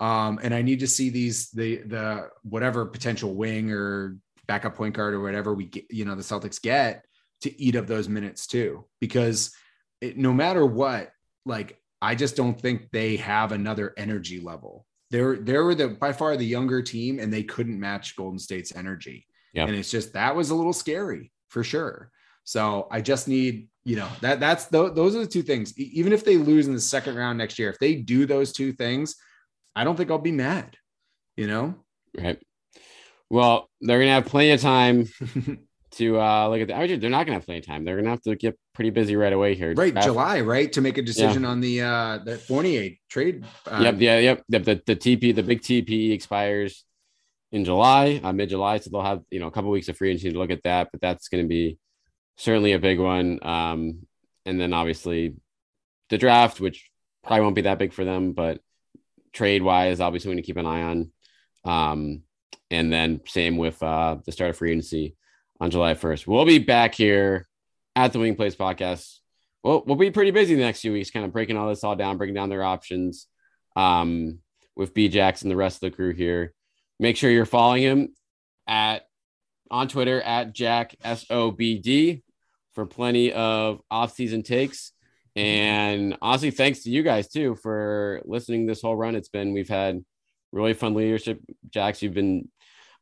Um, 0.00 0.40
and 0.42 0.52
I 0.54 0.62
need 0.62 0.80
to 0.80 0.86
see 0.86 1.10
these 1.10 1.50
the 1.50 1.76
the 1.82 2.28
whatever 2.42 2.84
potential 2.86 3.34
wing 3.34 3.70
or 3.70 4.16
backup 4.46 4.74
point 4.74 4.94
guard 4.94 5.14
or 5.14 5.20
whatever 5.20 5.54
we 5.54 5.66
get, 5.66 5.84
you 5.90 6.04
know, 6.04 6.14
the 6.14 6.22
Celtics 6.22 6.60
get 6.60 7.04
to 7.42 7.60
eat 7.60 7.76
up 7.76 7.86
those 7.86 8.08
minutes 8.08 8.46
too, 8.46 8.84
because 9.00 9.54
it, 10.00 10.16
no 10.16 10.32
matter 10.32 10.64
what, 10.64 11.10
like 11.44 11.78
I 12.00 12.14
just 12.14 12.36
don't 12.36 12.60
think 12.60 12.90
they 12.90 13.16
have 13.16 13.52
another 13.52 13.94
energy 13.96 14.40
level. 14.40 14.86
They're 15.10 15.36
they 15.36 15.56
were 15.58 15.74
the 15.74 15.88
by 15.88 16.12
far 16.12 16.36
the 16.36 16.46
younger 16.46 16.82
team, 16.82 17.18
and 17.20 17.32
they 17.32 17.42
couldn't 17.42 17.78
match 17.78 18.16
Golden 18.16 18.38
State's 18.38 18.74
energy. 18.74 19.26
Yeah. 19.52 19.66
And 19.66 19.76
it's 19.76 19.90
just 19.90 20.14
that 20.14 20.34
was 20.34 20.50
a 20.50 20.54
little 20.54 20.72
scary 20.72 21.30
for 21.48 21.62
sure. 21.62 22.10
So 22.44 22.88
I 22.90 23.00
just 23.00 23.26
need, 23.28 23.68
you 23.84 23.96
know, 23.96 24.08
that 24.20 24.40
that's 24.40 24.66
the, 24.66 24.92
those 24.92 25.16
are 25.16 25.20
the 25.20 25.26
two 25.26 25.42
things. 25.42 25.76
Even 25.78 26.12
if 26.12 26.24
they 26.24 26.36
lose 26.36 26.66
in 26.66 26.74
the 26.74 26.80
second 26.80 27.16
round 27.16 27.38
next 27.38 27.58
year, 27.58 27.70
if 27.70 27.78
they 27.78 27.94
do 27.94 28.26
those 28.26 28.52
two 28.52 28.72
things, 28.72 29.16
I 29.74 29.84
don't 29.84 29.96
think 29.96 30.10
I'll 30.10 30.18
be 30.18 30.32
mad, 30.32 30.76
you 31.36 31.46
know? 31.46 31.74
Right. 32.16 32.38
Well, 33.30 33.68
they're 33.80 33.98
gonna 33.98 34.12
have 34.12 34.26
plenty 34.26 34.50
of 34.52 34.60
time 34.60 35.08
to 35.92 36.20
uh, 36.20 36.48
look 36.48 36.60
at 36.60 36.68
the. 36.68 36.96
They're 36.96 37.10
not 37.10 37.26
gonna 37.26 37.36
have 37.36 37.46
plenty 37.46 37.60
of 37.60 37.66
time. 37.66 37.84
They're 37.84 37.96
gonna 37.96 38.10
have 38.10 38.22
to 38.22 38.36
get 38.36 38.58
pretty 38.74 38.90
busy 38.90 39.16
right 39.16 39.32
away 39.32 39.54
here. 39.54 39.74
Right, 39.74 39.96
After. 39.96 40.10
July, 40.10 40.40
right, 40.40 40.72
to 40.72 40.80
make 40.80 40.98
a 40.98 41.02
decision 41.02 41.42
yeah. 41.42 41.48
on 41.48 41.60
the 41.60 41.80
uh 41.82 42.18
the 42.24 42.38
Fournier 42.38 42.90
trade. 43.08 43.44
Um, 43.66 43.82
yep, 43.82 43.96
yeah, 43.98 44.18
yep. 44.18 44.44
The, 44.48 44.58
the 44.58 44.82
the 44.86 44.96
TP, 44.96 45.34
the 45.34 45.42
big 45.42 45.62
TP 45.62 46.12
expires 46.12 46.84
in 47.52 47.64
July, 47.64 48.20
uh, 48.22 48.32
mid 48.32 48.48
July, 48.48 48.78
so 48.78 48.90
they'll 48.90 49.02
have 49.02 49.22
you 49.30 49.40
know 49.40 49.46
a 49.46 49.50
couple 49.50 49.70
weeks 49.70 49.88
of 49.88 49.96
free 49.96 50.10
agency 50.10 50.32
to 50.32 50.38
look 50.38 50.50
at 50.50 50.62
that. 50.64 50.88
But 50.92 51.00
that's 51.00 51.28
going 51.28 51.44
to 51.44 51.48
be 51.48 51.78
certainly 52.36 52.72
a 52.72 52.78
big 52.78 52.98
one. 52.98 53.38
Um, 53.42 54.06
and 54.46 54.60
then 54.60 54.72
obviously 54.72 55.34
the 56.10 56.18
draft, 56.18 56.60
which 56.60 56.90
probably 57.22 57.42
won't 57.42 57.54
be 57.54 57.62
that 57.62 57.78
big 57.78 57.92
for 57.92 58.04
them, 58.04 58.32
but 58.32 58.60
trade 59.32 59.62
wise, 59.62 60.00
obviously 60.00 60.30
we 60.30 60.36
need 60.36 60.42
to 60.42 60.46
keep 60.46 60.56
an 60.56 60.66
eye 60.66 60.82
on. 60.82 61.10
Um, 61.64 62.22
and 62.74 62.92
then 62.92 63.20
same 63.26 63.56
with 63.56 63.82
uh, 63.82 64.16
the 64.24 64.32
start 64.32 64.50
of 64.50 64.56
free 64.56 64.72
agency 64.72 65.16
on 65.60 65.70
July 65.70 65.94
1st. 65.94 66.26
We'll 66.26 66.44
be 66.44 66.58
back 66.58 66.94
here 66.94 67.46
at 67.96 68.12
the 68.12 68.18
Winning 68.18 68.36
Plays 68.36 68.56
podcast. 68.56 69.18
Well, 69.62 69.82
we'll 69.86 69.96
be 69.96 70.10
pretty 70.10 70.30
busy 70.30 70.54
the 70.54 70.60
next 70.60 70.80
few 70.80 70.92
weeks, 70.92 71.10
kind 71.10 71.24
of 71.24 71.32
breaking 71.32 71.56
all 71.56 71.68
this 71.68 71.84
all 71.84 71.96
down, 71.96 72.18
breaking 72.18 72.34
down 72.34 72.50
their 72.50 72.64
options 72.64 73.28
um, 73.76 74.40
with 74.76 74.92
B 74.92 75.08
Jackson, 75.08 75.46
and 75.46 75.52
the 75.52 75.56
rest 75.56 75.76
of 75.76 75.90
the 75.90 75.96
crew 75.96 76.12
here. 76.12 76.52
Make 77.00 77.16
sure 77.16 77.30
you're 77.30 77.46
following 77.46 77.82
him 77.82 78.14
at 78.66 79.06
on 79.70 79.88
Twitter 79.88 80.20
at 80.20 80.52
Jack 80.52 80.94
S 81.02 81.24
O 81.30 81.50
B 81.50 81.78
D 81.78 82.22
for 82.74 82.86
plenty 82.86 83.32
of 83.32 83.80
off-season 83.90 84.42
takes. 84.42 84.92
And 85.36 86.16
honestly, 86.20 86.50
thanks 86.50 86.80
to 86.84 86.90
you 86.90 87.02
guys 87.02 87.28
too 87.28 87.56
for 87.56 88.20
listening 88.24 88.66
this 88.66 88.82
whole 88.82 88.96
run. 88.96 89.16
It's 89.16 89.28
been 89.28 89.52
we've 89.52 89.68
had 89.68 90.04
really 90.52 90.74
fun 90.74 90.94
leadership. 90.94 91.40
Jax, 91.70 92.02
you've 92.02 92.14
been 92.14 92.48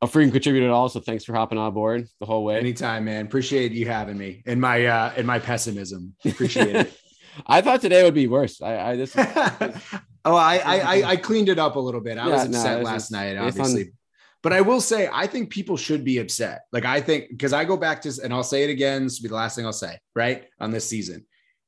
a 0.03 0.07
frequent 0.09 0.33
contributor 0.33 0.67
at 0.67 0.73
all. 0.73 0.88
So 0.88 1.01
thanks 1.01 1.25
for 1.25 1.33
hopping 1.33 1.59
on 1.59 1.73
board 1.73 2.09
the 2.19 2.27
whole 2.27 2.45
way. 2.45 2.59
Anytime, 2.59 3.05
man. 3.05 3.25
Appreciate 3.25 3.73
you 3.73 3.87
having 3.87 4.19
me 4.19 4.43
and 4.45 4.61
my 4.61 4.85
uh 4.85 5.12
and 5.17 5.27
my 5.27 5.38
pessimism. 5.38 6.15
Appreciate 6.27 6.75
it. 6.75 6.93
I 7.47 7.62
thought 7.62 7.81
today 7.81 8.03
would 8.03 8.12
be 8.12 8.27
worse. 8.27 8.61
I, 8.61 8.91
I 8.91 8.97
this. 8.97 9.17
oh, 9.17 10.35
I, 10.35 10.59
I 10.59 11.03
I 11.11 11.17
cleaned 11.17 11.49
it 11.49 11.59
up 11.59 11.77
a 11.77 11.81
little 11.81 12.03
bit. 12.03 12.19
I 12.19 12.27
yeah, 12.27 12.33
was 12.33 12.45
upset 12.45 12.79
no, 12.79 12.85
last 12.85 12.95
just, 12.95 13.12
night, 13.12 13.37
obviously. 13.38 13.85
On... 13.85 13.93
But 14.43 14.53
I 14.53 14.61
will 14.61 14.81
say, 14.81 15.09
I 15.11 15.27
think 15.29 15.51
people 15.51 15.77
should 15.77 16.05
be 16.05 16.19
upset. 16.19 16.62
Like 16.73 16.85
I 16.85 17.01
think 17.01 17.31
because 17.31 17.53
I 17.53 17.65
go 17.65 17.77
back 17.77 18.03
to, 18.03 18.12
and 18.23 18.35
I'll 18.35 18.43
say 18.43 18.65
it 18.65 18.71
again. 18.71 19.05
This 19.05 19.19
will 19.19 19.25
be 19.25 19.29
the 19.29 19.37
last 19.37 19.57
thing 19.57 19.65
I'll 19.65 19.73
say. 19.73 19.99
Right 20.15 20.45
on 20.61 20.73
this 20.73 20.87
season, 20.87 21.25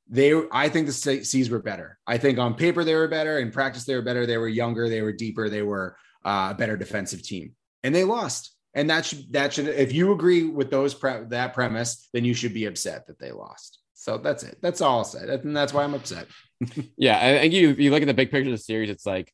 they. 0.07 0.39
I 0.51 0.69
think 0.69 0.85
the 0.85 0.93
C's 0.93 1.49
were 1.49 1.61
better. 1.61 1.97
I 2.05 2.19
think 2.19 2.37
on 2.37 2.53
paper 2.53 2.83
they 2.83 2.93
were 2.93 3.07
better. 3.07 3.39
In 3.39 3.49
practice 3.49 3.85
they 3.85 3.95
were 3.95 4.03
better. 4.03 4.27
They 4.27 4.37
were 4.37 4.49
younger. 4.49 4.87
They 4.87 5.01
were 5.01 5.13
deeper. 5.13 5.49
They 5.49 5.63
were 5.63 5.95
uh, 6.23 6.49
a 6.51 6.55
better 6.55 6.77
defensive 6.77 7.23
team 7.23 7.55
and 7.85 7.93
they 7.93 8.03
lost. 8.03 8.51
And 8.73 8.89
that 8.89 9.05
should 9.05 9.31
that 9.31 9.53
should 9.53 9.67
if 9.69 9.93
you 9.93 10.11
agree 10.11 10.43
with 10.43 10.69
those 10.69 10.93
pre- 10.93 11.23
that 11.29 11.53
premise, 11.53 12.09
then 12.11 12.25
you 12.25 12.33
should 12.33 12.53
be 12.53 12.65
upset 12.65 13.07
that 13.07 13.19
they 13.19 13.31
lost. 13.31 13.79
So 13.93 14.17
that's 14.17 14.43
it. 14.43 14.57
That's 14.61 14.81
all 14.81 14.97
I'll 14.97 15.03
say. 15.05 15.19
And 15.29 15.55
that's 15.55 15.71
why 15.71 15.83
I'm 15.83 15.93
upset. 15.93 16.27
yeah, 16.97 17.17
I 17.17 17.39
think 17.39 17.53
you 17.53 17.69
you 17.69 17.91
look 17.91 18.01
at 18.01 18.07
the 18.07 18.13
big 18.13 18.31
picture 18.31 18.49
of 18.49 18.57
the 18.57 18.61
series, 18.61 18.89
it's 18.89 19.05
like, 19.05 19.31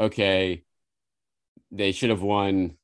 okay, 0.00 0.64
they 1.70 1.92
should 1.92 2.10
have 2.10 2.22
won 2.22 2.76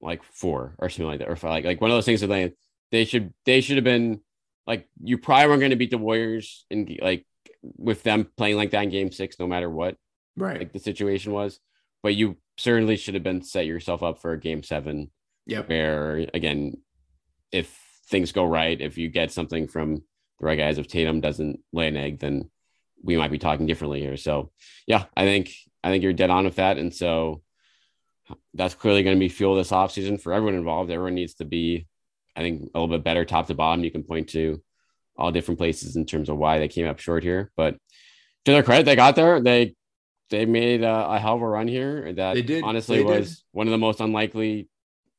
like 0.00 0.22
four 0.22 0.74
or 0.78 0.88
something 0.88 1.06
like 1.06 1.18
that, 1.18 1.28
or 1.28 1.48
like 1.48 1.64
like 1.64 1.80
one 1.80 1.90
of 1.90 1.96
those 1.96 2.06
things 2.06 2.22
that 2.22 2.28
they 2.28 2.54
they 2.90 3.04
should 3.04 3.34
they 3.44 3.60
should 3.60 3.76
have 3.76 3.84
been 3.84 4.20
like 4.66 4.88
you 5.02 5.18
probably 5.18 5.48
weren't 5.48 5.60
going 5.60 5.70
to 5.70 5.76
beat 5.76 5.90
the 5.90 5.98
Warriors 5.98 6.64
and 6.70 6.98
like 7.02 7.26
with 7.62 8.02
them 8.04 8.30
playing 8.36 8.56
like 8.56 8.70
that 8.70 8.84
in 8.84 8.90
Game 8.90 9.12
Six, 9.12 9.38
no 9.38 9.46
matter 9.46 9.68
what, 9.68 9.96
right? 10.36 10.60
Like 10.60 10.72
the 10.72 10.78
situation 10.78 11.32
was, 11.32 11.60
but 12.02 12.14
you 12.14 12.36
certainly 12.56 12.96
should 12.96 13.14
have 13.14 13.22
been 13.22 13.42
set 13.42 13.66
yourself 13.66 14.02
up 14.02 14.20
for 14.20 14.32
a 14.32 14.40
game 14.40 14.62
seven. 14.62 15.10
Yeah. 15.46 15.60
Where 15.60 16.26
again, 16.34 16.74
if 17.52 17.78
things 18.08 18.32
go 18.32 18.44
right, 18.44 18.80
if 18.80 18.98
you 18.98 19.08
get 19.08 19.32
something 19.32 19.68
from 19.68 19.96
the 20.38 20.46
right 20.46 20.58
guys, 20.58 20.78
if 20.78 20.88
Tatum 20.88 21.20
doesn't 21.20 21.60
lay 21.72 21.88
an 21.88 21.96
egg, 21.96 22.18
then 22.18 22.50
we 23.02 23.16
might 23.16 23.30
be 23.30 23.38
talking 23.38 23.66
differently 23.66 24.00
here. 24.00 24.16
So 24.16 24.50
yeah, 24.86 25.04
I 25.16 25.24
think 25.24 25.52
I 25.84 25.90
think 25.90 26.02
you're 26.02 26.12
dead 26.12 26.30
on 26.30 26.44
with 26.44 26.56
that. 26.56 26.78
And 26.78 26.92
so 26.92 27.42
that's 28.54 28.74
clearly 28.74 29.02
going 29.02 29.16
to 29.16 29.20
be 29.20 29.28
fuel 29.28 29.54
this 29.54 29.70
offseason 29.70 30.20
for 30.20 30.32
everyone 30.32 30.58
involved. 30.58 30.90
Everyone 30.90 31.14
needs 31.14 31.34
to 31.34 31.44
be, 31.44 31.86
I 32.34 32.40
think, 32.40 32.62
a 32.74 32.80
little 32.80 32.94
bit 32.94 33.04
better 33.04 33.24
top 33.24 33.46
to 33.46 33.54
bottom. 33.54 33.84
You 33.84 33.92
can 33.92 34.02
point 34.02 34.30
to 34.30 34.60
all 35.16 35.30
different 35.30 35.58
places 35.58 35.96
in 35.96 36.06
terms 36.06 36.28
of 36.28 36.36
why 36.36 36.58
they 36.58 36.68
came 36.68 36.86
up 36.86 36.98
short 36.98 37.22
here. 37.22 37.52
But 37.56 37.76
to 38.44 38.52
their 38.52 38.62
credit, 38.62 38.84
they 38.84 38.96
got 38.96 39.16
there. 39.16 39.40
They 39.40 39.74
they 40.30 40.44
made 40.44 40.82
a, 40.82 41.10
a, 41.10 41.18
hell 41.18 41.36
of 41.36 41.42
a 41.42 41.48
run 41.48 41.68
here. 41.68 42.12
That 42.12 42.34
they 42.34 42.42
did. 42.42 42.64
honestly 42.64 42.98
they 42.98 43.04
was 43.04 43.36
did. 43.36 43.44
one 43.52 43.66
of 43.66 43.70
the 43.70 43.78
most 43.78 44.00
unlikely. 44.00 44.68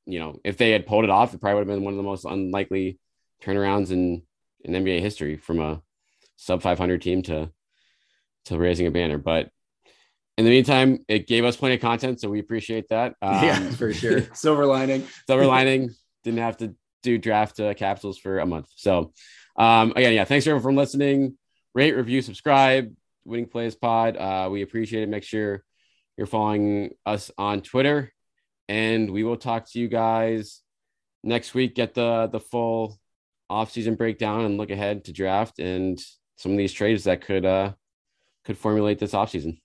You 0.05 0.19
know, 0.19 0.39
if 0.43 0.57
they 0.57 0.71
had 0.71 0.85
pulled 0.85 1.03
it 1.03 1.09
off, 1.09 1.33
it 1.33 1.41
probably 1.41 1.55
would 1.55 1.67
have 1.67 1.75
been 1.75 1.83
one 1.83 1.93
of 1.93 1.97
the 1.97 2.03
most 2.03 2.25
unlikely 2.25 2.99
turnarounds 3.43 3.91
in 3.91 4.23
in 4.63 4.73
NBA 4.73 5.01
history 5.01 5.37
from 5.37 5.59
a 5.59 5.81
sub 6.35 6.61
500 6.61 7.01
team 7.01 7.21
to 7.23 7.51
to 8.45 8.57
raising 8.57 8.87
a 8.87 8.91
banner. 8.91 9.17
But 9.17 9.49
in 10.37 10.45
the 10.45 10.51
meantime, 10.51 10.99
it 11.07 11.27
gave 11.27 11.45
us 11.45 11.57
plenty 11.57 11.75
of 11.75 11.81
content, 11.81 12.21
so 12.21 12.29
we 12.29 12.39
appreciate 12.39 12.89
that. 12.89 13.15
Um, 13.21 13.43
yeah, 13.43 13.69
for 13.71 13.93
sure. 13.93 14.21
Silver 14.33 14.65
lining. 14.65 15.07
silver 15.25 15.45
lining. 15.47 15.95
Didn't 16.23 16.39
have 16.39 16.57
to 16.57 16.75
do 17.03 17.17
draft 17.17 17.59
uh, 17.59 17.73
capsules 17.73 18.17
for 18.17 18.39
a 18.39 18.45
month. 18.45 18.67
So, 18.75 19.13
um, 19.55 19.93
again, 19.95 20.13
yeah, 20.13 20.25
thanks 20.25 20.45
everyone 20.45 20.63
for 20.63 20.73
listening. 20.73 21.37
Rate, 21.73 21.95
review, 21.95 22.21
subscribe. 22.21 22.93
Winning 23.27 23.47
Plays 23.47 23.75
Pod. 23.75 24.17
Uh, 24.17 24.49
we 24.51 24.61
appreciate 24.63 25.03
it. 25.03 25.09
Make 25.09 25.23
sure 25.23 25.63
you're 26.17 26.27
following 26.27 26.91
us 27.05 27.31
on 27.37 27.61
Twitter 27.61 28.11
And 28.67 29.11
we 29.11 29.23
will 29.23 29.37
talk 29.37 29.69
to 29.71 29.79
you 29.79 29.87
guys 29.87 30.61
next 31.23 31.53
week. 31.53 31.75
Get 31.75 31.93
the 31.93 32.27
the 32.31 32.39
full 32.39 32.99
offseason 33.51 33.97
breakdown 33.97 34.45
and 34.45 34.57
look 34.57 34.71
ahead 34.71 35.05
to 35.05 35.13
draft 35.13 35.59
and 35.59 35.99
some 36.37 36.51
of 36.53 36.57
these 36.57 36.73
trades 36.73 37.05
that 37.05 37.21
could 37.21 37.45
uh 37.45 37.73
could 38.45 38.57
formulate 38.57 38.99
this 38.99 39.13
offseason. 39.13 39.59